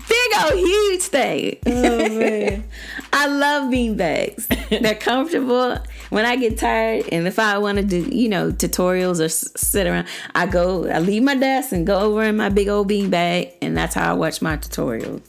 Big 0.09 0.33
old 0.43 0.55
huge 0.59 1.03
thing. 1.03 1.57
Oh 1.67 2.09
man. 2.19 2.65
I 3.13 3.27
love 3.27 3.71
beanbags. 3.73 4.47
They're 4.81 4.95
comfortable. 4.95 5.79
When 6.11 6.25
I 6.25 6.37
get 6.37 6.59
tired 6.59 7.07
and 7.13 7.27
if 7.27 7.39
I 7.39 7.59
want 7.59 7.79
to 7.79 7.85
do, 7.85 8.03
you 8.03 8.29
know, 8.29 8.51
tutorials 8.53 9.21
or 9.21 9.25
s- 9.25 9.51
sit 9.57 9.87
around, 9.87 10.07
I 10.35 10.47
go, 10.47 10.89
I 10.89 11.01
leave 11.01 11.23
my 11.23 11.35
desk 11.35 11.73
and 11.73 11.87
go 11.87 11.99
over 11.99 12.23
in 12.23 12.37
my 12.37 12.49
big 12.49 12.69
old 12.69 12.89
beanbag 12.89 13.53
and 13.61 13.77
that's 13.77 13.95
how 13.95 14.11
I 14.11 14.15
watch 14.15 14.41
my 14.41 14.57
tutorials. 14.57 15.21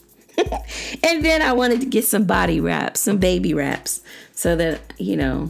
and 1.03 1.23
then 1.23 1.41
I 1.41 1.53
wanted 1.53 1.81
to 1.81 1.85
get 1.85 2.05
some 2.05 2.25
body 2.25 2.59
wraps, 2.59 3.01
some 3.01 3.17
baby 3.17 3.53
wraps, 3.53 4.01
so 4.33 4.55
that, 4.55 4.81
you 4.97 5.15
know, 5.15 5.49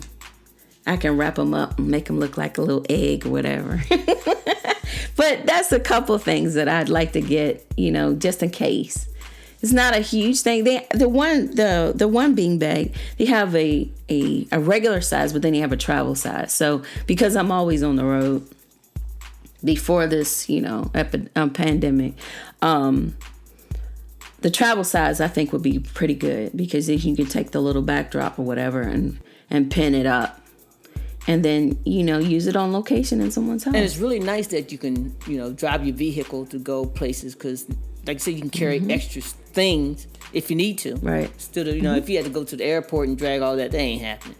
I 0.85 0.97
can 0.97 1.17
wrap 1.17 1.35
them 1.35 1.53
up 1.53 1.77
and 1.77 1.87
make 1.89 2.05
them 2.05 2.19
look 2.19 2.37
like 2.37 2.57
a 2.57 2.61
little 2.61 2.85
egg 2.89 3.25
or 3.25 3.29
whatever. 3.29 3.81
but 5.15 5.45
that's 5.45 5.71
a 5.71 5.79
couple 5.79 6.17
things 6.17 6.55
that 6.55 6.67
I'd 6.67 6.89
like 6.89 7.13
to 7.13 7.21
get, 7.21 7.65
you 7.77 7.91
know, 7.91 8.15
just 8.15 8.41
in 8.41 8.49
case. 8.49 9.07
It's 9.61 9.73
not 9.73 9.93
a 9.93 9.99
huge 9.99 10.39
thing. 10.39 10.63
They 10.63 10.87
the 10.93 11.09
one 11.09 11.53
the 11.53 11.91
the 11.93 12.07
one 12.07 12.33
bean 12.33 12.59
bag 12.59 12.95
they 13.17 13.25
have 13.25 13.53
a 13.57 13.89
a, 14.07 14.47
a 14.53 14.59
regular 14.59 15.01
size, 15.01 15.33
but 15.33 15.41
then 15.41 15.53
you 15.53 15.59
have 15.61 15.73
a 15.73 15.77
travel 15.77 16.15
size. 16.15 16.53
So 16.53 16.81
because 17.07 17.35
I'm 17.35 17.51
always 17.51 17.83
on 17.83 17.97
the 17.97 18.05
road, 18.05 18.47
before 19.63 20.07
this, 20.07 20.49
you 20.49 20.61
know, 20.61 20.89
epi- 20.93 21.27
um, 21.35 21.49
pandemic, 21.49 22.13
um, 22.61 23.15
the 24.41 24.49
travel 24.49 24.83
size 24.83 25.19
I 25.19 25.27
think 25.27 25.51
would 25.51 25.63
be 25.63 25.79
pretty 25.79 26.15
good 26.15 26.55
because 26.55 26.87
then 26.87 26.99
you 26.99 27.15
can 27.15 27.25
take 27.25 27.51
the 27.51 27.61
little 27.61 27.81
backdrop 27.81 28.39
or 28.39 28.43
whatever 28.43 28.81
and 28.81 29.19
and 29.49 29.71
pin 29.71 29.95
it 29.95 30.05
up, 30.05 30.41
and 31.27 31.43
then 31.43 31.79
you 31.85 32.03
know 32.03 32.19
use 32.19 32.47
it 32.47 32.55
on 32.55 32.71
location 32.71 33.21
in 33.21 33.31
someone's 33.31 33.63
house. 33.63 33.73
And 33.73 33.83
it's 33.83 33.97
really 33.97 34.19
nice 34.19 34.47
that 34.47 34.71
you 34.71 34.77
can, 34.77 35.15
you 35.27 35.37
know, 35.37 35.51
drive 35.51 35.85
your 35.85 35.95
vehicle 35.95 36.45
to 36.47 36.59
go 36.59 36.85
places 36.85 37.33
because, 37.33 37.67
like 38.05 38.17
I 38.17 38.19
said, 38.19 38.35
you 38.35 38.41
can 38.41 38.49
carry 38.49 38.81
extra 38.89 39.21
things 39.21 40.07
if 40.33 40.49
you 40.49 40.55
need 40.55 40.77
to. 40.79 40.95
Right. 40.97 41.29
Of, 41.57 41.67
you 41.67 41.81
know, 41.81 41.95
if 41.95 42.09
you 42.09 42.17
had 42.17 42.25
to 42.25 42.31
go 42.31 42.43
to 42.43 42.55
the 42.55 42.63
airport 42.63 43.07
and 43.07 43.17
drag 43.17 43.41
all 43.41 43.55
that, 43.57 43.71
that 43.71 43.77
ain't 43.77 44.01
happening. 44.01 44.35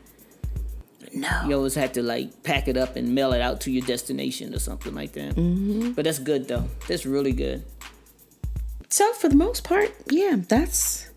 no, 1.14 1.46
You 1.48 1.56
always 1.56 1.76
have 1.76 1.94
to 1.94 2.04
like 2.04 2.44
pack 2.44 2.68
it 2.68 2.78
up 2.78 2.96
and 2.96 3.14
mail 3.14 3.34
it 3.34 3.42
out 3.42 3.62
to 3.62 3.72
your 3.72 3.86
destination 3.86 4.54
or 4.54 4.60
something 4.60 4.94
like 4.94 5.14
that. 5.14 5.36
Mm-hmm. 5.36 5.92
But 5.92 6.06
that's 6.06 6.20
good 6.20 6.48
though. 6.48 6.66
That's 6.88 7.06
really 7.06 7.34
good. 7.34 7.66
So 8.90 9.14
for 9.14 9.30
the 9.30 9.36
most 9.36 9.64
part, 9.64 9.94
yeah, 10.10 10.36
that's. 10.48 11.10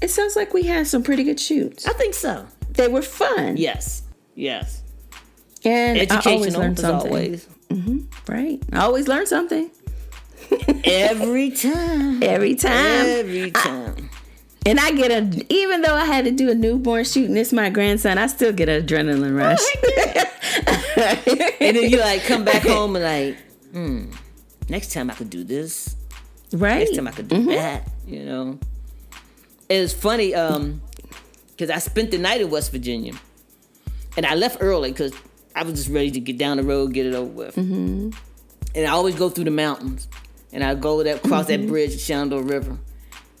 It 0.00 0.10
sounds 0.10 0.34
like 0.36 0.54
we 0.54 0.62
had 0.62 0.86
some 0.86 1.02
pretty 1.02 1.24
good 1.24 1.38
shoots. 1.38 1.86
I 1.86 1.92
think 1.92 2.14
so. 2.14 2.46
They 2.70 2.88
were 2.88 3.02
fun. 3.02 3.56
Yes. 3.58 4.02
Yes. 4.34 4.82
and 5.64 6.10
I 6.10 6.22
always 6.26 6.56
learn 6.56 6.76
something. 6.76 7.10
always. 7.12 7.46
Right, 8.26 8.60
I 8.72 8.78
always 8.80 9.06
learn 9.06 9.26
something 9.26 9.70
Every 10.84 11.50
time. 11.64 12.22
every 12.22 12.54
time. 12.56 13.06
Every 13.06 13.50
time. 13.50 14.10
And 14.66 14.80
I 14.80 14.90
get 14.92 15.10
a, 15.10 15.46
even 15.52 15.82
though 15.82 15.94
I 15.94 16.04
had 16.04 16.24
to 16.24 16.30
do 16.32 16.50
a 16.50 16.54
newborn 16.54 17.04
shoot 17.04 17.28
and 17.28 17.38
it's 17.38 17.52
my 17.52 17.70
grandson, 17.70 18.18
I 18.18 18.26
still 18.26 18.52
get 18.52 18.68
an 18.68 18.84
adrenaline 18.86 19.36
rush. 19.36 19.60
and 21.60 21.76
then 21.76 21.90
you 21.90 21.98
like 21.98 22.22
come 22.24 22.44
back 22.44 22.62
home 22.66 22.96
and 22.96 23.04
like, 23.04 23.36
hmm, 23.72 24.10
next 24.68 24.92
time 24.92 25.10
I 25.10 25.14
could 25.14 25.30
do 25.30 25.44
this. 25.44 25.94
Right? 26.52 26.78
Next 26.80 26.96
time 26.96 27.08
I 27.08 27.12
could 27.12 27.28
do 27.28 27.44
that. 27.46 27.88
You 28.06 28.24
know. 28.24 28.58
It 29.68 29.80
was 29.80 29.92
funny, 29.92 30.34
um, 30.34 30.82
because 31.50 31.70
I 31.70 31.78
spent 31.78 32.10
the 32.10 32.18
night 32.18 32.40
in 32.40 32.50
West 32.50 32.72
Virginia. 32.72 33.14
And 34.16 34.26
I 34.26 34.34
left 34.34 34.58
early 34.60 34.90
because 34.90 35.12
I 35.54 35.62
was 35.62 35.74
just 35.74 35.88
ready 35.88 36.10
to 36.10 36.20
get 36.20 36.36
down 36.36 36.56
the 36.56 36.64
road, 36.64 36.92
get 36.92 37.06
it 37.06 37.14
over 37.14 37.30
with. 37.30 37.54
Mm-hmm. 37.56 38.10
And 38.74 38.86
I 38.86 38.90
always 38.90 39.14
go 39.14 39.28
through 39.28 39.44
the 39.44 39.50
mountains. 39.52 40.08
And 40.52 40.64
I 40.64 40.74
go 40.74 41.02
that 41.04 41.22
cross 41.22 41.46
that 41.46 41.66
bridge, 41.68 42.00
Shenandoah 42.00 42.42
River. 42.42 42.76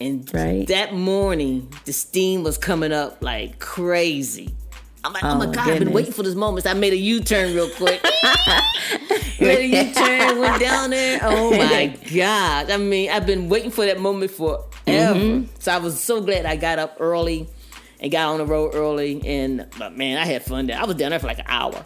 And 0.00 0.32
Right. 0.32 0.66
that 0.68 0.94
morning, 0.94 1.72
the 1.84 1.92
steam 1.92 2.44
was 2.44 2.56
coming 2.56 2.92
up 2.92 3.22
like 3.22 3.58
crazy. 3.58 4.54
I'm 5.02 5.12
like, 5.12 5.24
oh, 5.24 5.34
my 5.36 5.46
Oh, 5.46 5.52
God, 5.52 5.68
I've 5.68 5.78
been 5.78 5.92
waiting 5.92 6.12
for 6.12 6.22
this 6.22 6.34
moment. 6.34 6.64
So 6.64 6.70
I 6.70 6.74
made 6.74 6.92
a 6.92 6.96
U 6.96 7.20
turn 7.20 7.54
real 7.54 7.70
quick. 7.70 8.02
made 9.40 9.58
a 9.58 9.66
U 9.66 9.94
turn, 9.94 10.38
went 10.38 10.60
down 10.60 10.90
there. 10.90 11.20
Oh 11.22 11.50
my 11.56 11.96
God. 12.14 12.70
I 12.70 12.76
mean, 12.76 13.10
I've 13.10 13.26
been 13.26 13.48
waiting 13.48 13.70
for 13.70 13.86
that 13.86 13.98
moment 14.00 14.30
forever. 14.30 14.66
Mm-hmm. 14.86 15.46
So 15.58 15.72
I 15.72 15.78
was 15.78 15.98
so 16.02 16.20
glad 16.20 16.44
I 16.46 16.56
got 16.56 16.78
up 16.78 16.96
early 17.00 17.48
and 18.00 18.10
got 18.12 18.28
on 18.28 18.38
the 18.38 18.46
road 18.46 18.74
early. 18.74 19.22
And 19.24 19.66
but 19.78 19.96
man, 19.96 20.18
I 20.18 20.26
had 20.26 20.42
fun 20.42 20.66
there. 20.66 20.78
I 20.78 20.84
was 20.84 20.96
down 20.96 21.10
there 21.10 21.18
for 21.18 21.26
like 21.26 21.38
an 21.38 21.46
hour. 21.48 21.84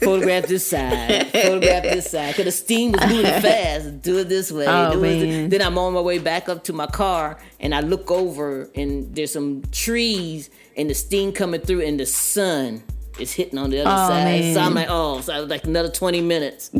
photograph 0.00 0.46
this 0.46 0.66
side, 0.66 1.28
photograph 1.28 1.82
this 1.84 2.10
side. 2.10 2.28
Because 2.28 2.46
the 2.46 2.50
steam 2.52 2.92
was 2.92 3.02
moving 3.06 3.24
fast. 3.24 4.02
Do 4.02 4.18
it 4.18 4.28
this 4.28 4.50
way. 4.50 4.66
Oh, 4.66 4.92
do 4.92 5.04
it 5.04 5.08
this- 5.18 5.22
man. 5.24 5.50
Then 5.50 5.62
I'm 5.62 5.78
on 5.78 5.92
my 5.92 6.00
way 6.00 6.18
back 6.18 6.48
up 6.48 6.64
to 6.64 6.72
my 6.72 6.86
car, 6.86 7.38
and 7.60 7.74
I 7.74 7.80
look 7.80 8.10
over, 8.10 8.68
and 8.74 9.14
there's 9.14 9.32
some 9.32 9.62
trees, 9.70 10.50
and 10.76 10.90
the 10.90 10.94
steam 10.94 11.32
coming 11.32 11.60
through, 11.60 11.82
and 11.82 11.98
the 11.98 12.06
sun 12.06 12.82
is 13.18 13.32
hitting 13.32 13.58
on 13.58 13.70
the 13.70 13.80
other 13.80 13.90
Oh, 13.90 14.08
side. 14.08 14.54
So 14.54 14.60
I'm 14.60 14.74
like, 14.74 14.88
oh, 14.90 15.20
so 15.20 15.32
I 15.32 15.40
was 15.40 15.48
like 15.48 15.64
another 15.64 15.90
20 15.90 16.20
minutes. 16.20 16.70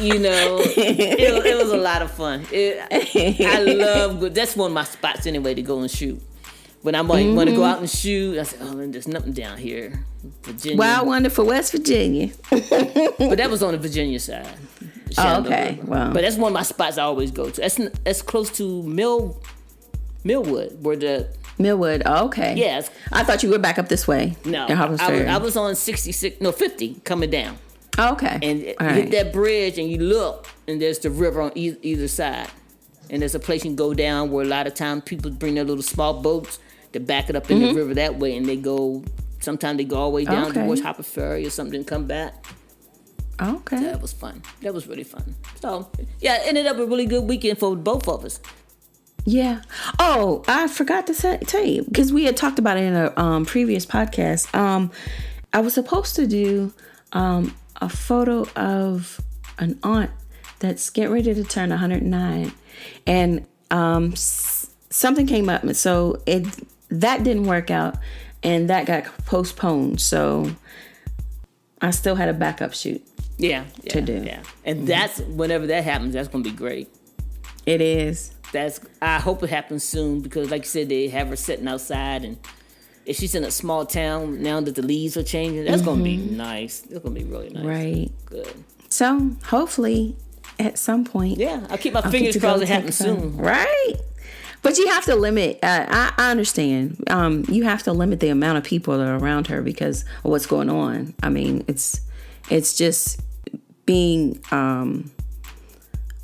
you 0.00 0.18
know, 0.18 0.58
it, 0.60 1.34
was- 1.34 1.44
it 1.44 1.56
was 1.56 1.70
a 1.70 1.76
lot 1.76 2.02
of 2.02 2.10
fun. 2.10 2.46
It, 2.50 2.86
I 3.40 3.62
love. 3.62 4.34
That's 4.34 4.56
one 4.56 4.70
of 4.70 4.74
my 4.74 4.84
spots 4.84 5.26
anyway 5.26 5.54
to 5.54 5.62
go 5.62 5.80
and 5.80 5.90
shoot. 5.90 6.20
When 6.82 6.96
I 6.96 7.02
might 7.02 7.32
want 7.32 7.48
to 7.48 7.54
go 7.54 7.62
mm-hmm. 7.62 7.70
out 7.74 7.78
and 7.78 7.88
shoot, 7.88 8.40
I 8.40 8.42
said, 8.42 8.58
"Oh, 8.60 8.74
man, 8.74 8.90
there's 8.90 9.06
nothing 9.06 9.32
down 9.32 9.56
here, 9.56 10.04
Virginia." 10.42 10.76
Wild 10.76 11.06
Wonderful 11.06 11.46
West 11.46 11.70
Virginia. 11.70 12.30
But 12.50 13.38
that 13.38 13.48
was 13.50 13.62
on 13.62 13.70
the 13.70 13.78
Virginia 13.78 14.18
side. 14.18 14.48
Oh, 15.16 15.40
okay. 15.42 15.78
Wow. 15.84 16.12
But 16.12 16.22
that's 16.22 16.36
one 16.36 16.50
of 16.50 16.54
my 16.54 16.64
spots 16.64 16.98
I 16.98 17.04
always 17.04 17.30
go 17.30 17.50
to. 17.50 17.60
That's 17.60 17.80
that's 18.02 18.20
close 18.20 18.50
to 18.56 18.82
Mill 18.82 19.40
Millwood, 20.24 20.82
where 20.82 20.96
the 20.96 21.28
Millwood. 21.62 22.02
Oh, 22.04 22.26
okay. 22.26 22.54
Yes. 22.56 22.90
I 23.12 23.24
thought 23.24 23.42
you 23.42 23.50
were 23.50 23.58
back 23.58 23.78
up 23.78 23.88
this 23.88 24.06
way. 24.08 24.36
no, 24.44 24.66
I, 24.66 24.84
was, 24.86 25.00
I 25.00 25.38
was 25.38 25.56
on 25.56 25.74
sixty 25.76 26.12
six, 26.12 26.40
no 26.40 26.52
fifty, 26.52 26.94
coming 27.04 27.30
down, 27.30 27.56
Oh, 27.98 28.12
okay. 28.12 28.38
and 28.42 28.42
All 28.42 28.52
you 28.60 28.74
right. 28.80 28.94
hit 28.96 29.10
that 29.12 29.32
bridge, 29.32 29.78
and 29.78 29.90
you 29.90 29.98
look, 29.98 30.48
and 30.68 30.80
there's 30.82 30.98
the 30.98 31.10
river 31.10 31.40
on 31.40 31.52
e- 31.54 31.76
either 31.82 32.08
side, 32.08 32.48
and 33.10 33.22
there's 33.22 33.34
a 33.34 33.40
place 33.40 33.64
you 33.64 33.70
can 33.70 33.76
go 33.76 33.94
down 33.94 34.30
where 34.30 34.44
a 34.44 34.48
lot 34.48 34.66
of 34.66 34.74
times 34.74 35.02
people 35.04 35.30
bring 35.30 35.54
their 35.54 35.64
little 35.64 35.82
small 35.82 36.20
boats 36.20 36.58
to 36.92 37.00
back 37.00 37.30
it 37.30 37.36
up 37.36 37.50
in 37.50 37.58
Mm-hmm. 37.58 37.68
the 37.68 37.74
river 37.74 37.94
that 37.94 38.18
way, 38.18 38.36
and 38.36 38.44
they 38.46 38.56
go 38.56 39.02
sometimes 39.40 39.76
they 39.78 39.84
go 39.84 39.96
all 39.96 40.10
the 40.10 40.14
way 40.16 40.24
down 40.24 40.50
Okay. 40.50 40.60
to 40.60 40.66
watch 40.66 40.80
Harpers 40.80 41.06
Ferry 41.06 41.44
or 41.46 41.50
something 41.50 41.76
and 41.76 41.86
come 41.86 42.06
back. 42.06 42.44
Okay. 43.40 43.80
That 43.82 44.00
was 44.00 44.12
fun. 44.12 44.40
That 44.60 44.72
was 44.72 44.86
really 44.86 45.02
fun. 45.04 45.34
So 45.60 45.90
yeah, 46.20 46.36
it 46.42 46.46
ended 46.48 46.66
up 46.66 46.76
a 46.78 46.86
really 46.86 47.06
good 47.06 47.24
weekend 47.24 47.58
for 47.58 47.74
both 47.74 48.06
of 48.08 48.24
us. 48.24 48.38
Yeah. 49.24 49.62
Oh, 49.98 50.44
I 50.48 50.66
forgot 50.68 51.06
to 51.06 51.14
say, 51.14 51.38
tell 51.46 51.64
you 51.64 51.84
because 51.84 52.12
we 52.12 52.24
had 52.24 52.36
talked 52.36 52.58
about 52.58 52.76
it 52.76 52.84
in 52.84 52.94
a 52.94 53.12
um, 53.16 53.46
previous 53.46 53.86
podcast. 53.86 54.52
Um, 54.54 54.90
I 55.52 55.60
was 55.60 55.74
supposed 55.74 56.16
to 56.16 56.26
do 56.26 56.72
um, 57.12 57.54
a 57.80 57.88
photo 57.88 58.46
of 58.56 59.20
an 59.58 59.78
aunt 59.82 60.10
that's 60.58 60.90
getting 60.90 61.12
ready 61.12 61.34
to 61.34 61.44
turn 61.44 61.70
109, 61.70 62.52
and 63.06 63.46
um, 63.70 64.12
s- 64.12 64.70
something 64.90 65.26
came 65.26 65.48
up, 65.48 65.68
so 65.74 66.20
it 66.26 66.46
that 66.88 67.22
didn't 67.22 67.44
work 67.44 67.70
out, 67.70 67.96
and 68.42 68.68
that 68.70 68.86
got 68.86 69.04
postponed. 69.26 70.00
So 70.00 70.50
I 71.80 71.90
still 71.90 72.14
had 72.14 72.28
a 72.28 72.34
backup 72.34 72.74
shoot. 72.74 73.02
Yeah, 73.38 73.64
yeah 73.82 73.92
To 73.92 74.00
do. 74.00 74.14
Mm-hmm. 74.16 74.26
Yeah, 74.26 74.42
and 74.64 74.86
that's 74.86 75.20
whenever 75.20 75.66
that 75.68 75.84
happens, 75.84 76.14
that's 76.14 76.28
gonna 76.28 76.44
be 76.44 76.50
great. 76.50 76.88
It 77.66 77.80
is. 77.80 78.32
That's 78.52 78.80
I 79.00 79.18
hope 79.18 79.42
it 79.42 79.50
happens 79.50 79.82
soon 79.84 80.20
because, 80.20 80.50
like 80.50 80.62
you 80.62 80.68
said, 80.68 80.88
they 80.88 81.08
have 81.08 81.28
her 81.28 81.36
sitting 81.36 81.66
outside, 81.66 82.24
and 82.24 82.38
if 83.06 83.16
she's 83.16 83.34
in 83.34 83.44
a 83.44 83.50
small 83.50 83.86
town 83.86 84.42
now 84.42 84.60
that 84.60 84.74
the 84.74 84.82
leaves 84.82 85.16
are 85.16 85.22
changing, 85.22 85.64
that's 85.64 85.82
gonna 85.82 86.04
be 86.04 86.16
nice. 86.16 86.84
It's 86.88 86.98
gonna 87.00 87.14
be 87.14 87.24
really 87.24 87.50
nice. 87.50 87.62
Mm-hmm. 87.62 87.66
Right. 87.68 88.10
Good. 88.26 88.64
So 88.90 89.30
hopefully, 89.46 90.16
at 90.58 90.78
some 90.78 91.04
point, 91.04 91.38
Yeah, 91.38 91.66
I'll 91.70 91.78
keep 91.78 91.94
my 91.94 92.00
I'll 92.00 92.10
fingers 92.10 92.34
get 92.34 92.34
to 92.34 92.38
go 92.40 92.48
crossed 92.48 92.62
it 92.62 92.68
happens 92.68 92.96
soon. 92.96 93.36
Right. 93.36 93.94
But 94.60 94.78
you 94.78 94.86
have 94.88 95.04
to 95.06 95.16
limit. 95.16 95.58
Uh, 95.62 95.86
I, 95.88 96.12
I 96.16 96.30
understand. 96.30 97.02
Um, 97.08 97.44
you 97.48 97.64
have 97.64 97.82
to 97.84 97.92
limit 97.92 98.20
the 98.20 98.28
amount 98.28 98.58
of 98.58 98.64
people 98.64 98.96
that 98.96 99.08
are 99.08 99.16
around 99.16 99.48
her 99.48 99.60
because 99.60 100.02
of 100.22 100.30
what's 100.30 100.46
going 100.46 100.70
on. 100.70 101.14
I 101.22 101.30
mean, 101.30 101.64
it's 101.66 102.00
it's 102.48 102.76
just 102.76 103.20
being 103.86 104.40
um, 104.52 105.10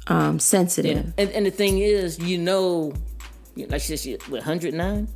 um, 0.08 0.38
sensitive. 0.38 1.12
And, 1.18 1.30
and 1.30 1.46
the 1.46 1.50
thing 1.50 1.78
is, 1.78 2.18
you 2.18 2.38
know, 2.38 2.92
like 3.56 3.80
she 3.80 3.96
said, 3.96 4.00
she 4.00 4.12
what 4.30 4.40
109, 4.46 5.08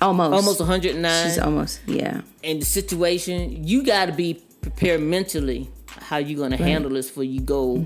Almost. 0.00 0.32
almost 0.32 0.60
109. 0.60 1.24
She's 1.26 1.38
almost. 1.38 1.80
Yeah. 1.86 2.20
and 2.44 2.60
the 2.62 2.66
situation, 2.66 3.64
you 3.66 3.82
got 3.82 4.06
to 4.06 4.12
be 4.12 4.42
prepared 4.60 5.00
mentally 5.00 5.68
how 5.86 6.18
you 6.18 6.36
gonna 6.36 6.56
handle 6.56 6.90
this 6.90 7.08
before 7.08 7.24
you 7.24 7.40
go 7.40 7.84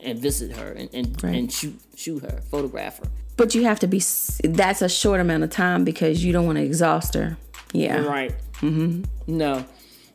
and 0.00 0.18
visit 0.18 0.54
her 0.56 0.72
and 0.72 0.90
and, 0.92 1.06
Mm-hmm. 1.16 1.26
Right. 1.26 1.36
and 1.36 1.52
shoot 1.52 1.78
shoot 1.96 2.22
her, 2.22 2.40
photograph 2.50 2.98
her. 2.98 3.06
But 3.36 3.54
you 3.54 3.64
have 3.64 3.80
to 3.80 3.86
be. 3.86 4.02
That's 4.44 4.82
a 4.82 4.88
short 4.90 5.20
amount 5.20 5.42
of 5.44 5.50
time 5.50 5.84
because 5.84 6.22
you 6.24 6.32
don't 6.32 6.44
want 6.44 6.58
to 6.58 6.64
exhaust 6.64 7.14
her. 7.14 7.38
Yeah. 7.72 8.02
Right. 8.04 8.34
Mm-hmm. 8.60 9.04
No. 9.38 9.64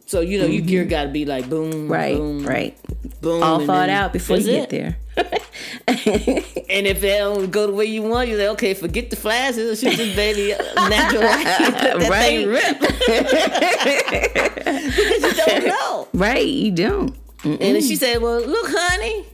So 0.08 0.22
you 0.22 0.40
know, 0.40 0.46
your 0.46 0.62
gear 0.64 0.86
got 0.86 1.04
to 1.04 1.10
be 1.10 1.26
like 1.26 1.50
boom, 1.50 1.72
Mm-hmm. 1.72 1.92
Right. 1.92 2.16
boom, 2.16 2.46
Right. 2.46 2.78
boom, 3.22 3.44
All 3.44 3.66
thought 3.66 3.90
out 3.90 4.14
before 4.14 4.38
you 4.38 4.46
get 4.46 4.64
it. 4.64 4.70
there. 4.70 4.98
And 6.70 6.86
if 6.86 7.04
it 7.04 7.18
don't 7.18 7.50
go 7.50 7.66
the 7.68 7.74
way 7.74 7.86
you 7.86 8.04
want, 8.04 8.28
you're 8.30 8.38
like, 8.38 8.50
okay, 8.50 8.74
forget 8.74 9.10
the 9.10 9.16
flashes 9.16 9.70
and 9.70 9.78
shoot 9.92 9.98
this 9.98 10.16
baby 10.16 10.54
natural 10.90 11.24
light. 11.24 11.46
Let 11.60 12.00
that 12.00 12.10
Right. 12.10 12.48
rip. 12.48 12.80
because 14.96 15.24
you 15.24 15.46
don't 15.46 15.66
know. 15.68 16.08
right. 16.14 16.46
You 16.46 16.72
don't. 16.72 17.16
And 17.44 17.60
then 17.60 17.82
she 17.82 17.96
said, 17.96 18.22
"Well, 18.22 18.42
look, 18.46 18.68
honey, 18.70 19.26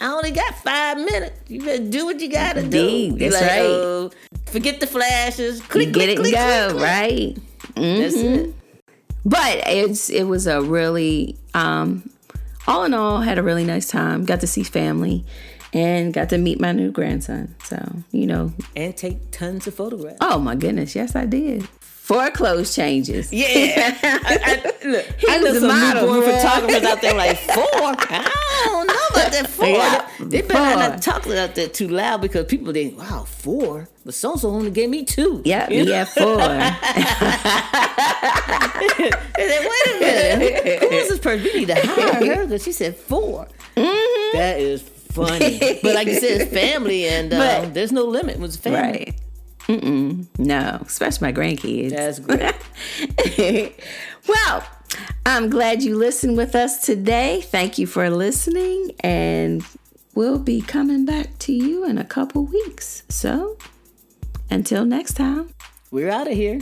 I 0.00 0.06
only 0.12 0.30
got 0.32 0.54
five 0.62 0.96
minutes. 0.98 1.38
You 1.48 1.60
better 1.62 1.84
do 1.84 2.06
what 2.06 2.20
you 2.20 2.30
gotta 2.30 2.62
do. 2.62 2.66
Indeed, 2.78 3.18
that's 3.18 3.40
right. 3.40 3.60
uh, 3.60 4.08
forget 4.46 4.80
the 4.80 4.86
flashes. 4.86 5.60
Click, 5.62 5.88
You 5.88 5.92
click, 5.92 6.06
get 6.06 6.08
it 6.10 6.16
click, 6.18 6.34
go. 6.34 6.68
click, 6.68 6.70
click. 6.70 6.82
Right. 6.82 7.36
That's 7.74 8.14
it. 8.16 8.54
But 9.24 9.62
it's 9.66 10.10
it 10.10 10.24
was 10.24 10.46
a 10.46 10.60
really 10.60 11.36
um 11.54 12.08
all 12.66 12.84
in 12.84 12.94
all 12.94 13.20
had 13.20 13.38
a 13.38 13.42
really 13.42 13.64
nice 13.64 13.88
time. 13.88 14.24
Got 14.24 14.40
to 14.40 14.46
see 14.46 14.62
family 14.62 15.24
and 15.72 16.12
got 16.12 16.28
to 16.30 16.38
meet 16.38 16.60
my 16.60 16.72
new 16.72 16.90
grandson. 16.90 17.54
So 17.64 18.02
you 18.12 18.26
know. 18.26 18.52
And 18.76 18.96
take 18.96 19.30
tons 19.30 19.66
of 19.66 19.74
photographs. 19.74 20.18
oh 20.20 20.38
my 20.38 20.54
goodness. 20.54 20.94
Yes 20.94 21.16
i 21.16 21.26
did 21.26 21.66
four 22.08 22.30
clothes 22.30 22.74
changes 22.74 23.30
Yeah. 23.32 23.96
I, 24.02 24.38
I, 24.42 24.86
look, 24.88 25.04
He 25.18 25.26
I 25.28 25.36
know 25.38 25.44
was 25.52 25.56
a 25.56 25.60
some 25.60 25.68
model, 25.68 26.14
newborn 26.14 26.22
photographers 26.36 26.84
out 26.84 27.00
there 27.02 27.14
like 27.14 27.36
four. 27.38 27.54
I 27.64 28.64
don't 28.66 28.86
know 28.86 29.06
about 29.10 29.32
that 29.32 29.46
four. 29.56 29.66
Yeah, 29.66 30.08
they 30.20 30.40
better 30.42 30.54
four. 30.72 30.76
not 30.88 31.02
talk 31.02 31.26
about 31.26 31.54
that 31.56 31.74
too 31.74 31.88
loud 31.88 32.20
because 32.22 32.46
people 32.46 32.72
think, 32.72 32.98
wow, 32.98 33.24
four. 33.28 33.88
But 34.04 34.14
so 34.14 34.32
and 34.32 34.40
so 34.40 34.48
only 34.48 34.70
gave 34.70 34.88
me 34.88 35.04
two. 35.04 35.42
yep 35.44 35.70
You 35.70 35.84
know? 35.84 35.90
yeah 35.92 36.04
four 36.06 36.38
They 39.36 39.48
said, 39.48 39.66
wait 39.68 39.96
a 39.96 40.00
minute. 40.00 40.80
Who 40.80 40.88
is 40.96 41.08
this 41.08 41.18
person? 41.18 41.44
We 41.44 41.52
need 41.60 41.68
to 41.68 41.74
hire 41.74 42.34
her 42.36 42.44
because 42.44 42.62
she 42.64 42.72
said 42.72 42.96
4 42.96 43.46
Mm-hmm. 43.76 44.36
That 44.36 44.58
is 44.58 44.82
funny. 44.82 45.78
but 45.82 45.94
like 45.94 46.08
you 46.08 46.14
said, 46.18 46.40
it's 46.40 46.52
family 46.52 47.06
and 47.06 47.32
um, 47.32 47.38
But- 47.38 47.74
there's 47.74 47.92
no 47.92 48.04
limit 48.04 48.36
when 48.38 48.46
it's 48.46 48.56
family. 48.56 48.80
right 48.80 49.14
Mm-mm. 49.68 50.26
no 50.38 50.78
especially 50.86 51.28
my 51.28 51.32
grandkids 51.32 51.90
That's 51.90 52.18
great. 52.20 53.74
well 54.28 54.64
i'm 55.26 55.50
glad 55.50 55.82
you 55.82 55.96
listened 55.96 56.36
with 56.36 56.54
us 56.54 56.80
today 56.84 57.42
thank 57.42 57.78
you 57.78 57.86
for 57.86 58.08
listening 58.10 58.92
and 59.00 59.62
we'll 60.14 60.38
be 60.38 60.60
coming 60.62 61.04
back 61.04 61.38
to 61.40 61.52
you 61.52 61.84
in 61.84 61.98
a 61.98 62.04
couple 62.04 62.44
weeks 62.46 63.02
so 63.08 63.58
until 64.50 64.84
next 64.86 65.14
time 65.14 65.50
We're 65.90 66.10
out 66.10 66.26
of 66.28 66.34
here. 66.34 66.60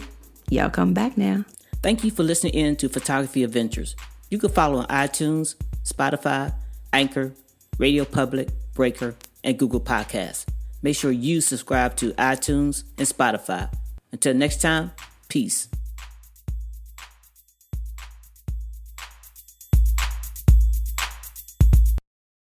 y'all 0.51 0.71
come 0.71 0.93
back 0.93 1.17
now 1.17 1.45
Thank 1.83 2.03
you 2.03 2.11
for 2.11 2.25
listening 2.25 2.55
in 2.55 2.75
to 2.77 2.89
Photography 2.89 3.45
Adventures. 3.45 3.95
You 4.29 4.39
can 4.39 4.51
follow 4.51 4.79
on 4.81 4.87
iTunes, 4.87 5.55
Spotify, 5.85 6.53
Anchor, 6.93 7.33
Radio 7.79 8.05
Public, 8.05 8.49
Breaker, 8.75 9.15
and 9.45 9.57
Google 9.57 9.81
Podcasts. 9.81 10.47
Make 10.83 10.97
sure 10.97 11.11
you 11.11 11.41
subscribe 11.41 11.97
to 11.97 12.13
iTunes 12.13 12.85
and 12.99 13.07
Spotify. 13.07 13.73
Until 14.13 14.35
next 14.35 14.61
time, 14.61 14.93
peace. 15.29 15.69